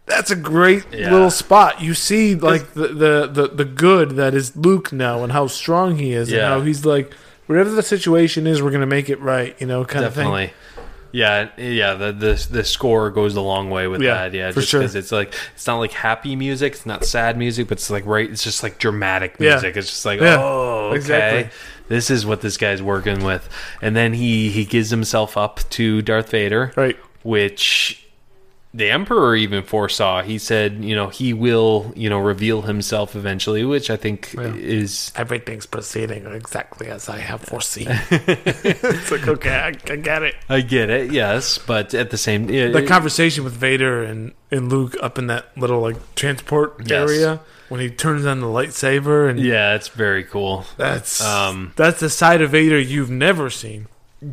That's 0.07 0.31
a 0.31 0.37
great 0.37 0.85
Yeah. 0.93 1.13
little 1.13 1.31
spot. 1.31 1.81
You 1.81 1.95
see, 1.95 2.35
like 2.35 2.75
the, 2.75 2.89
the 2.89 3.31
the 3.33 3.49
the 3.55 3.65
good 3.65 4.11
that 4.13 4.35
is 4.35 4.57
Luke 4.57 4.93
now, 4.93 5.23
and 5.23 5.33
how 5.33 5.47
strong 5.47 5.97
he 5.97 6.13
is, 6.13 6.31
and 6.31 6.41
how 6.49 6.61
he's 6.61 6.85
like, 6.85 7.13
whatever 7.47 7.71
the 7.71 7.83
situation 7.83 8.47
is, 8.47 8.61
we're 8.63 8.71
gonna 8.73 8.87
make 8.87 9.09
it 9.09 9.21
right. 9.21 9.55
You 9.61 9.67
know, 9.67 9.85
kind 9.85 10.05
of 10.05 10.15
thing. 10.15 10.29
Yeah, 11.13 11.49
yeah. 11.59 11.95
The, 11.95 12.13
the 12.13 12.47
the 12.51 12.65
score 12.65 13.11
goes 13.11 13.37
a 13.37 13.41
long 13.41 13.69
way 13.71 13.87
with 13.87 14.01
Yeah, 14.03 14.15
that. 14.29 14.35
Yeah, 14.35 14.51
for 14.51 14.61
just 14.61 14.71
sure. 14.71 14.81
because 14.81 14.95
it's 14.95 15.13
like 15.13 15.35
it's 15.55 15.67
not 15.67 15.77
like 15.79 15.93
happy 15.93 16.35
music, 16.37 16.73
it's 16.73 16.87
not 16.87 17.05
sad 17.05 17.37
music, 17.37 17.69
but 17.69 17.79
it's 17.79 17.91
like 17.91 18.07
right. 18.07 18.29
It's 18.31 18.43
just 18.43 18.63
like 18.63 18.79
dramatic 18.79 19.37
Yeah. 19.39 19.51
music. 19.51 19.77
It's 19.77 19.89
just 19.91 20.05
like 20.05 20.21
Yeah, 20.21 20.39
oh, 20.41 20.87
okay. 20.89 20.97
exactly. 20.97 21.51
This 21.89 22.11
is 22.11 22.25
what 22.25 22.41
this 22.41 22.57
guy's 22.57 22.81
working 22.83 23.23
with, 23.25 23.49
and 23.83 23.95
then 23.95 24.15
he 24.15 24.49
he 24.49 24.65
gives 24.65 24.89
himself 24.91 25.37
up 25.37 25.61
to 25.71 26.01
Darth 26.03 26.31
Vader, 26.31 26.73
Right. 26.77 26.97
which 27.23 28.03
the 28.75 28.91
Emperor 28.91 29.37
even 29.37 29.63
foresaw. 29.63 30.23
He 30.23 30.39
said, 30.39 30.83
you 30.85 30.95
know, 30.95 31.09
he 31.09 31.33
will, 31.35 31.93
you 31.95 32.09
know, 32.09 32.19
reveal 32.19 32.63
himself 32.63 33.15
eventually, 33.15 33.65
which 33.65 33.91
I 33.91 33.97
think 33.97 34.35
is 34.39 35.13
Everything's 35.15 35.67
proceeding 35.67 36.27
exactly 36.27 36.87
as 36.89 37.09
I 37.09 37.19
have 37.19 37.43
foreseen. 37.43 37.89
it's 38.11 39.11
like 39.11 39.29
okay, 39.29 39.51
I, 39.55 39.93
I 39.93 39.97
get 39.97 40.23
it. 40.23 40.35
I 40.49 40.61
get 40.63 40.91
it, 40.91 41.13
yes, 41.13 41.59
but 41.59 41.93
at 41.95 42.11
the 42.11 42.17
same, 42.19 42.49
yeah, 42.49 42.69
The 42.69 42.83
conversation 42.87 43.45
with 43.45 43.53
Vader 43.55 44.03
and, 44.03 44.33
and 44.51 44.71
Luke 44.71 44.97
up 45.03 45.19
in 45.19 45.27
that 45.29 45.57
little 45.57 45.81
like 45.81 45.97
transport 46.15 46.77
Yes. 46.87 47.11
area 47.11 47.41
when 47.69 47.81
he 47.81 47.91
turns 47.91 48.27
on 48.27 48.41
the 48.41 48.47
lightsaber 48.47 49.29
and 49.31 49.39
yeah, 49.41 49.75
it's 49.75 49.89
very 49.89 50.25
cool. 50.25 50.65
that's 50.77 51.21
Um, 51.23 51.73
that's 51.77 52.01
the 52.01 52.11
side 52.11 52.41
of 52.43 52.51
Vader 52.51 52.79
you've 52.79 53.11
never 53.11 53.49
seen. 53.51 53.87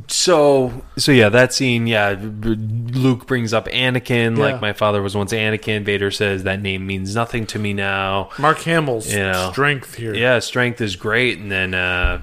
So, 0.07 0.83
so 0.97 1.11
yeah, 1.11 1.29
that 1.29 1.51
scene, 1.53 1.87
yeah, 1.87 2.15
Luke 2.19 3.25
brings 3.25 3.53
up 3.53 3.65
Anakin, 3.67 4.37
Yeah. 4.37 4.43
like 4.43 4.61
my 4.61 4.73
father 4.73 5.01
was 5.01 5.15
once 5.15 5.33
Anakin. 5.33 5.83
Vader 5.83 6.11
says 6.11 6.43
that 6.43 6.61
name 6.61 6.85
means 6.85 7.15
nothing 7.15 7.47
to 7.47 7.59
me 7.59 7.73
now. 7.73 8.29
Mark 8.37 8.59
Hamill's 8.59 9.11
You 9.11 9.19
know. 9.19 9.49
strength 9.51 9.95
here. 9.95 10.13
Yeah, 10.13 10.39
strength 10.39 10.79
is 10.81 10.95
great, 10.95 11.39
and 11.39 11.51
then, 11.51 11.73
uh, 11.73 12.19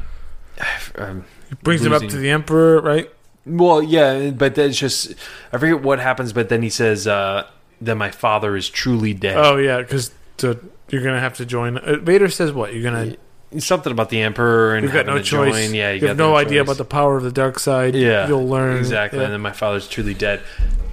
um, 0.97 1.25
Brings 1.63 1.85
him 1.85 1.93
up 1.93 2.03
to 2.03 2.17
the 2.17 2.31
Emperor, 2.31 2.81
right? 2.81 3.11
well, 3.45 3.81
yeah, 3.83 4.31
but 4.31 4.57
then 4.57 4.71
it's 4.71 4.79
just 4.79 5.15
I 5.53 5.59
forget 5.59 5.81
what 5.83 6.01
happens, 6.01 6.33
but 6.33 6.49
then 6.49 6.63
he 6.63 6.69
says 6.71 7.07
uh, 7.07 7.47
that 7.81 7.95
my 7.95 8.11
father 8.11 8.57
is 8.57 8.69
truly 8.69 9.15
dead. 9.15 9.37
Oh 9.37 9.57
yeah, 9.57 9.79
because 9.79 10.11
you're 10.43 11.03
gonna 11.05 11.21
have 11.21 11.35
to 11.35 11.47
join. 11.47 11.79
Uh, 11.79 11.97
Vader 12.03 12.29
says 12.29 12.53
what? 12.53 12.75
You're 12.75 12.83
gonna. 12.83 13.17
Something 13.59 13.93
about 13.93 14.11
the 14.11 14.21
Emperor 14.23 14.75
and 14.75 14.85
You've 14.85 14.93
got 14.93 15.07
no 15.07 15.21
choice. 15.21 15.55
Join. 15.67 15.75
Yeah, 15.75 15.93
you, 15.93 16.01
got 16.01 16.09
have 16.09 16.17
no 16.17 16.37
idea 16.37 16.61
choice. 16.61 16.67
about 16.69 16.77
the 16.79 16.85
power 16.85 17.17
of 17.17 17.23
the 17.23 17.33
dark 17.33 17.59
side. 17.59 17.95
Yeah, 17.95 18.29
you'll 18.29 18.47
learn 18.49 18.77
exactly. 18.79 19.19
Yeah. 19.19 19.27
And 19.27 19.35
then 19.35 19.41
my 19.41 19.53
father's 19.53 19.89
truly 19.89 20.15
dead, 20.15 20.41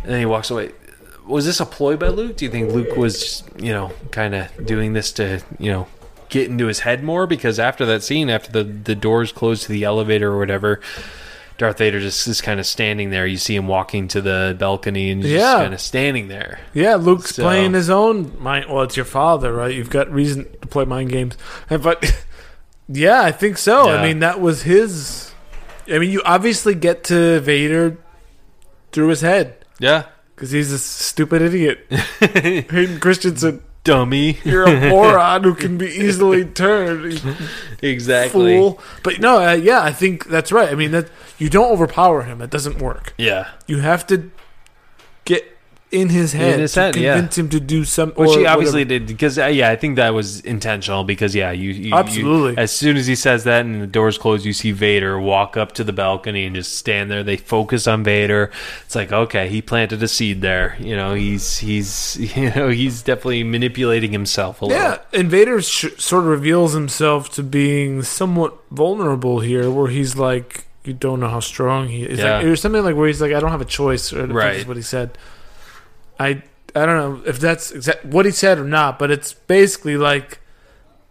and 0.04 0.12
then 0.12 0.20
he 0.20 0.26
walks 0.26 0.50
away. 0.52 0.72
Was 1.28 1.46
this 1.46 1.60
a 1.60 1.66
ploy 1.66 1.96
by 1.96 2.10
Luke? 2.10 2.36
Do 2.38 2.46
you 2.46 2.52
think 2.52 2.72
Luke 2.74 2.98
was, 2.98 3.44
you 3.58 3.72
know, 3.72 3.92
kind 4.12 4.36
of 4.36 4.66
doing 4.66 4.92
this 4.94 5.14
to, 5.14 5.42
you 5.58 5.72
know, 5.72 5.88
get 6.30 6.50
into 6.50 6.68
his 6.68 6.80
head 6.82 7.02
more? 7.04 7.28
Because 7.28 7.60
after 7.60 7.86
that 7.86 8.04
scene, 8.04 8.30
after 8.30 8.52
the 8.52 8.64
the 8.64 8.96
doors 8.96 9.32
closed 9.32 9.64
to 9.64 9.72
the 9.72 9.86
elevator 9.86 10.32
or 10.34 10.38
whatever, 10.38 10.82
Darth 11.58 11.78
Vader 11.78 12.02
just 12.02 12.28
is 12.28 12.42
kind 12.42 12.60
of 12.60 12.66
standing 12.66 13.10
there. 13.10 13.26
You 13.26 13.38
see 13.38 13.56
him 13.56 13.68
walking 13.68 14.10
to 14.10 14.22
the 14.22 14.56
balcony 14.60 15.12
and 15.12 15.24
Yeah. 15.24 15.38
just 15.38 15.58
kind 15.60 15.74
of 15.74 15.80
standing 15.80 16.28
there. 16.28 16.60
Yeah, 16.74 16.96
Luke's 16.96 17.36
So- 17.36 17.44
playing 17.44 17.72
his 17.74 17.90
own 17.90 18.34
mind. 18.40 18.66
Well, 18.70 18.82
it's 18.84 18.98
your 18.98 19.06
father, 19.06 19.54
right? 19.54 19.74
You've 19.74 19.90
got 19.92 20.12
reason 20.12 20.46
to 20.62 20.68
play 20.68 20.84
mind 20.84 21.10
games. 21.12 21.38
But 21.70 22.04
yeah, 22.88 23.22
I 23.22 23.32
think 23.32 23.58
so. 23.58 23.88
Yeah. 23.90 23.96
I 24.00 24.04
mean, 24.08 24.20
that 24.20 24.40
was 24.42 24.64
his. 24.64 25.32
I 25.88 26.00
mean, 26.00 26.12
you 26.12 26.22
obviously 26.26 26.76
get 26.76 27.04
to 27.06 27.40
Vader 27.42 27.98
through 28.92 29.08
his 29.10 29.22
head. 29.22 29.58
Yeah. 29.80 30.06
because 30.36 30.52
he's 30.52 30.72
a 30.72 30.80
stupid 30.80 31.42
idiot. 31.42 31.86
Hayden 32.20 33.00
Christensen, 33.00 33.62
Dummy. 33.84 34.38
you're 34.46 34.64
a 34.64 34.90
moron 34.90 35.44
who 35.44 35.54
can 35.56 35.78
be 35.78 35.88
easily 35.88 36.46
turned. 36.46 37.22
exactly. 37.82 38.58
Fool. 38.58 38.80
But 39.04 39.20
no, 39.20 39.46
uh, 39.46 39.54
yeah, 39.54 39.82
I 39.82 39.92
think 39.92 40.26
that's 40.28 40.52
right. 40.52 40.70
I 40.70 40.76
mean, 40.76 40.92
that 40.92 41.10
you 41.38 41.50
don't 41.50 41.72
overpower 41.72 42.22
him. 42.24 42.38
That 42.40 42.50
doesn't 42.52 42.78
work. 42.80 43.14
Yeah. 43.18 43.50
You 43.68 43.80
have 43.80 44.08
to 44.08 44.32
get 45.26 45.53
in 45.94 46.10
his 46.10 46.34
head 46.34 46.60
his 46.60 46.74
to 46.74 46.80
head, 46.82 46.96
yeah. 46.96 47.14
convince 47.14 47.38
him 47.38 47.50
to 47.50 47.60
do 47.60 47.86
something. 47.86 48.22
Which 48.22 48.36
he 48.36 48.46
obviously 48.46 48.84
did 48.84 49.06
because 49.08 49.38
uh, 49.38 49.46
yeah, 49.46 49.70
I 49.70 49.76
think 49.76 49.96
that 49.98 50.14
was 50.14 50.42
intentional 50.42 51.04
because 51.04 51.36
yeah, 51.36 51.52
you, 51.52 51.70
you 51.70 51.84
you- 51.90 51.94
Absolutely. 51.96 52.58
as 52.62 52.72
soon 52.72 52.98
as 52.98 53.06
he 53.08 53.16
says 53.16 53.44
that 53.44 53.64
and 53.66 53.82
the 53.82 53.88
doors 53.88 54.18
close, 54.18 54.46
you 54.46 54.54
see 54.54 54.72
Vader 54.72 55.20
walk 55.20 55.56
up 55.56 55.72
to 55.74 55.84
the 55.84 55.94
balcony 55.94 56.46
and 56.46 56.56
just 56.56 56.76
stand 56.78 57.12
there. 57.12 57.24
They 57.24 57.38
focus 57.38 57.86
on 57.88 58.04
Vader. 58.04 58.52
It's 58.86 58.96
like 58.96 59.12
okay, 59.12 59.48
he 59.50 59.62
planted 59.62 60.02
a 60.04 60.08
seed 60.08 60.42
there. 60.42 60.76
You 60.80 60.96
know, 60.96 61.14
he's 61.14 61.60
he's 61.60 62.18
you 62.38 62.50
know 62.52 62.70
he's 62.70 63.04
definitely 63.04 63.44
manipulating 63.44 64.12
himself 64.12 64.62
a 64.62 64.66
little. 64.66 64.82
Yeah, 64.82 64.98
and 65.14 65.30
Vader 65.30 65.62
sh- 65.62 65.94
sort 65.98 66.24
of 66.24 66.30
reveals 66.30 66.74
himself 66.74 67.30
to 67.36 67.44
being 67.44 68.02
somewhat 68.02 68.58
vulnerable 68.72 69.40
here, 69.42 69.70
where 69.70 69.90
he's 69.90 70.16
like, 70.18 70.66
"You 70.84 70.94
don't 70.94 71.20
know 71.20 71.30
how 71.30 71.40
strong 71.40 71.88
he 71.90 72.04
is." 72.04 72.18
Yeah. 72.20 72.38
Like, 72.38 72.46
or 72.46 72.56
something 72.56 72.84
like 72.84 72.96
where 72.96 73.08
he's 73.08 73.22
like, 73.22 73.32
"I 73.34 73.40
don't 73.40 73.52
have 73.52 73.62
a 73.62 73.66
choice," 73.66 74.12
or 74.12 74.26
Right. 74.26 74.56
is 74.56 74.66
what 74.66 74.78
he 74.78 74.84
said. 74.84 75.18
I 76.20 76.42
I 76.76 76.86
don't 76.86 76.98
know 76.98 77.22
if 77.30 77.40
that's 77.40 77.72
exact 77.72 78.06
what 78.06 78.26
he 78.26 78.32
said 78.32 78.58
or 78.60 78.66
not, 78.66 78.98
but 79.00 79.12
it's 79.12 79.34
basically 79.34 79.98
like, 79.98 80.40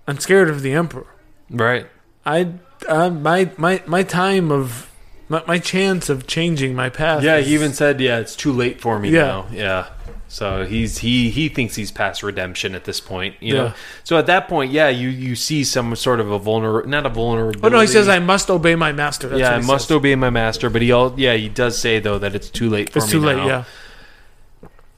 "I'm 0.07 0.19
scared 0.19 0.49
of 0.51 0.63
the 0.63 0.73
Emperor." 0.73 1.07
Right. 1.51 1.87
I 2.27 2.55
uh, 2.89 3.11
my 3.11 3.51
my 3.57 3.83
my 3.87 4.03
time 4.03 4.51
of 4.51 4.91
my, 5.29 5.43
my 5.47 5.59
chance 5.59 6.09
of 6.09 6.27
changing 6.27 6.75
my 6.75 6.89
path. 6.89 7.23
Yeah, 7.23 7.37
is- 7.37 7.47
he 7.47 7.55
even 7.55 7.73
said, 7.73 8.01
"Yeah, 8.01 8.19
it's 8.19 8.35
too 8.37 8.53
late 8.53 8.81
for 8.81 8.99
me 8.99 9.11
Yeah. 9.11 9.23
now." 9.23 9.47
Yeah. 9.53 9.87
So 10.29 10.65
he's 10.65 10.99
he 10.99 11.29
he 11.29 11.51
thinks 11.51 11.75
he's 11.77 11.91
past 11.91 12.23
redemption 12.23 12.75
at 12.75 12.85
this 12.85 13.01
point, 13.01 13.35
you 13.41 13.55
Yeah. 13.55 13.61
know. 13.63 13.73
So 14.03 14.17
at 14.19 14.25
that 14.27 14.49
point, 14.49 14.73
yeah, 14.73 14.89
you 14.89 15.09
you 15.11 15.37
see 15.37 15.63
some 15.63 15.95
sort 15.95 16.21
of 16.21 16.31
a 16.33 16.41
vulner, 16.41 16.87
not 16.87 17.05
a 17.05 17.11
vulnerability. 17.11 17.61
Oh 17.63 17.69
no, 17.69 17.81
he 17.81 17.87
says 17.87 18.09
I 18.09 18.19
must 18.19 18.49
obey 18.51 18.75
my 18.75 18.93
master. 18.93 19.29
That's 19.29 19.41
yeah, 19.41 19.55
I 19.55 19.61
must 19.61 19.89
says. 19.89 19.97
obey 19.97 20.15
my 20.15 20.31
master. 20.31 20.71
But 20.71 20.81
he 20.81 20.91
all 20.91 21.13
yeah, 21.19 21.35
he 21.35 21.51
does 21.51 21.77
say 21.79 21.99
though 22.01 22.19
that 22.19 22.35
it's 22.35 22.49
too 22.49 22.71
late 22.71 22.91
for 22.91 23.01
It's 23.01 23.09
me 23.09 23.13
too 23.13 23.21
late. 23.21 23.37
now, 23.37 23.47
Yeah. 23.47 23.65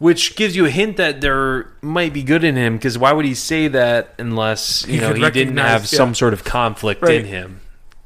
Which 0.04 0.36
gives 0.36 0.54
you 0.54 0.66
a 0.66 0.70
hint 0.70 0.98
that 0.98 1.22
there 1.22 1.66
might 1.80 2.12
be 2.12 2.22
good 2.22 2.44
in 2.44 2.56
him. 2.56 2.76
Because 2.76 2.98
why 2.98 3.10
would 3.10 3.24
he 3.24 3.34
say 3.34 3.68
that 3.68 4.12
unless 4.18 4.86
you 4.86 4.96
He 4.96 5.00
know 5.00 5.14
he 5.14 5.30
didn't 5.30 5.56
have 5.56 5.80
yeah. 5.80 5.96
some 5.96 6.14
sort 6.14 6.34
of 6.34 6.44
conflict 6.44 7.02
in 7.08 7.24
him? 7.24 7.60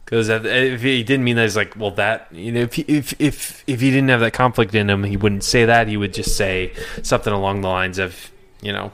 Because 0.05 0.29
if 0.29 0.81
he 0.81 1.03
didn't 1.03 1.25
mean 1.25 1.35
that, 1.35 1.43
he's 1.43 1.57
like, 1.57 1.75
well, 1.77 1.91
that 1.93 2.29
you 2.31 2.53
know, 2.53 2.61
if 2.61 2.75
he, 2.75 2.83
if 2.83 3.21
if 3.21 3.65
if 3.67 3.81
he 3.81 3.91
didn't 3.91 4.11
have 4.11 4.21
that 4.21 4.33
conflict 4.33 4.77
in 4.77 4.89
him, 4.89 5.03
he 5.03 5.17
wouldn't 5.17 5.43
say 5.43 5.65
that. 5.65 5.89
He 5.89 5.97
would 5.97 6.15
just 6.15 6.37
say 6.37 6.73
something 7.03 7.33
along 7.33 7.63
the 7.63 7.69
lines 7.69 7.99
of, 7.99 8.31
you 8.63 8.73
know, 8.73 8.93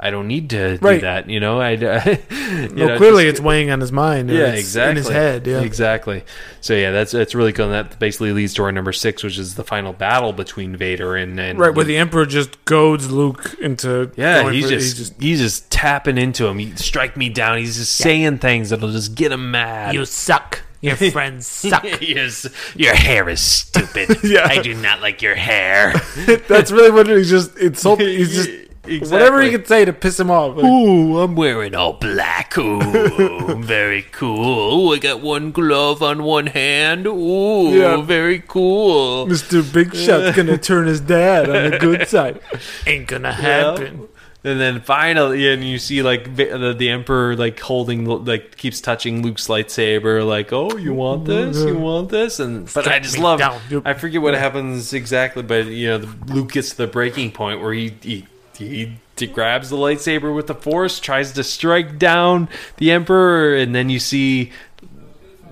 I 0.00 0.10
don't 0.10 0.28
need 0.28 0.50
to 0.50 0.78
do 0.78 1.00
that. 1.00 1.28
You 1.28 1.40
know, 1.40 1.60
I. 1.60 1.76
Well, 2.48 2.68
know, 2.88 2.96
clearly 2.96 3.24
just- 3.24 3.34
it's 3.34 3.40
weighing 3.40 3.70
on 3.70 3.80
his 3.80 3.92
mind. 3.92 4.30
yeah, 4.30 4.46
It's 4.52 4.60
exactly. 4.60 4.90
In 4.90 4.96
his 4.96 5.08
head, 5.08 5.46
yeah. 5.46 5.60
exactly. 5.60 6.24
So 6.62 6.74
yeah, 6.74 6.92
that's 6.92 7.12
that's 7.12 7.34
really 7.34 7.52
cool. 7.52 7.66
And 7.70 7.74
that 7.74 7.98
basically 7.98 8.32
leads 8.32 8.54
to 8.54 8.62
our 8.62 8.72
number 8.72 8.92
six, 8.92 9.22
which 9.22 9.38
is 9.38 9.54
the 9.54 9.64
final 9.64 9.92
battle 9.92 10.32
between 10.32 10.74
Vader 10.76 11.14
and, 11.14 11.38
and 11.38 11.58
Right, 11.58 11.74
where 11.74 11.84
the 11.84 11.98
Emperor 11.98 12.24
just 12.26 12.64
goads 12.64 13.10
Luke 13.10 13.54
into. 13.60 14.10
yeah, 14.16 14.50
he's 14.50 14.64
for- 14.64 14.70
just, 14.70 15.20
he's 15.20 15.40
just 15.40 15.70
tapping 15.70 16.16
into 16.16 16.46
him. 16.46 16.58
He 16.58 16.74
strike 16.76 17.16
me 17.16 17.28
down. 17.28 17.58
He's 17.58 17.76
just 17.76 17.94
saying 17.96 18.38
things 18.38 18.70
that'll 18.70 18.92
just 18.92 19.14
get 19.14 19.30
him 19.32 19.50
mad. 19.50 19.94
You 19.94 20.04
suck. 20.06 20.62
Your 20.80 20.96
friends 21.12 21.46
suck. 21.46 21.84
Yes, 22.00 22.46
your 22.76 22.94
hair 22.94 23.28
is 23.28 23.40
stupid. 23.40 24.16
Yeah. 24.24 24.46
I 24.48 24.62
do 24.62 24.74
not 24.74 25.00
like 25.02 25.20
your 25.22 25.34
hair. 25.34 25.92
That's 26.48 26.70
really 26.70 26.90
what 26.92 27.08
he's 27.08 27.28
just 27.30 27.56
insulting. 27.58 28.06
He's 28.08 28.34
just 28.34 28.50
Exactly. 28.96 29.10
whatever 29.12 29.42
he 29.42 29.50
can 29.50 29.64
say 29.64 29.84
to 29.84 29.92
piss 29.92 30.18
him 30.18 30.30
off. 30.30 30.56
Like, 30.56 30.64
Ooh, 30.64 31.18
I'm 31.20 31.34
wearing 31.36 31.74
all 31.74 31.94
black. 31.94 32.56
Ooh, 32.58 32.80
very 33.62 34.02
cool. 34.12 34.88
Ooh, 34.90 34.94
I 34.94 34.98
got 34.98 35.20
one 35.20 35.52
glove 35.52 36.02
on 36.02 36.22
one 36.22 36.46
hand. 36.46 37.06
Ooh, 37.06 37.70
Yeah. 37.72 38.00
very 38.02 38.42
cool. 38.46 39.26
Mr. 39.26 39.62
Big 39.72 39.94
Shot's 39.94 40.36
gonna 40.36 40.58
turn 40.58 40.86
his 40.86 41.00
dad 41.00 41.48
on 41.48 41.70
the 41.70 41.78
good 41.78 42.08
side. 42.08 42.40
Ain't 42.86 43.06
gonna 43.08 43.32
happen. 43.32 44.08
And 44.44 44.60
then 44.60 44.80
finally, 44.80 45.52
and 45.52 45.64
you 45.64 45.78
see 45.80 46.00
like 46.00 46.36
the, 46.36 46.72
the 46.78 46.88
emperor 46.90 47.34
like 47.34 47.58
holding 47.58 48.04
like 48.24 48.56
keeps 48.56 48.80
touching 48.80 49.20
Luke's 49.20 49.48
lightsaber, 49.48 50.24
like, 50.26 50.52
"Oh, 50.52 50.76
you 50.76 50.94
want 50.94 51.24
this? 51.24 51.56
You 51.58 51.76
want 51.76 52.08
this?" 52.10 52.38
And 52.38 52.72
but 52.72 52.86
I 52.86 53.00
just 53.00 53.18
love. 53.18 53.40
down. 53.40 53.60
I 53.84 53.94
forget 53.94 54.22
what 54.22 54.34
happens 54.34 54.92
exactly, 54.92 55.42
but 55.42 55.66
you 55.66 55.88
know, 55.88 55.98
the, 55.98 56.32
Luke 56.34 56.52
gets 56.52 56.70
to 56.70 56.76
the 56.76 56.86
breaking 56.86 57.32
point 57.32 57.60
where 57.60 57.72
he 57.74 57.92
he 58.00 58.26
he. 58.58 58.96
he 59.18 59.26
grabs 59.26 59.70
the 59.70 59.76
lightsaber 59.76 60.34
with 60.34 60.46
the 60.46 60.54
force, 60.54 61.00
tries 61.00 61.32
to 61.32 61.42
strike 61.44 61.98
down 61.98 62.48
the 62.76 62.90
emperor, 62.92 63.54
and 63.56 63.74
then 63.74 63.90
you 63.90 63.98
see 63.98 64.52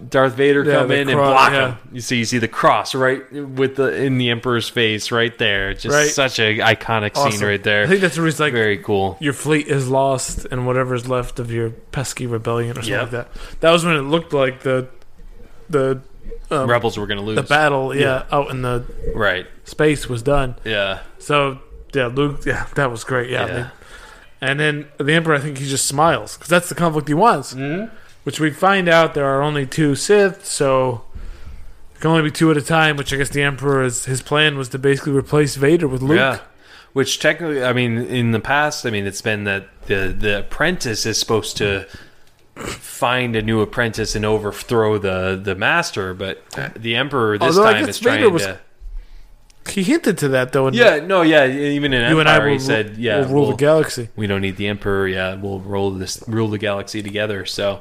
Darth 0.08 0.34
Vader 0.34 0.62
Yeah, 0.64 0.72
come 0.80 0.88
the 0.88 1.00
in 1.00 1.08
and 1.08 1.18
block 1.18 1.52
yeah. 1.52 1.68
him. 1.70 1.78
You 1.92 2.00
see, 2.00 2.18
you 2.18 2.24
see 2.24 2.38
the 2.38 2.46
cross 2.48 2.94
right 2.94 3.20
with 3.32 3.76
the 3.76 3.94
in 4.04 4.18
the 4.18 4.30
emperor's 4.30 4.68
face 4.68 5.10
right 5.10 5.36
there. 5.38 5.72
Just 5.74 5.94
Right. 5.94 6.08
such 6.10 6.38
a 6.38 6.58
iconic 6.58 7.16
scene 7.16 7.44
right 7.44 7.62
there. 7.62 7.84
I 7.84 7.86
think 7.88 8.02
that's 8.02 8.16
where 8.16 8.26
he's 8.26 8.38
like, 8.38 8.52
Very 8.52 8.78
cool. 8.78 9.16
your 9.20 9.32
fleet 9.32 9.66
is 9.66 9.88
lost, 9.88 10.46
and 10.50 10.66
whatever's 10.66 11.08
left 11.08 11.38
of 11.40 11.50
your 11.50 11.70
pesky 11.70 12.26
rebellion 12.26 12.72
or 12.72 12.82
something 12.82 12.92
Yep. 12.92 13.02
like 13.02 13.10
that. 13.10 13.28
That 13.60 13.70
was 13.72 13.84
when 13.84 13.96
it 13.96 14.02
looked 14.02 14.32
like 14.32 14.62
the 14.62 14.86
the 15.68 16.00
um, 16.52 16.70
Rebels 16.70 16.96
were 16.96 17.08
going 17.08 17.18
to 17.18 17.24
lose. 17.24 17.34
the 17.36 17.42
battle, 17.42 17.92
yeah, 17.96 18.22
out 18.30 18.50
in 18.50 18.62
the 18.62 18.84
Right. 19.14 19.46
space 19.64 20.08
was 20.08 20.22
done. 20.22 20.54
Yeah. 20.64 21.00
So 21.18 21.58
yeah, 21.94 22.06
Luke, 22.06 22.44
yeah, 22.46 22.66
that 22.74 22.90
was 22.90 23.04
great. 23.04 23.30
Yeah, 23.30 23.46
Yeah. 23.46 23.68
and 24.40 24.58
then 24.60 24.86
the 24.98 25.12
Emperor, 25.12 25.34
I 25.34 25.38
think 25.40 25.58
he 25.58 25.66
just 25.68 25.86
smiles 25.86 26.36
because 26.36 26.48
that's 26.48 26.68
the 26.68 26.74
conflict 26.74 27.08
he 27.08 27.14
wants. 27.14 27.54
Mm-hmm. 27.54 27.94
Which 28.24 28.40
we 28.40 28.50
find 28.50 28.88
out 28.88 29.14
there 29.14 29.26
are 29.26 29.40
only 29.40 29.66
two 29.66 29.94
Sith, 29.94 30.44
so 30.44 31.02
it 31.94 32.00
can 32.00 32.10
only 32.10 32.24
be 32.24 32.30
two 32.32 32.50
at 32.50 32.56
a 32.56 32.62
time. 32.62 32.96
Which 32.96 33.12
I 33.12 33.16
guess 33.16 33.28
the 33.30 33.42
Emperor 33.42 33.84
is 33.84 34.06
his 34.06 34.20
plan 34.20 34.58
was 34.58 34.68
to 34.70 34.78
basically 34.78 35.12
replace 35.12 35.54
Vader 35.54 35.86
with 35.86 36.02
Luke. 36.02 36.18
Yeah. 36.18 36.40
Which 36.92 37.20
technically, 37.20 37.62
I 37.62 37.72
mean, 37.72 37.98
in 37.98 38.32
the 38.32 38.40
past, 38.40 38.84
I 38.84 38.90
mean, 38.90 39.06
it's 39.06 39.22
been 39.22 39.44
that 39.44 39.68
the 39.86 40.12
the 40.18 40.40
apprentice 40.40 41.06
is 41.06 41.20
supposed 41.20 41.56
to 41.58 41.86
find 42.56 43.36
a 43.36 43.42
new 43.42 43.60
apprentice 43.60 44.14
and 44.16 44.24
overthrow 44.24 44.98
the 44.98 45.40
the 45.40 45.54
master, 45.54 46.14
but 46.14 46.42
the 46.74 46.96
emperor 46.96 47.38
this 47.38 47.56
Although 47.56 47.72
time 47.72 47.88
is 47.88 47.98
Vader 47.98 48.18
trying 48.22 48.32
was- 48.32 48.42
to. 48.42 48.58
He 49.68 49.82
hinted 49.82 50.18
to 50.18 50.28
that 50.28 50.52
though. 50.52 50.66
In 50.68 50.74
Yeah, 50.74 51.00
no, 51.00 51.22
yeah. 51.22 51.46
Even 51.46 51.92
in 51.92 52.10
you 52.10 52.20
and 52.20 52.28
I 52.28 52.34
Empire, 52.34 52.46
will, 52.46 52.52
he 52.54 52.58
said, 52.58 52.96
"Yeah, 52.96 53.20
we'll 53.20 53.28
rule 53.28 53.42
we'll- 53.42 53.50
the 53.52 53.56
galaxy. 53.56 54.08
we 54.16 54.26
don't 54.26 54.40
need 54.40 54.56
the 54.56 54.68
emperor. 54.68 55.06
Yeah, 55.08 55.34
we'll 55.34 55.60
rule 55.60 55.90
this, 55.90 56.22
rule 56.26 56.48
the 56.48 56.58
galaxy 56.58 57.02
together." 57.02 57.44
So, 57.46 57.80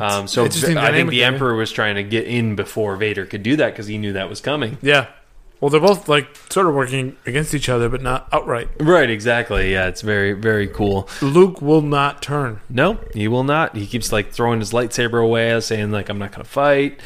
um, 0.00 0.26
so 0.26 0.44
I 0.44 0.48
think 0.48 1.10
the 1.10 1.24
emperor 1.24 1.54
was 1.54 1.72
trying 1.72 1.96
to 1.96 2.02
get 2.02 2.26
in 2.26 2.54
before 2.56 2.96
Vader 2.96 3.26
could 3.26 3.42
do 3.42 3.56
that 3.56 3.72
because 3.72 3.86
he 3.86 3.98
knew 3.98 4.12
that 4.14 4.28
was 4.28 4.40
coming. 4.40 4.78
Yeah. 4.82 5.06
Well, 5.58 5.70
they're 5.70 5.80
both 5.80 6.06
like 6.06 6.28
sort 6.50 6.66
of 6.66 6.74
working 6.74 7.16
against 7.24 7.54
each 7.54 7.70
other, 7.70 7.88
but 7.88 8.02
not 8.02 8.28
outright. 8.30 8.68
Right, 8.78 9.08
exactly. 9.08 9.72
Yeah, 9.72 9.86
it's 9.86 10.02
very, 10.02 10.34
very 10.34 10.66
cool. 10.66 11.08
Luke 11.22 11.62
will 11.62 11.80
not 11.80 12.20
turn. 12.20 12.60
No, 12.68 12.98
he 13.14 13.26
will 13.26 13.42
not. 13.42 13.74
He 13.74 13.86
keeps 13.86 14.12
like 14.12 14.32
throwing 14.32 14.60
his 14.60 14.72
lightsaber 14.72 15.24
away, 15.24 15.58
saying 15.60 15.92
like, 15.92 16.10
"I'm 16.10 16.18
not 16.18 16.32
going 16.32 16.44
to 16.44 16.50
fight." 16.50 17.00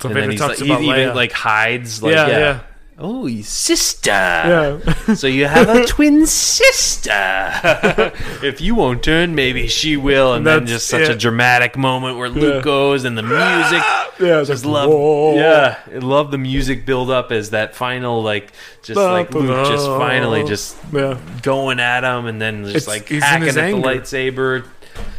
So 0.00 0.08
and 0.10 0.14
Vader 0.14 0.20
then 0.20 0.30
he's 0.32 0.40
talks 0.40 0.60
like, 0.60 0.68
about 0.68 0.82
he 0.82 0.90
even 0.90 1.08
Leia. 1.08 1.14
like 1.14 1.32
hides. 1.32 2.02
Like, 2.02 2.12
yeah, 2.14 2.28
yeah, 2.28 2.38
yeah, 2.38 2.60
Oh, 2.96 3.28
sister. 3.42 4.10
yeah. 4.10 5.14
So 5.14 5.26
you 5.26 5.46
have 5.46 5.68
a 5.68 5.84
twin 5.86 6.26
sister. 6.26 7.10
if 8.42 8.60
you 8.60 8.76
won't 8.76 9.02
turn, 9.02 9.34
maybe 9.34 9.66
she 9.66 9.96
will. 9.96 10.34
And 10.34 10.46
then 10.46 10.66
just 10.66 10.86
such 10.86 11.08
a 11.08 11.16
dramatic 11.16 11.76
moment 11.76 12.18
where 12.18 12.28
Luke 12.28 12.56
Yeah. 12.56 12.62
goes 12.62 13.04
and 13.04 13.18
the 13.18 13.22
music. 13.22 13.38
yeah, 14.20 14.38
it's 14.40 14.48
Just 14.48 14.64
like, 14.64 14.72
love, 14.74 14.90
whoa. 14.90 15.34
yeah, 15.34 15.78
love 15.92 16.30
the 16.30 16.38
music 16.38 16.86
build 16.86 17.10
up 17.10 17.32
as 17.32 17.50
that 17.50 17.74
final, 17.74 18.22
like, 18.22 18.52
just 18.82 18.96
like 19.00 19.34
Luke 19.34 19.66
just 19.68 19.86
finally 19.86 20.44
just 20.44 20.76
yeah. 20.92 21.18
going 21.42 21.80
at 21.80 22.04
him, 22.04 22.26
and 22.26 22.40
then 22.40 22.62
just 22.64 22.86
It's- 22.86 22.86
like 22.86 23.08
hacking 23.08 23.48
at 23.48 23.54
the 23.54 23.60
lightsaber. 23.82 24.64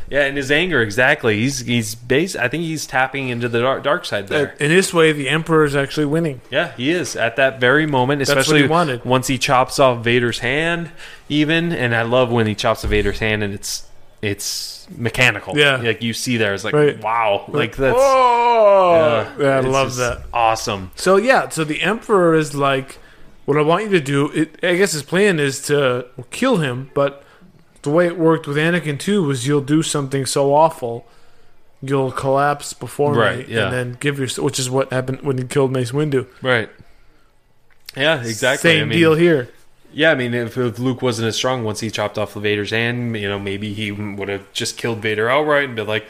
Yeah, 0.09 0.25
in 0.25 0.35
his 0.35 0.51
anger, 0.51 0.81
exactly. 0.81 1.37
He's 1.37 1.59
he's 1.59 1.95
base. 1.95 2.35
I 2.35 2.47
think 2.47 2.63
he's 2.63 2.85
tapping 2.85 3.29
into 3.29 3.49
the 3.49 3.61
dark, 3.61 3.83
dark 3.83 4.05
side 4.05 4.27
there. 4.27 4.55
In 4.59 4.69
this 4.69 4.93
way, 4.93 5.11
the 5.11 5.29
Emperor 5.29 5.65
is 5.65 5.75
actually 5.75 6.05
winning. 6.05 6.41
Yeah, 6.51 6.73
he 6.73 6.91
is 6.91 7.15
at 7.15 7.35
that 7.37 7.59
very 7.59 7.85
moment, 7.85 8.19
he 8.19 8.23
especially 8.23 8.67
wanted. 8.67 9.03
once 9.03 9.27
he 9.27 9.37
chops 9.37 9.79
off 9.79 10.03
Vader's 10.03 10.39
hand. 10.39 10.91
Even, 11.27 11.71
and 11.71 11.95
I 11.95 12.03
love 12.03 12.31
when 12.31 12.45
he 12.45 12.53
chops 12.53 12.83
off 12.83 12.91
Vader's 12.91 13.19
hand, 13.19 13.41
and 13.43 13.53
it's 13.53 13.87
it's 14.21 14.87
mechanical. 14.95 15.57
Yeah. 15.57 15.77
like 15.77 16.01
you 16.03 16.13
see 16.13 16.37
there, 16.37 16.53
it's 16.53 16.63
like 16.63 16.73
Right. 16.73 17.01
wow, 17.01 17.45
like 17.47 17.75
that's 17.75 17.97
oh, 17.99 19.33
yeah, 19.39 19.57
I 19.57 19.59
love 19.61 19.95
that. 19.95 20.23
Awesome. 20.33 20.91
So 20.95 21.17
yeah, 21.17 21.49
so 21.49 21.63
the 21.63 21.81
Emperor 21.81 22.35
is 22.35 22.53
like, 22.53 22.99
what 23.45 23.57
I 23.57 23.61
want 23.61 23.85
you 23.85 23.89
to 23.91 23.99
do. 23.99 24.31
It, 24.31 24.63
I 24.63 24.75
guess 24.75 24.91
his 24.91 25.03
plan 25.03 25.39
is 25.39 25.61
to 25.63 26.07
kill 26.31 26.57
him, 26.57 26.91
but 26.93 27.23
the 27.85 27.89
way 27.91 28.05
it 28.05 28.17
worked 28.17 28.45
with 28.47 28.57
Anakin 28.57 28.99
too 28.99 29.23
was 29.23 29.47
you'll 29.47 29.61
do 29.61 29.81
something 29.81 30.25
so 30.25 30.53
awful, 30.53 31.05
you'll 31.81 32.11
collapse 32.11 32.73
before 32.73 33.13
Right, 33.13 33.47
me, 33.47 33.55
yeah. 33.55 33.65
and 33.65 33.73
then 33.73 33.97
give 33.99 34.19
your, 34.19 34.27
which 34.43 34.59
is 34.59 34.69
what 34.69 34.91
happened 34.91 35.21
when 35.21 35.37
he 35.37 35.45
killed 35.45 35.71
Mace 35.71 35.91
Windu. 35.91 36.27
Right. 36.41 36.69
Yeah, 37.95 38.21
exactly. 38.21 38.71
Same 38.71 38.81
I 38.83 38.85
mean, 38.87 38.99
deal 38.99 39.15
here. 39.15 39.47
Yeah, 39.93 40.11
I 40.11 40.15
mean, 40.15 40.33
if, 40.33 40.57
if 40.57 40.77
Luke 40.77 41.01
wasn't 41.01 41.29
as 41.29 41.37
strong 41.37 41.63
once 41.63 41.79
he 41.79 41.89
chopped 41.89 42.17
off 42.17 42.33
Vader's 42.33 42.71
hand, 42.71 43.15
you 43.15 43.29
know, 43.29 43.39
maybe 43.39 43.73
he 43.73 43.93
would 43.93 44.27
have 44.27 44.51
just 44.51 44.77
killed 44.77 44.97
Vader 44.99 45.29
outright 45.29 45.63
and 45.65 45.75
been 45.77 45.87
like, 45.87 46.05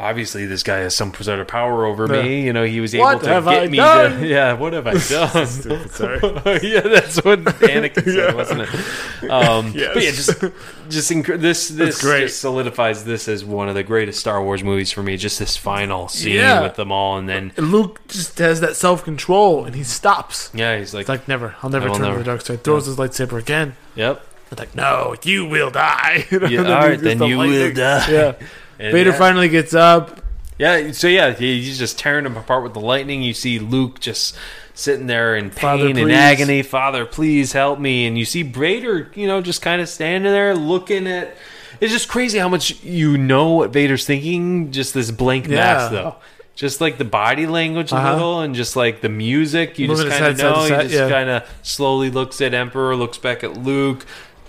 obviously 0.00 0.46
this 0.46 0.62
guy 0.62 0.78
has 0.78 0.94
some 0.96 1.12
sort 1.14 1.40
of 1.40 1.48
power 1.48 1.84
over 1.84 2.06
Yeah. 2.06 2.22
me. 2.22 2.42
You 2.46 2.52
know, 2.52 2.64
he 2.64 2.80
was 2.80 2.94
What 2.94 3.10
able 3.16 3.20
to 3.24 3.28
have 3.30 3.44
get 3.46 3.62
I 3.64 3.66
me 3.66 3.78
to. 3.78 4.26
Yeah, 4.26 4.52
what 4.52 4.72
have 4.72 4.86
I 4.86 4.92
done? 5.08 5.46
Stupid, 5.46 5.90
sorry. 5.90 6.20
yeah, 6.62 6.80
that's 6.80 7.16
what 7.24 7.40
Anakin 7.44 8.04
said, 8.04 8.14
Yeah. 8.14 8.34
wasn't 8.34 8.60
it? 8.62 9.30
Um, 9.30 9.72
Yes. 9.74 9.94
But 9.94 10.02
yeah, 10.04 10.10
just 10.12 10.40
just 10.88 11.10
inc- 11.10 11.40
this 11.40 11.68
this 11.68 12.00
great. 12.00 12.22
just 12.28 12.40
solidifies 12.40 13.04
this 13.04 13.26
as 13.28 13.44
one 13.44 13.68
of 13.68 13.74
the 13.74 13.82
greatest 13.82 14.20
Star 14.20 14.42
Wars 14.42 14.62
movies 14.62 14.92
for 14.92 15.02
me. 15.02 15.16
Just 15.16 15.38
this 15.38 15.56
final 15.56 16.08
scene 16.08 16.36
Yeah. 16.36 16.62
with 16.62 16.76
them 16.76 16.92
all, 16.92 17.18
and 17.18 17.28
then 17.28 17.52
And 17.56 17.72
Luke 17.72 18.00
just 18.08 18.38
has 18.38 18.60
that 18.60 18.76
self 18.76 19.02
control 19.04 19.64
and 19.64 19.74
he 19.74 19.82
stops. 19.82 20.50
yeah, 20.54 20.78
he's 20.78 20.94
like, 20.94 21.02
It's 21.02 21.08
like 21.08 21.26
never. 21.28 21.56
I'll 21.62 21.70
never 21.70 21.88
turn 21.90 22.02
never. 22.02 22.12
to 22.14 22.18
the 22.20 22.24
dark 22.24 22.40
side. 22.42 22.62
Throws 22.62 22.86
his 22.86 22.96
lightsaber 22.96 23.38
again. 23.38 23.74
yep, 23.96 24.24
It's 24.50 24.60
like, 24.60 24.74
no, 24.76 25.14
you 25.24 25.44
will 25.46 25.70
die. 25.70 26.26
Yeah, 26.30 26.60
all 26.62 26.88
right, 26.88 27.00
then 27.00 27.18
the 27.18 27.26
you 27.26 27.38
will 27.38 27.72
die. 27.74 28.10
Yeah. 28.10 28.32
And 28.78 28.92
Vader 28.92 29.10
yeah. 29.10 29.18
finally 29.18 29.48
gets 29.48 29.74
up. 29.74 30.20
Yeah, 30.58 30.90
so 30.90 31.06
yeah, 31.06 31.32
he's 31.34 31.78
just 31.78 31.98
tearing 31.98 32.26
him 32.26 32.36
apart 32.36 32.64
with 32.64 32.74
the 32.74 32.80
lightning. 32.80 33.22
You 33.22 33.32
see 33.32 33.58
Luke 33.60 34.00
just 34.00 34.36
sitting 34.74 35.06
there 35.06 35.36
in 35.36 35.50
Father, 35.50 35.86
pain 35.86 35.98
and 35.98 36.10
agony. 36.12 36.62
Father, 36.62 37.04
please 37.06 37.52
help 37.52 37.78
me. 37.78 38.06
And 38.06 38.18
you 38.18 38.24
see 38.24 38.42
Vader, 38.42 39.10
you 39.14 39.26
know, 39.28 39.40
just 39.40 39.62
kind 39.62 39.80
of 39.80 39.88
standing 39.88 40.32
there 40.32 40.54
looking 40.56 41.06
at. 41.06 41.36
It's 41.80 41.92
just 41.92 42.08
crazy 42.08 42.38
how 42.38 42.48
much 42.48 42.82
you 42.82 43.16
know 43.16 43.52
what 43.52 43.70
Vader's 43.70 44.04
thinking. 44.04 44.72
Just 44.72 44.94
this 44.94 45.12
blank 45.12 45.46
Yeah. 45.46 45.56
mask, 45.56 45.92
though. 45.92 46.16
Just 46.56 46.80
like 46.80 46.98
the 46.98 47.04
body 47.04 47.46
language 47.46 47.92
a 47.92 47.96
Uh-huh. 47.96 48.12
little, 48.14 48.40
and 48.40 48.52
just 48.52 48.74
like 48.74 49.00
the 49.00 49.08
music, 49.08 49.78
you 49.78 49.86
Moving 49.86 50.06
just 50.06 50.18
kind 50.18 50.32
of 50.32 50.40
side 50.40 50.44
know. 50.44 50.62
He 50.78 50.82
just 50.88 50.94
yeah. 50.94 51.08
kind 51.08 51.30
of 51.30 51.44
slowly 51.62 52.10
looks 52.10 52.40
at 52.40 52.52
Emperor, 52.52 52.96
looks 52.96 53.16
back 53.16 53.44
at 53.44 53.56
Luke, 53.56 54.04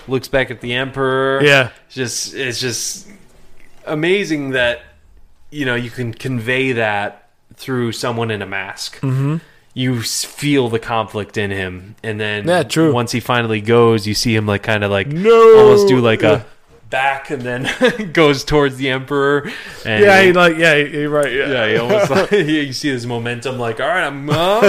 looks 0.08 0.28
back 0.28 0.50
at 0.50 0.60
the 0.62 0.74
Emperor 0.74 1.40
Yeah. 1.44 1.70
just 1.92 2.34
it's 2.34 2.60
just 2.60 3.08
amazing 3.90 4.52
that 4.52 4.82
you 5.52 5.66
know 5.66 5.76
you 5.76 5.90
can 5.90 6.14
convey 6.14 6.72
that 6.74 7.30
through 7.56 7.92
someone 7.92 8.32
in 8.32 8.42
a 8.42 8.46
mask. 8.46 9.00
Mm-hmm. 9.02 9.38
You 9.74 10.02
feel 10.02 10.68
the 10.70 10.80
conflict 10.80 11.38
in 11.38 11.52
him, 11.52 11.96
and 12.04 12.20
then 12.20 12.48
Yeah, 12.48 12.64
true. 12.64 12.92
Once 12.94 13.12
he 13.12 13.20
finally 13.20 13.62
goes, 13.62 14.08
you 14.08 14.14
see 14.14 14.36
him 14.36 14.46
like 14.46 14.64
kind 14.64 14.84
of 14.84 14.92
like 14.92 15.08
No. 15.08 15.60
almost 15.60 15.88
do 15.88 16.00
like 16.00 16.22
Yeah. 16.22 16.42
a 16.42 16.42
back, 16.90 17.30
and 17.30 17.42
then 17.42 18.12
goes 18.14 18.44
towards 18.44 18.78
the 18.78 18.90
emperor. 18.90 19.50
And 19.86 20.04
Yeah, 20.04 20.22
he 20.22 20.34
like 20.34 20.58
yeah, 20.58 20.76
he, 20.76 21.06
right. 21.06 21.32
Yeah, 21.32 21.48
yeah, 21.50 21.68
he 21.70 21.78
almost 21.78 22.10
like 22.12 22.32
you 22.32 22.74
see 22.74 22.90
his 22.90 23.06
momentum, 23.06 23.58
like, 23.60 23.80
all 23.80 23.88
right, 23.88 24.06
I'm, 24.06 24.30
I'm 24.30 24.62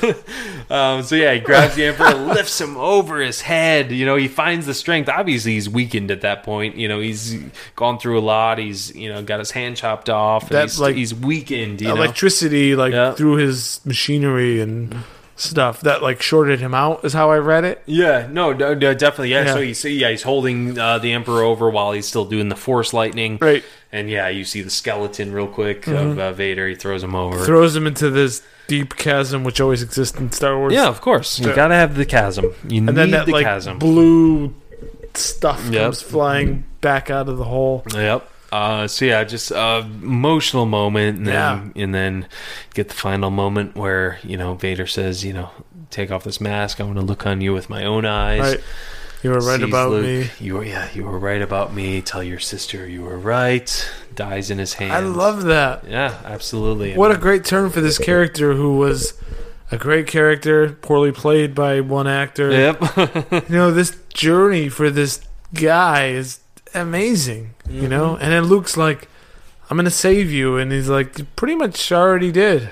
going. 0.00 0.14
um, 0.70 1.02
so 1.02 1.14
yeah, 1.14 1.34
he 1.34 1.40
grabs 1.40 1.74
the 1.76 1.84
emperor, 1.86 2.14
lifts 2.14 2.60
him 2.60 2.76
over 2.76 3.20
his 3.20 3.40
head. 3.40 3.90
You 3.92 4.04
know, 4.06 4.16
he 4.16 4.28
finds 4.28 4.66
the 4.66 4.74
strength. 4.74 5.08
Obviously, 5.08 5.52
he's 5.52 5.68
weakened 5.68 6.10
at 6.10 6.22
that 6.22 6.42
point. 6.42 6.76
You 6.76 6.88
know, 6.88 7.00
he's 7.00 7.36
gone 7.76 7.98
through 7.98 8.18
a 8.18 8.20
lot. 8.20 8.58
He's 8.58 8.94
you 8.94 9.08
know 9.08 9.22
got 9.22 9.38
his 9.38 9.50
hand 9.50 9.76
chopped 9.76 10.10
off. 10.10 10.48
That's 10.48 10.74
he's, 10.74 10.80
like, 10.80 10.96
he's 10.96 11.14
weakened. 11.14 11.80
You 11.80 11.88
know, 11.88 11.96
electricity 11.96 12.74
like 12.76 12.92
Yeah. 12.92 13.12
through 13.12 13.36
his 13.36 13.80
machinery 13.84 14.60
and 14.60 14.94
stuff 15.40 15.80
that 15.82 16.02
like 16.02 16.20
shorted 16.20 16.60
him 16.60 16.74
out 16.74 17.04
is 17.04 17.12
how 17.12 17.30
I 17.30 17.38
read 17.38 17.64
it. 17.64 17.82
Yeah, 17.86 18.28
no, 18.30 18.52
no, 18.52 18.74
no, 18.74 18.94
definitely. 18.94 19.30
Yeah, 19.30 19.44
Yeah. 19.44 19.54
so 19.54 19.72
see, 19.72 19.98
yeah 19.98 20.10
he's 20.10 20.22
holding 20.22 20.78
uh, 20.78 20.98
the 20.98 21.12
emperor 21.12 21.42
over 21.42 21.70
while 21.70 21.92
he's 21.92 22.06
still 22.06 22.24
doing 22.24 22.48
the 22.48 22.56
force 22.56 22.92
lightning. 22.92 23.38
Right. 23.40 23.62
And 23.92 24.10
yeah, 24.10 24.28
you 24.28 24.44
see 24.44 24.60
the 24.62 24.70
skeleton 24.70 25.32
real 25.32 25.46
quick 25.46 25.86
of 25.86 26.18
uh, 26.18 26.32
Vader. 26.32 26.68
He 26.68 26.74
throws 26.74 27.02
him 27.02 27.14
over. 27.14 27.38
Throws 27.44 27.74
him 27.74 27.86
into 27.86 28.10
this 28.10 28.42
deep 28.66 28.96
chasm 28.96 29.44
which 29.44 29.60
always 29.62 29.82
exists 29.82 30.18
in 30.18 30.30
Star 30.30 30.58
Wars. 30.58 30.74
yeah, 30.74 30.88
of 30.88 31.00
course. 31.00 31.38
You 31.40 31.48
Yeah. 31.48 31.56
gotta 31.56 31.74
have 31.74 31.94
the 31.96 32.04
chasm. 32.04 32.52
You 32.68 32.78
And 32.86 32.88
then 32.96 33.12
that 33.12 33.24
the 33.26 33.32
like 33.32 33.44
chasm. 33.46 33.78
blue 33.78 34.54
stuff 35.14 35.66
Yep. 35.70 35.82
comes 35.82 36.02
flying 36.02 36.64
back 36.80 37.10
out 37.10 37.28
of 37.28 37.38
the 37.38 37.44
hole. 37.44 37.84
Yep. 37.94 38.30
Uh, 38.50 38.86
so 38.86 39.04
yeah, 39.04 39.24
just 39.24 39.52
uh, 39.52 39.82
emotional 40.02 40.64
moment, 40.66 41.18
and 41.18 41.26
then 41.26 41.34
Yeah. 41.34 41.82
and 41.82 41.94
then 41.94 42.26
get 42.74 42.88
the 42.88 42.94
final 42.94 43.30
moment 43.30 43.76
where 43.76 44.18
you 44.22 44.36
know 44.36 44.54
Vader 44.54 44.86
says, 44.86 45.24
you 45.24 45.32
know, 45.32 45.50
take 45.90 46.10
off 46.10 46.24
this 46.24 46.40
mask. 46.40 46.80
I 46.80 46.84
want 46.84 46.96
to 46.98 47.04
look 47.04 47.26
on 47.26 47.40
you 47.40 47.52
with 47.52 47.68
my 47.68 47.84
own 47.84 48.04
eyes. 48.06 48.40
Right. 48.40 48.60
You 49.22 49.30
were 49.30 49.40
right 49.40 49.60
about 49.62 49.90
Luke, 49.90 50.04
me. 50.04 50.30
You 50.38 50.54
were 50.54 50.64
yeah, 50.64 50.88
you 50.94 51.04
were 51.04 51.18
right 51.18 51.42
about 51.42 51.74
me. 51.74 52.00
Tell 52.00 52.22
your 52.22 52.38
sister 52.38 52.86
you 52.88 53.02
were 53.02 53.18
right. 53.18 53.90
Dies 54.14 54.48
in 54.50 54.58
his 54.58 54.74
hands. 54.74 54.92
I 54.94 55.00
love 55.00 55.42
that. 55.44 55.84
Yeah, 55.88 56.14
absolutely. 56.24 56.94
What 56.94 57.10
a 57.10 57.16
great 57.18 57.44
turn 57.44 57.70
for 57.70 57.80
this 57.80 57.98
character 57.98 58.54
who 58.54 58.76
was 58.78 59.14
a 59.72 59.76
great 59.76 60.06
character, 60.06 60.70
poorly 60.70 61.10
played 61.12 61.54
by 61.54 61.80
one 61.80 62.06
actor. 62.06 62.50
Yep. 62.50 62.80
You 63.50 63.56
know, 63.56 63.70
this 63.72 63.96
journey 64.14 64.68
for 64.68 64.88
this 64.88 65.20
guy 65.52 66.08
is 66.10 66.38
amazing. 66.74 67.54
You 67.68 67.88
know? 67.88 68.14
Mm-hmm. 68.14 68.22
And 68.22 68.32
then 68.32 68.44
Luke's 68.44 68.76
like, 68.76 69.08
I'm 69.70 69.76
gonna 69.76 69.90
save 69.90 70.30
you 70.30 70.56
and 70.56 70.72
he's 70.72 70.88
like, 70.88 71.36
pretty 71.36 71.54
much 71.54 71.92
already 71.92 72.32
did. 72.32 72.70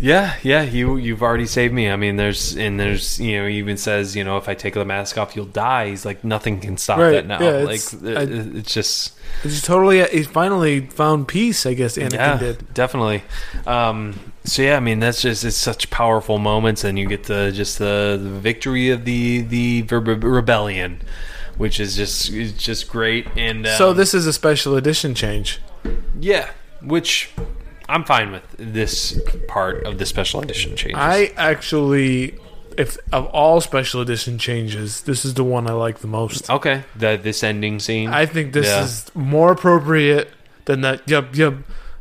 Yeah, 0.00 0.36
yeah, 0.42 0.62
you 0.62 0.96
you've 0.96 1.22
already 1.22 1.46
saved 1.46 1.72
me. 1.74 1.90
I 1.90 1.96
mean, 1.96 2.16
there's 2.16 2.56
and 2.56 2.78
there's 2.78 3.18
you 3.18 3.38
know 3.38 3.48
he 3.48 3.56
even 3.58 3.76
says 3.76 4.14
you 4.14 4.22
know 4.22 4.36
if 4.36 4.48
I 4.48 4.54
take 4.54 4.74
the 4.74 4.84
mask 4.84 5.18
off, 5.18 5.34
you'll 5.34 5.46
die. 5.46 5.88
He's 5.88 6.04
like 6.04 6.22
nothing 6.24 6.60
can 6.60 6.76
stop 6.76 6.98
Right, 6.98 7.12
that 7.12 7.26
now. 7.26 7.40
yeah, 7.40 7.64
like 7.64 7.76
it's- 7.80 7.94
it- 7.94 8.16
I- 8.16 8.58
it's 8.58 8.72
just 8.72 9.14
He's 9.42 9.60
totally 9.62 10.04
he 10.04 10.22
finally 10.22 10.82
found 10.86 11.26
peace, 11.26 11.66
I 11.66 11.74
guess 11.74 11.96
Anakin 11.96 12.12
yeah, 12.14 12.36
did. 12.38 12.74
definitely. 12.74 13.22
Um, 13.66 14.18
so 14.44 14.62
yeah, 14.62 14.76
I 14.76 14.80
mean 14.80 15.00
that's 15.00 15.20
just 15.22 15.44
it's 15.44 15.56
such 15.56 15.90
powerful 15.90 16.38
moments, 16.38 16.84
and 16.84 16.98
you 16.98 17.06
get 17.06 17.24
the 17.24 17.50
just 17.52 17.78
the, 17.78 18.18
the 18.22 18.30
victory 18.30 18.90
of 18.90 19.04
the 19.04 19.40
the 19.40 19.82
rebellion, 19.82 21.00
which 21.58 21.78
is 21.78 21.96
just 21.96 22.30
is 22.30 22.52
just 22.52 22.88
great. 22.88 23.26
And 23.36 23.66
um, 23.66 23.76
so 23.76 23.92
this 23.92 24.14
is 24.14 24.26
a 24.26 24.32
special 24.32 24.76
edition 24.76 25.14
change. 25.14 25.60
yeah, 26.18 26.50
which 26.80 27.30
I'm 27.88 28.04
fine 28.04 28.32
with 28.32 28.44
this 28.58 29.20
part 29.48 29.84
of 29.84 29.98
the 29.98 30.06
special 30.06 30.40
edition 30.40 30.74
change. 30.76 30.94
I 30.96 31.32
actually 31.36 32.38
if 32.78 32.96
of 33.12 33.26
all 33.26 33.60
special 33.60 34.00
edition 34.00 34.38
changes, 34.38 35.02
this 35.02 35.24
is 35.24 35.34
the 35.34 35.42
one 35.44 35.66
I 35.68 35.72
like 35.72 35.98
the 35.98 36.06
most. 36.06 36.48
okay, 36.48 36.84
the 36.96 37.18
this 37.20 37.42
ending 37.42 37.80
scene. 37.80 38.08
I 38.10 38.24
think 38.24 38.52
this 38.52 38.66
Yeah. 38.66 38.84
is 38.84 39.10
more 39.14 39.52
appropriate 39.52 40.30
than 40.66 40.82
that 40.82 41.08
yup 41.08 41.34
yup 41.36 41.54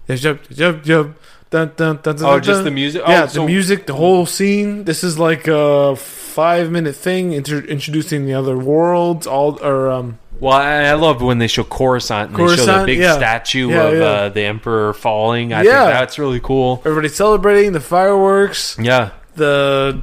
yup 0.08 0.20
yup 0.22 0.40
yup 0.52 0.86
yup 0.86 1.08
dun, 1.50 1.72
dun, 1.76 2.00
dun, 2.04 2.16
dun, 2.16 2.26
Oh, 2.26 2.32
dun, 2.34 2.44
just 2.44 2.58
dun. 2.60 2.66
the 2.66 2.72
music? 2.72 3.02
Yeah, 3.08 3.24
Oh, 3.24 3.28
the 3.28 3.46
music, 3.46 3.86
the 3.88 3.94
whole 3.94 4.26
scene. 4.26 4.84
This 4.86 5.04
is 5.04 5.18
like 5.20 5.48
a 5.48 5.96
five 5.96 6.70
minute 6.72 6.96
thing 6.96 7.34
inter- 7.34 7.60
introducing 7.60 8.26
the 8.26 8.34
other 8.34 8.58
worlds. 8.58 9.26
All 9.28 9.58
or 9.64 9.90
um, 9.90 10.20
Well, 10.40 10.54
I, 10.54 10.84
I 10.86 10.94
love 10.94 11.22
when 11.22 11.40
they 11.40 11.48
show 11.48 11.64
Coruscant 11.64 12.32
and 12.32 12.38
they 12.50 12.56
show 12.56 12.66
the 12.80 12.86
big 12.86 13.00
yeah. 13.00 13.16
statue 13.16 13.70
Yeah, 13.70 13.84
of 13.84 13.94
yeah. 13.98 14.04
Uh, 14.04 14.30
the 14.30 14.42
Emperor 14.44 14.94
falling. 14.94 15.54
I 15.54 15.64
Yeah. 15.64 15.86
think 15.86 15.94
that's 16.00 16.20
really 16.20 16.40
cool. 16.40 16.82
everybody 16.86 17.10
celebrating 17.10 17.72
the 17.74 17.80
fireworks. 17.82 18.78
Yeah, 18.80 19.12
The 19.36 20.02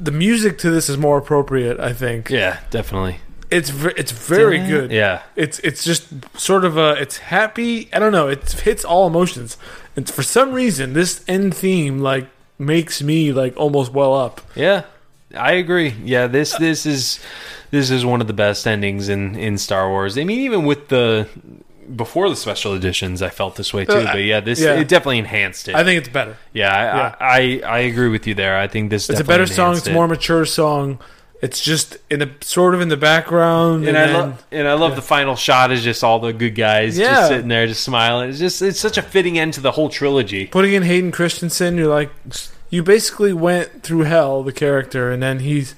the 0.00 0.12
music 0.12 0.58
to 0.58 0.70
this 0.70 0.88
is 0.88 0.96
more 0.96 1.18
appropriate. 1.18 1.80
I 1.80 1.92
think 1.92 2.30
yeah, 2.30 2.58
definitely. 2.70 3.18
it's 3.50 3.70
ve- 3.70 3.94
it's 3.96 4.12
very 4.12 4.58
good. 4.58 4.92
Yeah, 4.92 5.22
It's 5.34 5.58
it's 5.60 5.82
just 5.84 6.06
sort 6.38 6.64
of 6.64 6.76
a 6.76 6.92
it's 7.00 7.18
happy. 7.18 7.88
I 7.92 7.98
don't 7.98 8.12
know. 8.12 8.28
It 8.28 8.48
hits 8.62 8.84
all 8.84 9.06
emotions, 9.08 9.56
and 9.98 10.08
for 10.08 10.22
some 10.22 10.52
reason, 10.52 10.92
this 10.92 11.24
end 11.26 11.54
theme 11.56 11.98
like 11.98 12.28
makes 12.58 13.02
me 13.02 13.32
like 13.32 13.56
almost 13.56 13.92
well 13.92 14.14
up. 14.14 14.40
yeah, 14.54 14.84
I 15.36 15.52
agree. 15.52 15.90
Yeah, 16.04 16.26
this 16.28 16.56
this 16.56 16.86
is 16.86 17.20
this 17.70 17.90
is 17.90 18.04
one 18.04 18.20
of 18.20 18.26
the 18.26 18.32
best 18.32 18.66
endings 18.66 19.08
in 19.08 19.34
in 19.36 19.58
Star 19.58 19.88
Wars. 19.90 20.16
I 20.16 20.24
mean, 20.24 20.40
even 20.40 20.64
with 20.64 20.88
the 20.88 21.28
before 21.96 22.28
the 22.28 22.36
special 22.36 22.74
editions, 22.74 23.22
I 23.22 23.30
felt 23.30 23.56
this 23.56 23.72
way 23.74 23.84
too. 23.84 23.92
Uh, 23.92 24.12
But 24.12 24.22
yeah, 24.22 24.40
this 24.40 24.60
yeah. 24.60 24.74
it 24.80 24.88
definitely 24.88 25.18
enhanced 25.18 25.68
it. 25.68 25.74
I 25.74 25.84
think 25.84 25.98
it's 25.98 26.08
better. 26.12 26.36
yeah, 26.52 26.70
I, 26.74 26.82
yeah. 26.82 27.14
I, 27.20 27.70
I 27.70 27.76
I 27.76 27.78
agree 27.90 28.08
with 28.08 28.26
you 28.26 28.34
there. 28.34 28.58
I 28.58 28.68
think 28.68 28.90
this 28.90 29.08
It's 29.10 29.20
a 29.20 29.24
better 29.24 29.46
song. 29.46 29.76
It's 29.76 29.86
a 29.86 29.90
it. 29.90 29.94
more 29.94 30.06
mature 30.08 30.44
song. 30.46 30.98
It's 31.40 31.60
just 31.60 31.98
in 32.10 32.18
the 32.18 32.30
sort 32.40 32.74
of 32.74 32.80
in 32.80 32.88
the 32.88 32.96
background, 32.96 33.86
And 33.86 33.96
and, 33.96 34.10
I 34.10 34.18
love 34.18 34.46
and 34.50 34.66
I 34.66 34.72
love 34.74 34.96
the 34.96 35.02
final 35.02 35.36
shot 35.36 35.70
is 35.70 35.84
just 35.84 36.02
all 36.02 36.18
the 36.18 36.32
good 36.32 36.56
guys 36.56 36.98
Yeah. 36.98 37.14
just 37.14 37.28
sitting 37.28 37.48
there 37.48 37.66
just 37.66 37.84
smiling. 37.84 38.30
It's 38.30 38.38
just 38.40 38.60
it's 38.60 38.80
such 38.80 38.98
a 38.98 39.02
fitting 39.02 39.38
end 39.38 39.54
to 39.54 39.60
the 39.60 39.70
whole 39.72 39.88
trilogy. 39.88 40.46
putting 40.46 40.72
in 40.72 40.82
Hayden 40.82 41.12
Christensen. 41.12 41.76
You're 41.78 41.86
like, 41.86 42.10
you 42.70 42.82
basically 42.82 43.32
went 43.32 43.82
through 43.84 44.00
hell, 44.00 44.42
the 44.42 44.52
character, 44.52 45.10
and 45.12 45.22
then 45.22 45.38
he's. 45.38 45.74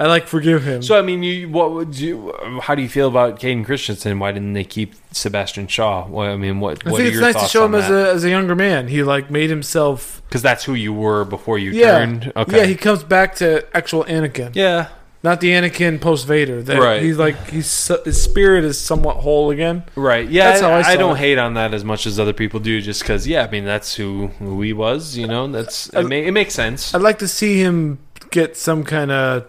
I 0.00 0.06
like 0.06 0.26
forgive 0.26 0.64
him. 0.64 0.82
So 0.82 0.98
I 0.98 1.02
mean, 1.02 1.22
you 1.22 1.48
what 1.50 1.72
would 1.72 1.96
you? 1.96 2.32
How 2.62 2.74
do 2.74 2.80
you 2.82 2.88
feel 2.88 3.06
about 3.06 3.40
Hayden 3.40 3.64
Christensen? 3.64 4.18
Why 4.18 4.32
didn't 4.32 4.54
they 4.54 4.64
keep 4.64 4.94
Sebastian 5.12 5.68
Shaw? 5.68 6.08
Well, 6.08 6.32
I 6.32 6.36
mean, 6.36 6.58
what? 6.58 6.84
I 6.86 6.90
what 6.90 6.96
think 6.96 7.06
are 7.06 7.08
it's 7.10 7.14
your 7.20 7.32
nice 7.32 7.42
to 7.42 7.48
show 7.48 7.64
him 7.66 7.74
as 7.76 7.88
a 7.90 8.10
as 8.12 8.24
a 8.24 8.30
younger 8.30 8.56
man. 8.56 8.88
He 8.88 9.02
like 9.04 9.30
made 9.30 9.50
himself. 9.50 10.22
Because 10.28 10.42
that's 10.42 10.64
who 10.64 10.72
you 10.74 10.92
were 10.94 11.24
before 11.26 11.58
you 11.58 11.70
Yeah, 11.70 11.98
turned. 11.98 12.32
Okay. 12.34 12.56
yeah. 12.56 12.64
He 12.64 12.74
comes 12.76 13.04
back 13.04 13.34
to 13.36 13.64
actual 13.76 14.04
Anakin. 14.04 14.52
yeah. 14.54 14.88
Not 15.22 15.40
the 15.40 15.50
Anakin 15.50 16.00
post 16.00 16.26
Vader. 16.26 16.62
That 16.62 16.78
Right. 16.80 17.02
He's 17.02 17.16
like 17.18 17.48
he's 17.50 17.90
his 18.04 18.22
spirit 18.22 18.64
is 18.64 18.78
somewhat 18.78 19.18
whole 19.18 19.50
again. 19.50 19.84
Right. 19.94 20.28
Yeah. 20.28 20.50
That's 20.50 20.60
how 20.62 20.70
I 20.70 20.80
I, 20.82 20.96
don't 20.96 21.16
it. 21.16 21.20
hate 21.20 21.38
on 21.38 21.54
that 21.54 21.72
as 21.74 21.84
much 21.84 22.06
as 22.06 22.18
other 22.18 22.32
people 22.32 22.60
do, 22.60 22.80
just 22.80 23.02
because. 23.02 23.26
Yeah. 23.26 23.44
I 23.44 23.50
mean, 23.50 23.64
that's 23.64 23.94
who, 23.94 24.28
who 24.38 24.60
he 24.62 24.72
was. 24.72 25.16
You 25.16 25.26
know. 25.28 25.46
That's 25.48 25.88
it, 25.90 26.02
ma- 26.08 26.14
it 26.16 26.32
makes 26.32 26.54
sense. 26.54 26.94
I'd 26.94 27.02
like 27.02 27.18
to 27.20 27.28
see 27.28 27.60
him 27.62 27.98
get 28.30 28.56
some 28.56 28.82
kind 28.82 29.10
of 29.12 29.48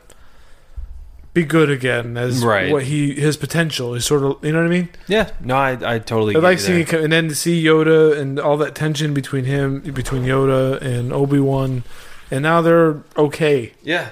be 1.34 1.44
good 1.44 1.70
again 1.72 2.16
as 2.16 2.46
Right. 2.46 2.72
what 2.72 2.84
he 2.84 3.16
his 3.16 3.38
potential 3.38 3.96
is 3.96 4.06
sort 4.06 4.22
of 4.22 4.38
you 4.46 4.52
know 4.52 4.60
what 4.60 4.68
I 4.68 4.70
mean. 4.70 4.90
Yeah. 5.08 5.32
No, 5.40 5.56
I 5.56 5.96
I 5.96 5.98
totally. 6.00 6.34
Get 6.36 6.44
like 6.44 6.60
seeing 6.60 6.88
and 6.94 7.12
then 7.12 7.30
to 7.30 7.36
see 7.36 7.64
Yoda 7.64 8.16
and 8.20 8.40
all 8.40 8.58
that 8.58 8.76
tension 8.76 9.16
between 9.16 9.46
him 9.46 9.80
between 9.80 10.24
Yoda 10.26 10.80
and 10.80 11.12
Obi 11.12 11.40
Wan, 11.40 11.84
and 12.30 12.44
now 12.44 12.62
they're 12.62 13.02
okay. 13.18 13.74
Yeah. 13.82 14.10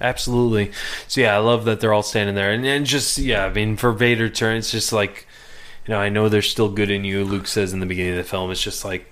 Absolutely. 0.00 0.72
So 1.08 1.20
yeah, 1.20 1.34
I 1.34 1.38
love 1.38 1.64
that 1.66 1.80
they're 1.80 1.92
all 1.92 2.02
standing 2.02 2.34
there, 2.34 2.52
and 2.52 2.64
and 2.64 2.86
just 2.86 3.18
yeah, 3.18 3.44
I 3.46 3.52
mean, 3.52 3.76
for 3.76 3.92
Vader 3.92 4.28
turn, 4.30 4.56
it's 4.56 4.70
just 4.70 4.92
like, 4.92 5.26
you 5.86 5.92
know, 5.92 6.00
I 6.00 6.08
know 6.08 6.28
there's 6.28 6.48
still 6.50 6.68
good 6.70 6.90
in 6.90 7.04
you. 7.04 7.24
Luke 7.24 7.46
says 7.46 7.72
in 7.72 7.80
the 7.80 7.86
beginning 7.86 8.12
of 8.12 8.18
the 8.18 8.24
film, 8.30 8.50
it's 8.50 8.62
just 8.62 8.84
like 8.84 9.06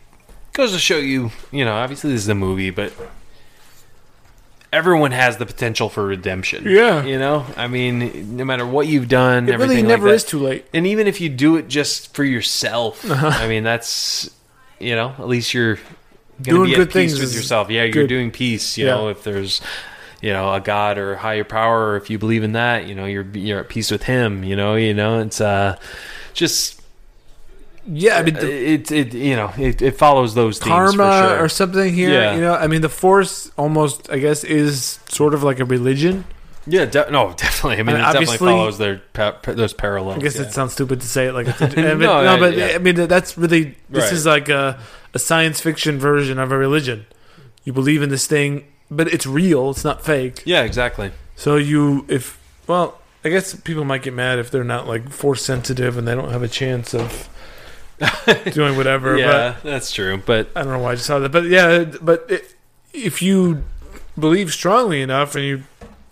goes 0.54 0.72
to 0.72 0.78
show 0.78 0.96
you, 0.96 1.30
you 1.52 1.64
know, 1.64 1.74
obviously 1.76 2.10
this 2.10 2.22
is 2.22 2.28
a 2.28 2.34
movie, 2.34 2.70
but 2.70 2.92
everyone 4.72 5.12
has 5.12 5.36
the 5.38 5.46
potential 5.46 5.88
for 5.88 6.04
redemption. 6.06 6.64
Yeah. 6.66 7.04
you 7.04 7.18
know, 7.18 7.46
I 7.56 7.68
mean, 7.68 8.36
no 8.36 8.44
matter 8.44 8.66
what 8.66 8.86
you've 8.86 9.08
done, 9.08 9.44
It 9.48 9.52
really 9.52 9.54
everything 9.64 9.84
like 9.84 9.88
never 9.88 10.08
that. 10.08 10.14
is 10.14 10.24
too 10.24 10.38
late. 10.40 10.66
And 10.74 10.86
even 10.86 11.06
if 11.06 11.20
you 11.20 11.28
do 11.28 11.56
it 11.56 11.68
just 11.68 12.14
for 12.14 12.24
yourself, 12.24 13.08
Uh-huh. 13.08 13.28
I 13.28 13.48
mean, 13.48 13.62
that's 13.64 14.30
you 14.80 14.94
know, 14.94 15.14
at 15.18 15.26
least 15.28 15.54
you're 15.54 15.78
Doing 16.40 16.70
be 16.70 16.76
good 16.76 16.92
things 16.92 17.18
with 17.18 17.34
yourself. 17.34 17.68
Yeah, 17.68 17.82
you're 17.82 17.92
good. 17.92 18.08
doing 18.08 18.30
peace. 18.30 18.78
You 18.78 18.86
Yeah. 18.86 18.94
know, 18.94 19.08
if 19.08 19.24
there's 19.24 19.60
you 20.20 20.32
know 20.32 20.52
a 20.52 20.60
god 20.60 20.98
or 20.98 21.16
higher 21.16 21.44
power, 21.44 21.90
or 21.92 21.96
if 21.96 22.10
you 22.10 22.18
believe 22.18 22.42
in 22.44 22.52
that, 22.52 22.86
you 22.86 22.94
know, 22.94 23.04
you're 23.06 23.26
you're 23.34 23.60
at 23.60 23.68
peace 23.68 23.90
with 23.90 24.04
him. 24.04 24.44
You 24.44 24.56
know, 24.56 24.74
you 24.74 24.94
know, 24.94 25.20
it's 25.20 25.40
uh 25.40 25.78
just 26.34 26.80
Yeah, 27.86 28.18
I 28.18 28.22
mean 28.22 28.34
the 28.34 28.50
it 28.74 28.90
it 28.92 29.14
you 29.14 29.36
know 29.36 29.52
it, 29.56 29.80
it 29.80 29.96
follows 29.96 30.34
those 30.34 30.58
karma 30.58 30.92
sure. 31.28 31.44
or 31.44 31.48
something 31.48 31.92
here. 31.94 32.10
Yeah. 32.12 32.34
You 32.34 32.40
know, 32.42 32.54
I 32.54 32.66
mean 32.66 32.82
the 32.82 32.88
Force 32.88 33.50
almost 33.56 34.10
I 34.10 34.18
guess 34.18 34.44
is 34.44 34.98
sort 35.08 35.34
of 35.34 35.42
like 35.42 35.58
a 35.60 35.64
religion. 35.64 36.24
yeah, 36.66 36.84
de- 36.84 37.10
no, 37.10 37.32
definitely. 37.36 37.78
I 37.78 37.82
mean, 37.82 37.96
it 37.96 38.00
definitely 38.12 38.36
follows 38.38 38.76
their 38.76 39.00
pa- 39.14 39.38
those 39.46 39.72
parallels. 39.72 40.18
I 40.18 40.20
guess 40.20 40.36
yeah. 40.36 40.42
it 40.42 40.52
sounds 40.52 40.74
stupid 40.74 41.00
to 41.00 41.06
say 41.06 41.28
it 41.28 41.32
like 41.32 41.46
it's 41.48 41.60
a, 41.62 41.66
No, 41.94 42.22
no, 42.24 42.38
but 42.38 42.54
yeah. 42.56 42.72
I 42.74 42.78
mean 42.78 42.96
that's 43.08 43.38
really 43.38 43.76
this 43.88 44.04
Right. 44.04 44.12
is 44.12 44.26
like 44.26 44.48
a, 44.50 44.78
a 45.14 45.18
science 45.18 45.60
fiction 45.60 45.98
version 45.98 46.38
of 46.38 46.52
a 46.52 46.58
religion. 46.58 47.06
You 47.64 47.72
believe 47.72 48.02
in 48.02 48.10
this 48.10 48.26
thing, 48.26 48.64
but 48.90 49.08
it's 49.12 49.26
real. 49.26 49.70
It's 49.70 49.84
not 49.84 50.04
fake. 50.04 50.42
yeah, 50.44 50.62
exactly. 50.62 51.12
So 51.36 51.56
you, 51.56 52.04
if 52.08 52.38
well, 52.66 53.00
I 53.24 53.28
guess 53.28 53.54
people 53.54 53.84
might 53.84 54.02
get 54.02 54.14
mad 54.14 54.38
if 54.38 54.50
they're 54.50 54.64
not 54.64 54.86
like 54.86 55.10
force 55.10 55.44
sensitive 55.44 55.96
and 55.96 56.06
they 56.06 56.14
don't 56.14 56.30
have 56.30 56.42
a 56.42 56.48
chance 56.48 56.94
of 56.94 57.28
doing 58.52 58.76
whatever. 58.76 59.16
Yeah, 59.18 59.56
that's 59.62 59.92
true. 59.92 60.16
But 60.16 60.52
But 60.54 60.60
I 60.60 60.64
don't 60.64 60.72
know 60.72 60.78
why 60.80 60.92
I 60.92 60.94
just 60.94 61.06
saw 61.06 61.18
that. 61.18 61.30
But 61.32 61.44
yeah, 61.44 61.84
but 62.00 62.26
it, 62.28 62.54
if 62.92 63.22
you 63.22 63.64
believe 64.18 64.52
strongly 64.52 65.02
enough 65.02 65.34
and 65.34 65.44
you, 65.44 65.62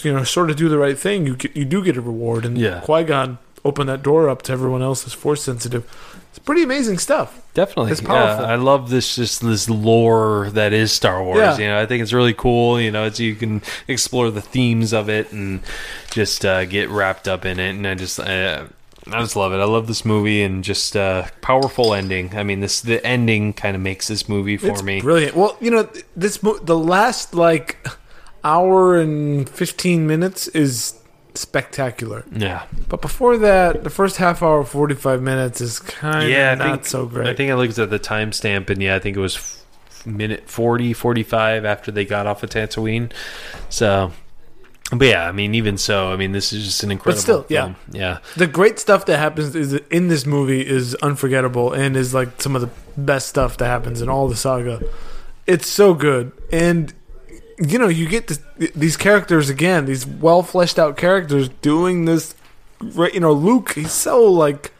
you 0.03 0.13
know, 0.13 0.25
sort 0.25 0.51
of 0.51 0.57
do 0.57 0.69
the 0.69 0.79
right 0.79 0.99
thing, 0.99 1.27
you 1.27 1.37
get, 1.37 1.57
you 1.57 1.65
do 1.65 1.83
get 1.83 1.97
a 1.97 2.01
reward. 2.01 2.45
And 2.45 2.59
Yeah. 2.59 2.81
Qui 2.81 3.05
Gon 3.05 3.39
opened 3.67 3.89
that 3.89 4.03
door 4.03 4.29
up 4.29 4.43
to 4.43 4.53
everyone 4.53 4.83
else 4.83 5.03
that's 5.03 5.15
force 5.15 5.43
sensitive. 5.43 5.85
It's 6.31 6.39
pretty 6.39 6.63
amazing 6.63 6.99
stuff. 6.99 7.43
Definitely, 7.55 7.93
It's 7.93 8.01
powerful. 8.03 8.45
Yeah, 8.45 8.53
I 8.53 8.57
love 8.57 8.91
this 8.91 9.17
just 9.17 9.41
this 9.41 9.71
lore 9.71 10.51
that 10.51 10.73
is 10.75 10.93
Star 10.93 11.25
Wars. 11.25 11.39
Yeah. 11.39 11.57
You 11.59 11.67
know, 11.69 11.81
I 11.81 11.87
think 11.87 12.03
it's 12.03 12.13
really 12.13 12.35
cool. 12.35 12.79
You 12.81 12.91
know, 12.91 13.05
it's 13.05 13.19
you 13.19 13.35
can 13.35 13.63
explore 13.89 14.31
the 14.31 14.43
themes 14.43 14.93
of 14.93 15.09
it 15.09 15.33
and 15.33 15.61
just 16.11 16.45
uh, 16.45 16.67
get 16.67 16.91
wrapped 16.91 17.27
up 17.27 17.45
in 17.47 17.59
it. 17.59 17.71
And 17.71 17.87
I 17.87 17.95
just, 17.95 18.21
uh, 18.21 18.67
I 19.11 19.21
just 19.21 19.37
love 19.37 19.53
it. 19.55 19.57
I 19.57 19.65
love 19.65 19.87
this 19.87 20.05
movie 20.05 20.43
and 20.43 20.63
just 20.63 20.95
uh, 20.97 21.27
powerful 21.41 21.95
ending. 21.95 22.37
I 22.37 22.43
mean, 22.43 22.61
this 22.61 22.83
the 22.83 23.05
ending 23.07 23.55
kind 23.55 23.75
of 23.75 23.81
makes 23.81 24.09
this 24.09 24.29
movie 24.29 24.59
for 24.59 24.69
it's 24.73 24.83
me. 24.83 25.01
brilliant. 25.01 25.35
Well, 25.35 25.57
you 25.61 25.71
know, 25.71 25.89
this 26.15 26.43
mo- 26.43 26.59
the 26.59 26.77
last 26.79 27.35
like 27.35 27.79
hour 28.45 28.97
and 29.01 29.49
fifteen 29.49 30.07
minutes 30.07 30.49
is 30.49 31.01
spectacular. 31.37 32.25
yeah, 32.33 32.65
But 32.89 33.03
before 33.03 33.37
that, 33.39 33.85
the 33.85 33.91
first 33.91 34.17
half 34.17 34.43
hour, 34.43 34.65
forty 34.65 34.95
five 34.95 35.23
minutes 35.23 35.61
is 35.61 35.79
kind 35.79 36.25
of 36.25 36.31
yeah. 36.31 36.55
Not 36.55 36.65
think, 36.65 36.87
so 36.87 37.07
great. 37.07 37.29
I 37.29 37.35
think 37.35 37.51
I 37.51 37.55
looked 37.55 37.79
at 37.79 37.91
the 37.91 37.99
timestamp 37.99 38.71
and 38.71 38.83
yeah, 38.83 38.97
I 38.97 38.99
think 38.99 39.17
it 39.17 39.21
was 39.21 39.37
f- 39.37 40.07
minute 40.07 40.49
40, 40.49 40.93
45 40.93 41.65
after 41.65 41.91
they 41.91 42.05
got 42.05 42.27
off 42.27 42.43
of 42.43 42.51
Tatooine. 42.51 43.13
So. 43.69 44.13
But 44.93 45.09
yeah, 45.09 45.29
I 45.29 45.33
mean, 45.33 45.57
even 45.57 45.79
so, 45.79 46.13
I 46.13 46.17
mean, 46.17 46.31
this 46.31 46.53
is 46.53 46.65
just 46.65 46.85
an 46.85 46.93
incredible. 46.93 47.17
But 47.17 47.21
still, 47.21 47.47
yeah. 47.49 47.75
yeah. 47.91 48.19
the 48.37 48.47
great 48.47 48.79
stuff 48.79 49.07
that 49.07 49.19
happens 49.19 49.57
is 49.57 49.73
in 49.91 50.07
this 50.07 50.25
movie 50.25 50.65
is 50.65 50.95
unforgettable 50.97 51.73
and 51.73 51.97
is 51.97 52.15
like 52.15 52.41
some 52.41 52.55
of 52.55 52.63
the 52.63 52.71
best 52.97 53.27
stuff 53.29 53.57
that 53.57 53.67
happens 53.67 54.01
in 54.01 54.09
all 54.09 54.29
the 54.29 54.37
saga. 54.37 54.81
It's 55.45 55.69
so 55.69 55.93
good, 55.93 56.31
and 56.53 56.95
you 57.59 57.79
know 57.79 57.89
you 57.89 58.09
get 58.09 58.27
this, 58.29 58.41
these 58.75 58.97
characters 58.97 59.49
again, 59.49 59.87
these 59.87 60.07
well 60.07 60.43
fleshed 60.43 60.79
out 60.79 60.97
characters 60.97 61.49
doing 61.63 62.05
this. 62.05 62.35
Right, 62.81 63.15
you 63.15 63.21
know, 63.21 63.33
Luke, 63.33 63.73
he's 63.75 63.93
so 63.93 64.23
like 64.25 64.73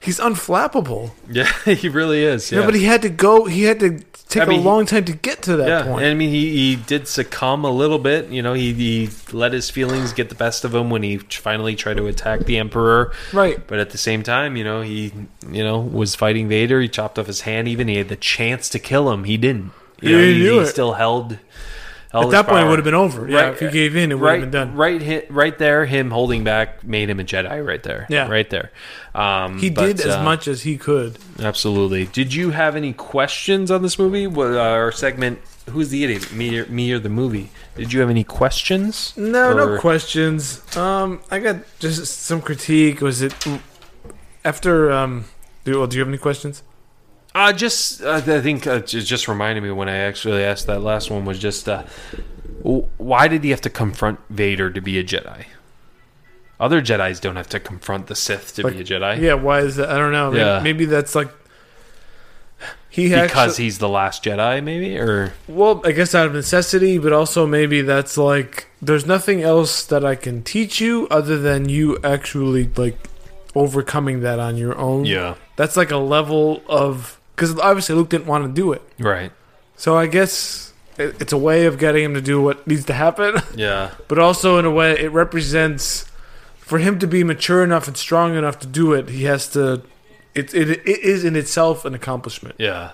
he's 0.00 0.18
unflappable. 0.18 1.10
Yeah, 1.30 1.50
he 1.64 1.88
really 1.88 2.22
is. 2.24 2.50
You 2.50 2.56
Yeah, 2.58 2.62
know, 2.62 2.68
but 2.68 2.74
he 2.74 2.84
had 2.84 3.02
to 3.02 3.10
go. 3.10 3.44
He 3.44 3.64
had 3.64 3.80
to 3.80 4.00
take 4.30 4.42
I 4.42 4.46
mean, 4.46 4.60
a 4.60 4.62
long 4.62 4.86
time 4.86 5.04
to 5.06 5.12
get 5.12 5.42
to 5.42 5.56
that 5.56 5.68
yeah, 5.68 5.82
point. 5.84 6.02
and 6.04 6.10
I 6.10 6.14
mean, 6.14 6.30
he, 6.30 6.50
he 6.50 6.76
did 6.76 7.06
succumb 7.08 7.64
a 7.64 7.70
little 7.70 7.98
bit. 7.98 8.28
You 8.30 8.42
know, 8.42 8.52
he, 8.54 8.72
he 8.74 9.10
let 9.32 9.52
his 9.52 9.68
feelings 9.70 10.12
get 10.14 10.28
the 10.30 10.34
best 10.34 10.64
of 10.64 10.74
him 10.74 10.88
when 10.90 11.02
he 11.02 11.18
finally 11.18 11.74
tried 11.76 11.98
to 11.98 12.06
attack 12.06 12.40
the 12.46 12.56
Emperor. 12.58 13.12
right. 13.34 13.66
But 13.66 13.78
at 13.78 13.90
the 13.90 13.98
same 13.98 14.22
time, 14.22 14.56
you 14.56 14.64
know, 14.64 14.80
he 14.80 15.12
you 15.50 15.62
know 15.64 15.78
was 15.80 16.14
fighting 16.14 16.48
Vader. 16.48 16.80
He 16.80 16.88
chopped 16.88 17.18
off 17.18 17.26
his 17.26 17.42
hand. 17.42 17.68
Even 17.68 17.88
he 17.88 17.96
had 17.96 18.08
the 18.08 18.16
chance 18.16 18.70
to 18.70 18.78
kill 18.78 19.10
him. 19.12 19.24
He 19.24 19.36
didn't. 19.36 19.72
You 20.00 20.08
He 20.08 20.14
know, 20.14 20.22
he, 20.22 20.48
he 20.50 20.58
it. 20.60 20.66
still 20.68 20.94
held. 20.94 21.36
At 22.12 22.30
that 22.30 22.46
point, 22.46 22.66
it 22.66 22.70
would 22.70 22.78
have 22.78 22.84
been 22.84 22.94
over. 22.94 23.28
Yeah, 23.28 23.42
Right, 23.42 23.52
if 23.52 23.60
he 23.60 23.68
gave 23.68 23.94
in, 23.94 24.10
it 24.10 24.14
would 24.14 24.24
right, 24.24 24.40
have 24.40 24.50
been 24.50 24.68
done. 24.68 24.74
Right, 24.76 25.00
hit, 25.00 25.30
right 25.30 25.56
there. 25.58 25.84
Him 25.84 26.10
holding 26.10 26.42
back 26.42 26.82
made 26.82 27.10
him 27.10 27.20
a 27.20 27.24
Jedi. 27.24 27.64
Right 27.66 27.82
there. 27.82 28.06
Yeah. 28.08 28.28
right 28.28 28.48
there. 28.48 28.70
Um, 29.14 29.58
He 29.58 29.68
but, 29.68 29.84
did 29.86 30.00
as 30.00 30.14
uh, 30.14 30.22
much 30.22 30.48
as 30.48 30.62
he 30.62 30.78
could. 30.78 31.18
Absolutely. 31.38 32.06
Did 32.06 32.32
you 32.32 32.50
have 32.50 32.76
any 32.76 32.94
questions 32.94 33.70
on 33.70 33.82
this 33.82 33.98
movie? 33.98 34.26
What, 34.26 34.54
uh, 34.54 34.58
our 34.60 34.90
segment, 34.90 35.40
Who's 35.68 35.90
the 35.90 36.02
Idiot? 36.04 36.32
Me 36.32 36.58
or, 36.58 36.66
me 36.66 36.90
or 36.92 36.98
the 36.98 37.10
movie? 37.10 37.50
Did 37.76 37.92
you 37.92 38.00
have 38.00 38.08
any 38.08 38.24
questions? 38.24 39.14
No, 39.16 39.52
no 39.52 39.78
questions. 39.78 40.64
Um, 40.76 41.20
I 41.30 41.40
got 41.40 41.56
just 41.78 42.06
some 42.06 42.40
critique. 42.40 43.02
Was 43.02 43.20
it 43.20 43.34
after? 44.44 44.90
Um, 44.90 45.26
do, 45.64 45.78
well, 45.78 45.86
do 45.86 45.96
you 45.96 46.00
have 46.00 46.08
any 46.08 46.18
questions? 46.18 46.62
Uh, 47.38 47.52
just, 47.52 48.02
I 48.02 48.20
think 48.20 48.66
uh, 48.66 48.74
it 48.82 48.86
just 48.86 49.28
reminded 49.28 49.62
me 49.62 49.70
when 49.70 49.88
I 49.88 49.96
actually 49.98 50.42
asked 50.42 50.66
that 50.66 50.80
last 50.82 51.08
one 51.08 51.24
was 51.24 51.38
just, 51.38 51.68
uh, 51.68 51.84
why 52.62 53.28
did 53.28 53.44
he 53.44 53.50
have 53.50 53.60
to 53.60 53.70
confront 53.70 54.18
Vader 54.28 54.70
to 54.70 54.80
be 54.80 54.98
a 54.98 55.04
Jedi? 55.04 55.44
Other 56.58 56.82
Jedi's 56.82 57.20
don't 57.20 57.36
have 57.36 57.48
to 57.50 57.60
confront 57.60 58.08
the 58.08 58.16
Sith 58.16 58.56
to 58.56 58.62
Like, 58.64 58.74
be 58.74 58.80
a 58.80 58.84
Jedi. 58.84 59.20
Yeah, 59.20 59.34
why 59.34 59.60
is 59.60 59.76
that? 59.76 59.88
I 59.88 59.98
don't 59.98 60.10
know. 60.10 60.32
Maybe, 60.32 60.40
Yeah. 60.44 60.60
maybe 60.60 60.84
that's 60.86 61.14
like 61.14 61.28
he 62.90 63.08
Because 63.10 63.52
actually, 63.52 63.64
he's 63.64 63.78
the 63.78 63.88
last 63.88 64.24
Jedi, 64.24 64.64
maybe? 64.64 64.98
Or, 64.98 65.32
well, 65.46 65.80
I 65.84 65.92
guess 65.92 66.16
out 66.16 66.26
of 66.26 66.32
necessity, 66.34 66.98
but 66.98 67.12
also 67.12 67.46
maybe 67.46 67.82
that's 67.82 68.18
like 68.18 68.66
there's 68.82 69.06
nothing 69.06 69.42
else 69.42 69.84
that 69.86 70.04
I 70.04 70.16
can 70.16 70.42
teach 70.42 70.80
you 70.80 71.06
other 71.08 71.38
than 71.38 71.68
you 71.68 71.98
actually 72.02 72.68
like 72.76 72.98
overcoming 73.54 74.22
that 74.22 74.40
on 74.40 74.56
your 74.56 74.76
own. 74.76 75.04
yeah. 75.04 75.34
that's 75.54 75.76
like 75.76 75.92
a 75.92 75.96
level 75.96 76.62
of 76.68 77.17
because 77.38 77.56
obviously 77.60 77.94
Luke 77.94 78.08
didn't 78.08 78.26
want 78.26 78.44
to 78.44 78.52
do 78.52 78.72
it, 78.72 78.82
Right. 78.98 79.30
so 79.76 79.96
I 79.96 80.06
guess 80.08 80.72
it, 80.98 81.14
it's 81.22 81.32
a 81.32 81.38
way 81.38 81.66
of 81.66 81.78
getting 81.78 82.02
him 82.04 82.14
to 82.14 82.20
do 82.20 82.42
what 82.42 82.66
needs 82.66 82.84
to 82.86 82.92
happen. 82.92 83.36
Yeah. 83.54 83.92
but 84.08 84.18
also 84.18 84.58
in 84.58 84.64
a 84.64 84.70
way 84.70 84.98
it 84.98 85.12
represents 85.12 86.10
for 86.58 86.78
him 86.78 86.98
to 86.98 87.06
be 87.06 87.22
mature 87.22 87.62
enough 87.62 87.86
and 87.86 87.96
strong 87.96 88.34
enough 88.36 88.58
to 88.58 88.66
do 88.66 88.92
it 88.92 89.08
he 89.08 89.24
has 89.24 89.48
to 89.50 89.82
it, 90.34 90.52
it, 90.52 90.68
it 90.70 90.86
is 90.86 91.24
in 91.24 91.34
itself 91.36 91.84
an 91.84 91.94
accomplishment 91.94 92.56
Yeah. 92.58 92.90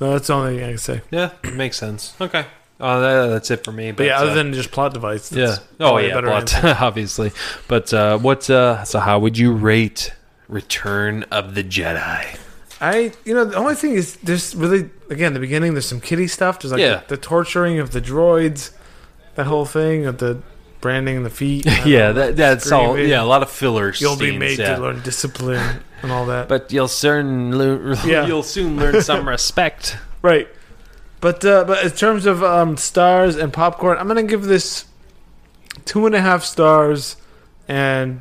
no, 0.00 0.12
that's 0.12 0.28
the 0.28 0.34
only 0.34 0.54
thing 0.56 0.64
i 0.64 0.68
can 0.68 0.78
say 0.78 1.02
Yeah. 1.10 1.30
Makes 1.52 1.76
sense. 1.78 2.14
Okay. 2.20 2.46
Uh, 2.80 3.00
that, 3.00 3.26
that's 3.26 3.50
it 3.50 3.64
for 3.64 3.72
me. 3.72 3.90
but 3.90 4.06
yeah 4.06 4.18
uh, 4.18 4.22
other 4.22 4.34
than 4.34 4.52
just 4.52 4.70
plot 4.70 4.94
device 4.94 5.32
Yeah. 5.32 5.56
Oh 5.80 5.98
yeah, 5.98 6.14
better 6.14 6.28
but 6.28 6.54
answer. 6.54 6.76
obviously. 6.80 7.32
But 7.66 7.92
uh, 7.92 8.18
what? 8.18 8.48
Uh, 8.48 8.84
so 8.84 9.00
how 9.00 9.18
would 9.18 9.36
you 9.36 9.52
rate 9.52 10.12
Return 10.48 11.24
of 11.24 11.54
the 11.56 11.64
Jedi? 11.64 12.38
I 12.80 13.12
you 13.24 13.34
know 13.34 13.44
the 13.44 13.56
only 13.56 13.74
thing 13.74 13.92
is 13.94 14.16
there's 14.18 14.54
really 14.54 14.88
again 15.10 15.34
the 15.34 15.40
beginning 15.40 15.74
there's 15.74 15.86
some 15.86 16.00
kitty 16.00 16.26
stuff 16.28 16.60
there's 16.60 16.72
like 16.72 16.80
Yeah. 16.80 17.02
the, 17.08 17.16
the 17.16 17.22
torturing 17.22 17.78
of 17.80 17.90
the 17.90 18.00
droids 18.00 18.70
that 19.34 19.46
whole 19.46 19.64
thing 19.64 20.06
of 20.06 20.18
the 20.18 20.40
branding 20.80 21.22
the 21.24 21.30
feet 21.30 21.66
yeah, 21.84 21.98
know, 22.08 22.12
that 22.12 22.36
that's 22.36 22.70
all. 22.70 22.96
Yeah, 22.98 23.22
a 23.22 23.24
lot 23.24 23.42
of 23.42 23.50
filler. 23.50 23.92
you'll 23.98 24.16
be 24.16 24.36
made 24.38 24.58
yeah. 24.60 24.76
to 24.76 24.80
learn 24.82 25.02
discipline 25.02 25.82
and 26.02 26.12
all 26.12 26.26
that 26.26 26.46
But 26.48 26.70
you'll 26.72 26.86
soon 26.86 27.58
learn. 27.58 27.96
Yeah. 28.06 28.26
You'll 28.26 28.44
soon 28.44 28.76
learn 28.76 29.02
some 29.02 29.28
respect. 29.28 29.96
Right. 30.22 30.48
But 31.20 31.44
uh, 31.44 31.64
but 31.64 31.84
in 31.84 31.90
terms 31.90 32.26
of 32.26 32.42
um, 32.44 32.76
stars 32.76 33.34
and 33.36 33.52
popcorn, 33.52 33.98
I'm 33.98 34.06
gonna 34.06 34.22
give 34.22 34.44
this 34.44 34.84
two 35.84 36.06
and 36.06 36.14
a 36.14 36.20
half 36.20 36.44
stars 36.44 37.16
and 37.66 38.20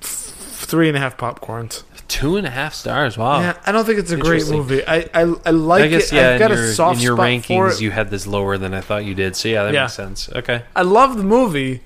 three 0.00 0.88
and 0.88 0.96
a 0.96 1.00
half 1.00 1.16
popcorns. 1.16 1.82
Two 2.12 2.36
and 2.36 2.46
a 2.46 2.50
half 2.50 2.74
stars. 2.74 3.16
Wow. 3.16 3.40
Yeah, 3.40 3.56
I 3.64 3.72
don't 3.72 3.86
think 3.86 3.98
it's 3.98 4.10
a 4.10 4.16
great 4.18 4.46
movie. 4.48 4.86
I 4.86 5.08
I, 5.14 5.22
I 5.46 5.50
like 5.50 5.84
I 5.84 5.88
guess 5.88 6.12
it. 6.12 6.16
yeah. 6.16 6.30
I've 6.32 6.38
got 6.38 6.50
in 6.50 6.58
your, 6.58 6.66
a 6.66 6.72
soft 6.72 6.98
in 6.98 7.02
your 7.04 7.16
spot 7.16 7.26
for 7.26 7.54
rankings, 7.70 7.80
you 7.80 7.90
had 7.90 8.10
this 8.10 8.26
lower 8.26 8.58
than 8.58 8.74
I 8.74 8.80
thought 8.82 9.04
you 9.06 9.14
did. 9.14 9.34
So 9.34 9.48
yeah, 9.48 9.64
that 9.64 9.72
Yeah. 9.72 9.82
makes 9.84 9.94
sense. 9.94 10.28
Okay. 10.30 10.62
I 10.76 10.82
love 10.82 11.16
the 11.16 11.24
movie, 11.24 11.80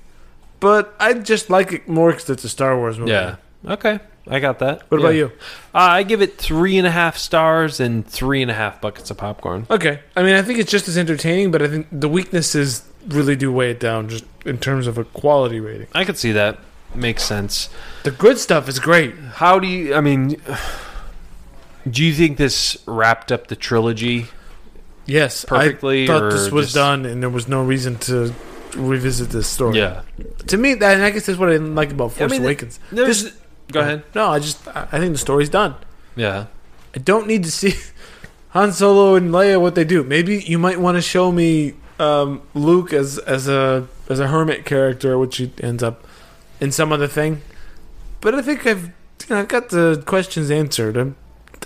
but 0.59 0.93
I 0.99 1.13
just 1.13 1.49
like 1.49 1.71
it 1.71 1.87
more 1.87 2.11
because 2.11 2.29
it's 2.29 2.43
a 2.43 2.49
Star 2.49 2.75
Wars 2.77 2.99
movie. 2.99 3.11
Yeah. 3.11 3.37
Okay. 3.65 3.99
I 4.29 4.39
got 4.39 4.59
that. 4.59 4.83
What 4.91 4.99
about 4.99 5.09
Yeah. 5.13 5.19
you? 5.19 5.25
Uh, 5.73 5.77
I 5.99 6.03
give 6.03 6.21
it 6.21 6.37
three 6.37 6.77
and 6.77 6.85
a 6.85 6.91
half 6.91 7.17
stars 7.17 7.79
and 7.79 8.05
three 8.05 8.41
and 8.41 8.51
a 8.51 8.53
half 8.53 8.81
buckets 8.81 9.09
of 9.09 9.15
popcorn. 9.17 9.65
Okay. 9.71 9.99
I 10.17 10.23
mean, 10.23 10.35
I 10.35 10.41
think 10.41 10.59
it's 10.59 10.69
just 10.71 10.89
as 10.89 10.97
entertaining, 10.97 11.51
but 11.51 11.61
I 11.61 11.67
think 11.69 11.87
the 11.91 12.09
weaknesses 12.09 12.83
really 13.07 13.37
do 13.37 13.49
weigh 13.53 13.71
it 13.71 13.79
down, 13.79 14.09
just 14.09 14.25
in 14.45 14.57
terms 14.57 14.85
of 14.87 14.97
a 14.97 15.05
quality 15.05 15.61
rating. 15.61 15.87
I 15.95 16.03
could 16.03 16.17
see 16.17 16.33
that. 16.33 16.59
Makes 16.97 17.23
sense. 17.23 17.69
The 18.03 18.11
good 18.11 18.39
stuff 18.39 18.67
is 18.67 18.79
great. 18.79 19.15
How 19.35 19.59
do 19.59 19.67
you? 19.67 19.93
I 19.93 20.01
mean, 20.01 20.41
do 21.89 22.03
you 22.03 22.11
think 22.13 22.37
this 22.37 22.75
wrapped 22.87 23.31
up 23.31 23.47
the 23.47 23.55
trilogy? 23.55 24.27
Yes, 25.05 25.45
Perfectly, 25.45 26.03
I 26.03 26.07
thought 26.07 26.31
this 26.31 26.51
was 26.51 26.65
just- 26.67 26.75
done, 26.75 27.05
and 27.05 27.21
there 27.21 27.29
was 27.29 27.47
no 27.47 27.63
reason 27.63 27.97
to 27.99 28.33
revisit 28.75 29.29
this 29.29 29.47
story. 29.47 29.77
Yeah. 29.77 30.01
To 30.47 30.57
me, 30.57 30.73
that, 30.73 30.95
and 30.95 31.03
I 31.03 31.11
guess 31.11 31.27
that's 31.27 31.37
what 31.39 31.49
I 31.49 31.53
didn't 31.53 31.75
like 31.75 31.91
about 31.91 32.11
Force 32.13 32.31
mean, 32.31 32.41
Awakens. 32.43 32.79
This- 32.91 33.31
go 33.71 33.79
ahead. 33.81 34.03
No, 34.15 34.29
I 34.29 34.39
just 34.39 34.67
I 34.67 34.87
I 34.91 34.99
think 34.99 35.11
the 35.13 35.17
story's 35.19 35.49
done. 35.49 35.75
Yeah. 36.15 36.47
I 36.95 36.99
don't 36.99 37.27
need 37.27 37.43
to 37.43 37.51
see 37.51 37.75
Han 38.49 38.71
Solo 38.73 39.13
and 39.15 39.29
Leia 39.31 39.61
what 39.61 39.75
they 39.75 39.83
do. 39.85 40.03
Maybe 40.03 40.39
you 40.39 40.57
might 40.57 40.79
want 40.79 40.95
to 40.97 41.01
show 41.01 41.31
me 41.31 41.73
um, 41.99 42.41
Luke 42.55 42.91
as 42.91 43.19
as 43.19 43.47
a 43.47 43.87
as 44.09 44.19
a 44.19 44.27
hermit 44.29 44.65
character, 44.65 45.17
which 45.17 45.37
he 45.37 45.51
ends 45.61 45.83
up 45.83 46.06
in 46.59 46.71
some 46.71 46.91
other 46.91 47.07
thing. 47.07 47.41
But 48.21 48.35
I 48.35 48.41
think 48.41 48.65
I've 48.65 48.85
you 48.85 48.91
know, 49.35 49.39
I've 49.39 49.47
got 49.47 49.69
the 49.69 50.01
questions 50.05 50.49
answered. 50.51 50.95
I'm 50.97 51.15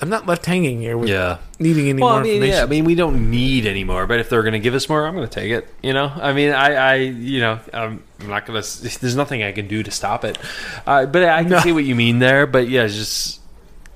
I'm 0.02 0.10
not 0.10 0.26
left 0.26 0.46
hanging 0.46 0.80
here 0.82 0.98
with 0.98 1.10
Yeah. 1.10 1.38
needing 1.60 1.88
any 1.90 2.02
Well, 2.02 2.12
more 2.12 2.20
I 2.22 2.24
mean, 2.24 2.34
information. 2.36 2.58
yeah. 2.58 2.64
I 2.64 2.66
mean, 2.68 2.86
we 2.86 2.96
don't 2.96 3.30
need 3.30 3.68
any 3.68 3.84
more, 3.84 4.08
but 4.08 4.20
if 4.20 4.30
they're 4.30 4.42
going 4.42 4.54
to 4.54 4.60
give 4.60 4.74
us 4.74 4.90
more, 4.90 5.06
I'm 5.06 5.14
going 5.14 5.28
to 5.28 5.34
take 5.34 5.52
it. 5.52 5.68
You 5.84 5.94
know, 5.94 6.12
I 6.16 6.34
mean, 6.34 6.52
I, 6.52 6.74
I, 6.74 6.96
you 6.96 7.40
know, 7.42 7.60
I'm, 7.74 8.02
I'm 8.20 8.28
not 8.28 8.46
going 8.48 8.60
to. 8.62 9.00
There's 9.00 9.16
nothing 9.16 9.44
I 9.44 9.52
can 9.52 9.68
do 9.68 9.84
to 9.84 9.92
stop 9.92 10.24
it. 10.26 10.40
Uh, 10.88 11.06
but 11.06 11.24
I 11.26 11.42
can 11.44 11.52
No. 11.52 11.60
see 11.60 11.72
what 11.72 11.84
you 11.84 11.94
mean 11.94 12.18
there. 12.20 12.48
But 12.48 12.68
yeah, 12.70 12.84
it's 12.84 12.96
just. 12.96 13.41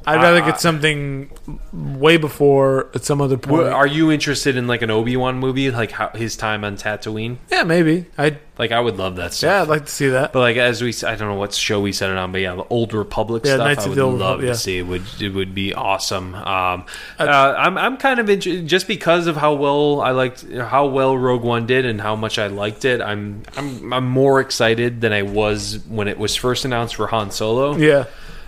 I'd 0.07 0.21
rather 0.21 0.41
get 0.41 0.59
something 0.61 1.29
way 1.73 2.17
before 2.17 2.89
at 2.93 3.03
some 3.03 3.21
other 3.21 3.37
point. 3.37 3.67
Are 3.67 3.87
you 3.87 4.11
interested 4.11 4.55
in 4.55 4.67
like 4.67 4.81
an 4.81 4.91
Obi 4.91 5.17
Wan 5.17 5.37
movie, 5.39 5.71
like 5.71 5.91
how, 5.91 6.09
his 6.09 6.35
time 6.37 6.63
on 6.63 6.77
Tatooine? 6.77 7.37
yeah, 7.51 7.63
maybe. 7.63 8.05
I 8.17 8.37
Like, 8.57 8.71
I 8.71 8.79
would 8.79 8.97
love 8.97 9.15
that 9.17 9.33
stuff. 9.33 9.47
yeah, 9.49 9.61
I'd 9.63 9.67
like 9.67 9.85
to 9.85 9.91
see 9.91 10.09
that. 10.09 10.31
But 10.31 10.39
like 10.39 10.57
as 10.57 10.81
we, 10.81 10.93
I 11.05 11.15
don't 11.15 11.27
know 11.27 11.35
what 11.35 11.53
show 11.53 11.81
we 11.81 11.91
set 11.91 12.09
it 12.11 12.17
on, 12.17 12.31
but 12.31 12.41
yeah, 12.41 12.55
the 12.55 12.65
Old 12.69 12.93
Republic 12.93 13.43
Yeah, 13.45 13.55
stuff, 13.55 13.65
Knights 13.67 13.85
I 13.85 13.89
would 13.89 13.97
love 13.97 14.13
Republic, 14.13 14.45
yeah. 14.45 14.51
to 14.53 14.57
see. 14.57 14.77
It 14.77 14.83
would 14.83 15.03
it 15.19 15.29
would 15.29 15.53
be 15.55 15.73
awesome. 15.73 16.35
Um, 16.35 16.85
uh, 17.19 17.23
I'm 17.57 17.77
I'm 17.77 17.97
kind 17.97 18.19
of 18.19 18.29
interested 18.29 18.67
just 18.67 18.87
because 18.87 19.27
of 19.27 19.35
how 19.37 19.55
well 19.55 20.01
I 20.01 20.11
liked 20.11 20.45
how 20.51 20.85
well 20.87 21.17
Rogue 21.17 21.43
One 21.43 21.65
did 21.65 21.85
and 21.85 21.99
how 21.99 22.15
much 22.15 22.37
I 22.39 22.47
liked 22.47 22.85
it. 22.85 23.01
I'm 23.01 23.43
I'm 23.57 23.91
I'm 23.93 24.07
more 24.07 24.39
excited 24.39 25.01
than 25.01 25.11
I 25.13 25.23
was 25.23 25.79
when 25.87 26.07
it 26.07 26.17
was 26.17 26.35
first 26.35 26.63
announced 26.65 26.95
for 26.95 27.07
Han 27.07 27.31
Solo. 27.31 27.75
yeah. 27.77 28.05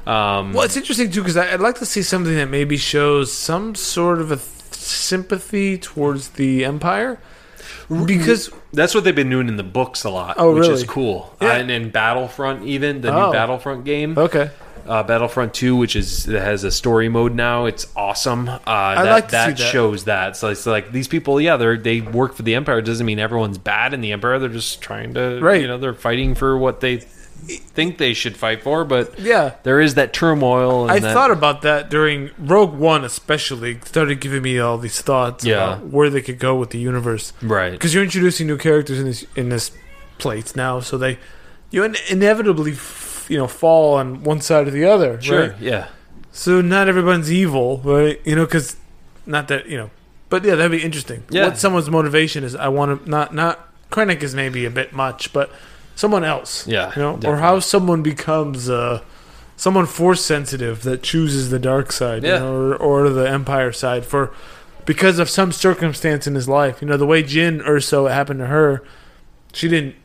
Um, 0.07 0.53
Well, 0.53 0.63
it's 0.63 0.77
interesting 0.77 1.11
too 1.11 1.21
because 1.21 1.37
I'd 1.37 1.59
like 1.59 1.75
to 1.79 1.85
see 1.85 2.01
something 2.01 2.35
that 2.35 2.49
maybe 2.49 2.77
shows 2.77 3.31
some 3.33 3.75
sort 3.75 4.19
of 4.19 4.31
a 4.31 4.37
th- 4.37 4.47
sympathy 4.71 5.77
towards 5.77 6.29
the 6.29 6.63
Empire, 6.65 7.19
because 8.05 8.49
That's 8.73 8.93
what 8.93 9.03
they've 9.03 9.15
been 9.15 9.29
doing 9.29 9.47
in 9.47 9.57
the 9.57 9.63
books 9.63 10.03
a 10.03 10.09
lot, 10.09 10.35
Oh, 10.37 10.53
which 10.55 10.63
is 10.63 10.81
really? 10.81 10.87
cool. 10.87 11.35
Yeah. 11.41 11.49
Uh, 11.49 11.53
and 11.53 11.71
in 11.71 11.89
Battlefront, 11.89 12.63
even 12.65 13.01
the 13.01 13.13
Oh. 13.13 13.27
new 13.27 13.33
Battlefront 13.33 13.85
game. 13.85 14.17
okay, 14.17 14.49
uh, 14.87 15.03
Battlefront 15.03 15.53
2, 15.53 15.75
which 15.75 15.95
is 15.95 16.25
has 16.25 16.63
a 16.63 16.71
story 16.71 17.09
mode 17.09 17.33
now. 17.33 17.65
It's 17.65 17.87
awesome. 17.95 18.47
Uh, 18.49 18.59
that 19.03 19.05
like 19.11 19.25
to 19.27 19.31
that 19.31 19.57
see 19.57 19.63
that. 19.63 19.71
shows 19.71 20.03
that. 20.05 20.37
So 20.37 20.49
it's 20.49 20.65
like 20.65 20.91
these 20.91 21.07
people, 21.07 21.41
yeah, 21.41 21.57
they 21.57 21.75
they 21.77 22.01
work 22.01 22.35
for 22.35 22.43
the 22.43 22.55
Empire. 22.55 22.77
It 22.79 22.85
doesn't 22.85 23.05
mean 23.05 23.19
everyone's 23.19 23.57
bad 23.57 23.93
in 23.93 24.01
the 24.01 24.11
Empire. 24.13 24.37
They're 24.39 24.47
just 24.49 24.81
trying 24.81 25.13
to, 25.15 25.39
Right. 25.41 25.61
you 25.61 25.67
know, 25.67 25.77
they're 25.77 25.93
fighting 25.93 26.35
for 26.35 26.57
what 26.57 26.79
they 26.81 27.03
think 27.45 27.97
they 27.97 28.13
should 28.13 28.35
fight 28.37 28.61
for. 28.63 28.83
But 28.83 29.17
yeah. 29.19 29.55
there 29.63 29.79
is 29.79 29.95
that 29.95 30.13
turmoil. 30.13 30.83
And 30.83 30.91
I 30.91 30.99
that, 30.99 31.13
thought 31.13 31.31
about 31.31 31.61
that 31.61 31.89
during 31.89 32.31
Rogue 32.37 32.73
One, 32.73 33.03
especially 33.05 33.79
started 33.85 34.19
giving 34.19 34.41
me 34.41 34.59
all 34.59 34.77
these 34.77 35.01
thoughts 35.01 35.45
Yeah. 35.45 35.55
about 35.75 35.87
where 35.87 36.09
they 36.09 36.21
could 36.21 36.39
go 36.39 36.55
with 36.55 36.71
the 36.71 36.79
universe. 36.79 37.33
right. 37.41 37.71
Because 37.71 37.93
you're 37.93 38.03
introducing 38.03 38.47
new 38.47 38.57
characters 38.57 38.99
in 38.99 39.05
this 39.05 39.25
in 39.35 39.49
this 39.49 39.71
place 40.17 40.55
now, 40.55 40.79
so 40.79 40.97
they 40.97 41.19
you 41.69 41.83
in- 41.83 41.95
inevitably 42.09 42.71
f- 42.71 43.27
you 43.29 43.37
know 43.37 43.47
fall 43.47 43.95
on 43.95 44.23
one 44.23 44.41
side 44.41 44.67
or 44.67 44.71
the 44.71 44.85
other. 44.85 45.21
Sure. 45.21 45.49
right? 45.49 45.59
Yeah. 45.59 45.87
So 46.31 46.61
not 46.61 46.87
everyone's 46.87 47.31
evil, 47.31 47.79
right? 47.83 48.19
You 48.25 48.35
know, 48.35 48.45
because 48.45 48.75
not 49.25 49.47
that 49.49 49.67
you 49.67 49.77
know, 49.77 49.89
but 50.29 50.43
yeah, 50.43 50.55
that'd 50.55 50.71
be 50.71 50.83
interesting. 50.83 51.23
Yeah. 51.29 51.45
What 51.45 51.57
someone's 51.57 51.89
motivation 51.89 52.43
is, 52.43 52.55
I 52.55 52.67
want 52.67 53.03
to 53.05 53.09
not 53.09 53.33
not 53.33 53.67
Krennic 53.91 54.21
is 54.23 54.35
maybe 54.35 54.65
a 54.65 54.69
bit 54.69 54.91
much, 54.93 55.31
but 55.33 55.49
someone 55.97 56.23
else. 56.23 56.65
Yeah, 56.65 56.93
you 56.95 57.01
know, 57.01 57.19
or 57.25 57.37
how 57.37 57.59
someone 57.59 58.01
becomes 58.03 58.69
uh, 58.69 59.01
someone 59.57 59.85
force 59.85 60.23
sensitive 60.23 60.83
that 60.83 61.03
chooses 61.03 61.49
the 61.49 61.59
dark 61.59 61.91
side, 61.91 62.23
Yeah. 62.23 62.35
you 62.35 62.39
know, 62.39 62.53
or, 62.55 62.75
or 62.77 63.09
the 63.09 63.29
Empire 63.29 63.73
side 63.73 64.05
for 64.05 64.31
because 64.85 65.19
of 65.19 65.29
some 65.29 65.51
circumstance 65.51 66.27
in 66.27 66.35
his 66.35 66.47
life. 66.47 66.81
You 66.81 66.87
know, 66.87 66.95
the 66.95 67.05
way 67.05 67.21
Jyn 67.23 67.61
Erso 67.67 68.07
it 68.09 68.13
happened 68.13 68.39
to 68.39 68.47
her, 68.47 68.83
she 69.51 69.67
didn't. 69.67 69.95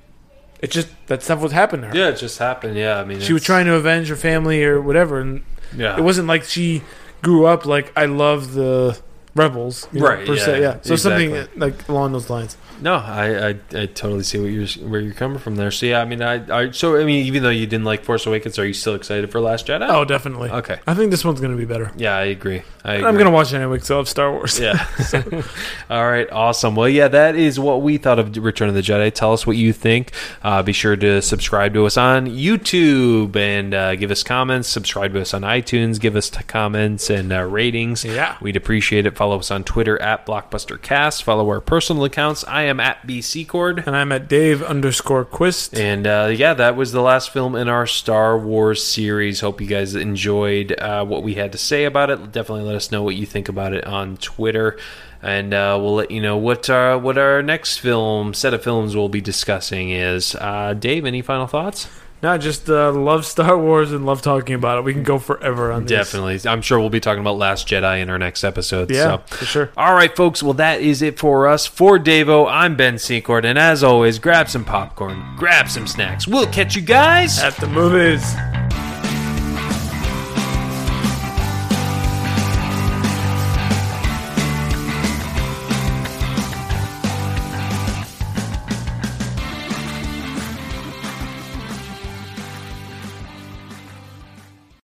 It 0.61 0.70
just 0.70 0.88
that 1.09 1.22
stuff 1.22 1.40
was 1.40 1.53
happening 1.53 1.82
to 1.82 1.88
her. 1.88 1.97
Yeah, 1.97 2.09
it 2.09 2.16
just 2.18 2.38
happened. 2.38 2.76
Yeah, 2.76 2.99
I 3.01 3.05
mean, 3.05 3.20
She 3.20 3.32
was 3.32 3.43
trying 3.45 3.66
to 3.66 3.74
avenge 3.74 4.09
her 4.09 4.16
family 4.16 4.64
or 4.64 4.80
whatever, 4.80 5.20
and 5.20 5.43
Yeah, 5.76 5.97
it 5.99 6.03
wasn't 6.03 6.28
like 6.28 6.45
she 6.45 6.82
grew 7.20 7.47
up 7.47 7.66
like 7.66 7.93
I 7.97 8.07
love 8.07 8.55
the 8.55 8.99
rebels, 9.34 9.88
you 9.93 10.01
know, 10.01 10.07
Right, 10.07 10.26
Per 10.26 10.36
se, 10.36 10.61
yeah, 10.61 10.74
yeah. 10.74 10.76
So 10.82 10.95
something 10.97 11.49
like 11.57 11.88
along 11.88 12.12
those 12.12 12.30
lines. 12.30 12.57
No, 12.83 12.95
I, 12.95 13.49
I 13.49 13.49
I 13.74 13.87
totally 13.87 14.24
see 14.24 14.39
what 14.39 14.51
you're 14.51 14.66
where 14.89 15.01
you're 15.01 15.14
coming 15.14 15.39
from 15.39 15.57
there. 15.57 15.70
So 15.70 15.87
yeah, 15.87 16.01
I 16.01 16.05
mean, 16.05 16.20
I, 16.20 16.64
I 16.66 16.70
so 16.72 17.01
I 17.01 17.05
mean, 17.05 17.26
even 17.26 17.43
though 17.43 17.51
you 17.51 17.66
didn't 17.66 17.85
like 17.85 18.05
Force 18.05 18.26
Awakens, 18.26 18.59
are 18.59 18.66
you 18.66 18.74
still 18.74 18.95
excited 18.95 19.30
for 19.30 19.41
Last 19.41 19.66
Jedi? 19.68 19.89
Oh, 19.89 20.05
definitely. 20.05 20.51
okay. 20.51 20.80
I 20.87 20.95
think 20.95 21.11
this 21.11 21.24
one's 21.24 21.41
gonna 21.41 21.57
be 21.57 21.64
better. 21.64 21.93
Yeah, 21.97 22.16
I 22.16 22.24
agree. 22.24 22.62
I 22.85 22.95
agree. 22.95 23.09
I'm 23.09 23.16
gonna 23.16 23.30
watch 23.30 23.53
it 23.53 23.57
anyway 23.57 23.76
because 23.76 23.91
I 23.91 23.95
love 23.97 24.09
Star 24.09 24.33
Wars. 24.33 24.59
Yeah. 24.59 24.85
All 25.91 26.05
right. 26.11 26.30
Awesome. 26.33 26.74
Well, 26.74 26.89
yeah, 26.89 27.09
that 27.09 27.37
is 27.37 27.61
what 27.61 27.83
we 27.83 27.99
thought 27.99 28.18
of 28.18 28.37
Return 28.37 28.68
of 28.68 28.74
the 28.74 28.80
Jedi. 28.83 29.12
Tell 29.14 29.33
us 29.33 29.47
what 29.47 29.57
you 29.57 29.72
think. 29.72 30.12
Uh, 30.43 30.62
be 30.62 30.72
sure 30.72 30.97
to 30.97 31.22
subscribe 31.22 31.74
to 31.74 31.87
us 31.87 31.97
on 31.97 32.26
YouTube 32.26 33.37
and 33.37 33.74
uh, 33.74 33.95
give 33.95 34.11
us 34.11 34.22
comments. 34.22 34.68
Subscribe 34.68 35.12
to 35.12 35.20
us 35.20 35.33
on 35.33 35.43
iTunes. 35.43 36.01
Give 36.01 36.16
us 36.16 36.30
t- 36.30 36.43
comments 36.45 37.09
and 37.11 37.33
uh, 37.33 37.43
ratings. 37.43 38.05
Yeah. 38.05 38.37
We'd 38.41 38.57
appreciate 38.57 39.07
it. 39.07 39.16
Follow 39.16 39.39
us 39.39 39.51
on 39.51 39.62
Twitter 39.64 40.01
at 40.03 40.26
BlockbusterCast. 40.26 41.22
Follow 41.22 41.49
our 41.49 41.61
personal 41.61 42.05
accounts. 42.05 42.45
I 42.49 42.62
am 42.62 42.72
at 42.81 43.07
BCcord. 43.07 43.87
And 43.87 43.97
I'm 43.97 44.12
at 44.12 44.29
Dave 44.29 44.62
underscore 44.62 45.25
Quist. 45.25 45.79
And 45.79 46.07
uh, 46.07 46.33
yeah, 46.35 46.55
that 46.55 46.77
was 46.77 46.93
the 46.93 47.01
last 47.03 47.31
film 47.31 47.55
in 47.55 47.68
our 47.68 47.87
Star 47.87 48.39
Wars 48.39 48.85
series. 48.85 49.41
Hope 49.41 49.61
you 49.61 49.66
guys 49.66 49.95
enjoyed 49.95 50.73
uh, 50.79 51.05
what 51.05 51.23
we 51.23 51.35
had 51.35 51.53
to 51.53 51.59
say 51.59 51.85
about 51.85 52.11
it. 52.11 52.33
Definitely 52.33 52.64
let 52.64 52.77
us 52.77 52.91
know 52.91 53.03
what 53.03 53.16
you 53.16 53.27
think 53.27 53.49
about 53.49 53.73
it 53.73 53.85
on 53.87 54.16
Twitter, 54.16 54.79
and 55.20 55.55
uh, 55.55 55.79
we'll 55.81 55.95
let 55.95 56.11
you 56.11 56.20
know 56.20 56.37
what 56.37 56.68
our 56.68 56.99
what 56.99 57.18
our 57.18 57.43
next 57.43 57.79
film 57.79 58.35
set 58.35 58.55
of 58.55 58.62
films 58.62 58.97
we'll 58.97 59.09
be 59.09 59.20
discussing 59.20 59.91
is. 59.91 60.35
Uh, 60.35 60.75
Dave, 60.75 61.05
any 61.05 61.23
final 61.23 61.47
thoughts? 61.47 61.89
No, 62.23 62.39
just 62.39 62.70
uh, 62.70 62.93
love 62.93 63.27
Star 63.27 63.59
Wars 63.59 63.91
and 63.91 64.07
love 64.07 64.23
talking 64.23 64.55
about 64.55 64.79
it. 64.79 64.85
We 64.85 64.93
can 64.93 65.03
go 65.03 65.18
forever 65.18 65.73
on 65.73 65.87
this. 65.87 66.12
Definitely, 66.12 66.49
I'm 66.49 66.62
sure 66.62 66.79
we'll 66.79 66.89
be 66.89 67.01
talking 67.01 67.20
about 67.20 67.37
Last 67.37 67.66
Jedi 67.66 68.01
in 68.01 68.09
our 68.11 68.18
next 68.18 68.45
episode. 68.45 68.93
Yeah, 68.93 69.18
so. 69.27 69.37
for 69.37 69.45
sure. 69.45 69.70
All 69.77 69.95
right, 69.95 70.14
folks. 70.14 70.41
Well, 70.41 70.55
that 70.55 70.81
is 70.81 71.03
it 71.03 71.18
for 71.18 71.49
us. 71.49 71.66
For 71.66 71.99
Davo, 71.99 72.49
I'm 72.49 72.77
Ben 72.77 72.99
Secord, 72.99 73.45
and 73.45 73.59
as 73.59 73.83
always, 73.83 74.20
grab 74.20 74.49
some 74.49 74.64
popcorn, 74.64 75.35
grab 75.37 75.68
some 75.68 75.89
snacks. 75.89 76.29
We'll 76.29 76.47
catch 76.47 76.77
you 76.77 76.83
guys. 76.83 77.41
At 77.41 77.57
the 77.57 77.66
movies. 77.66 78.23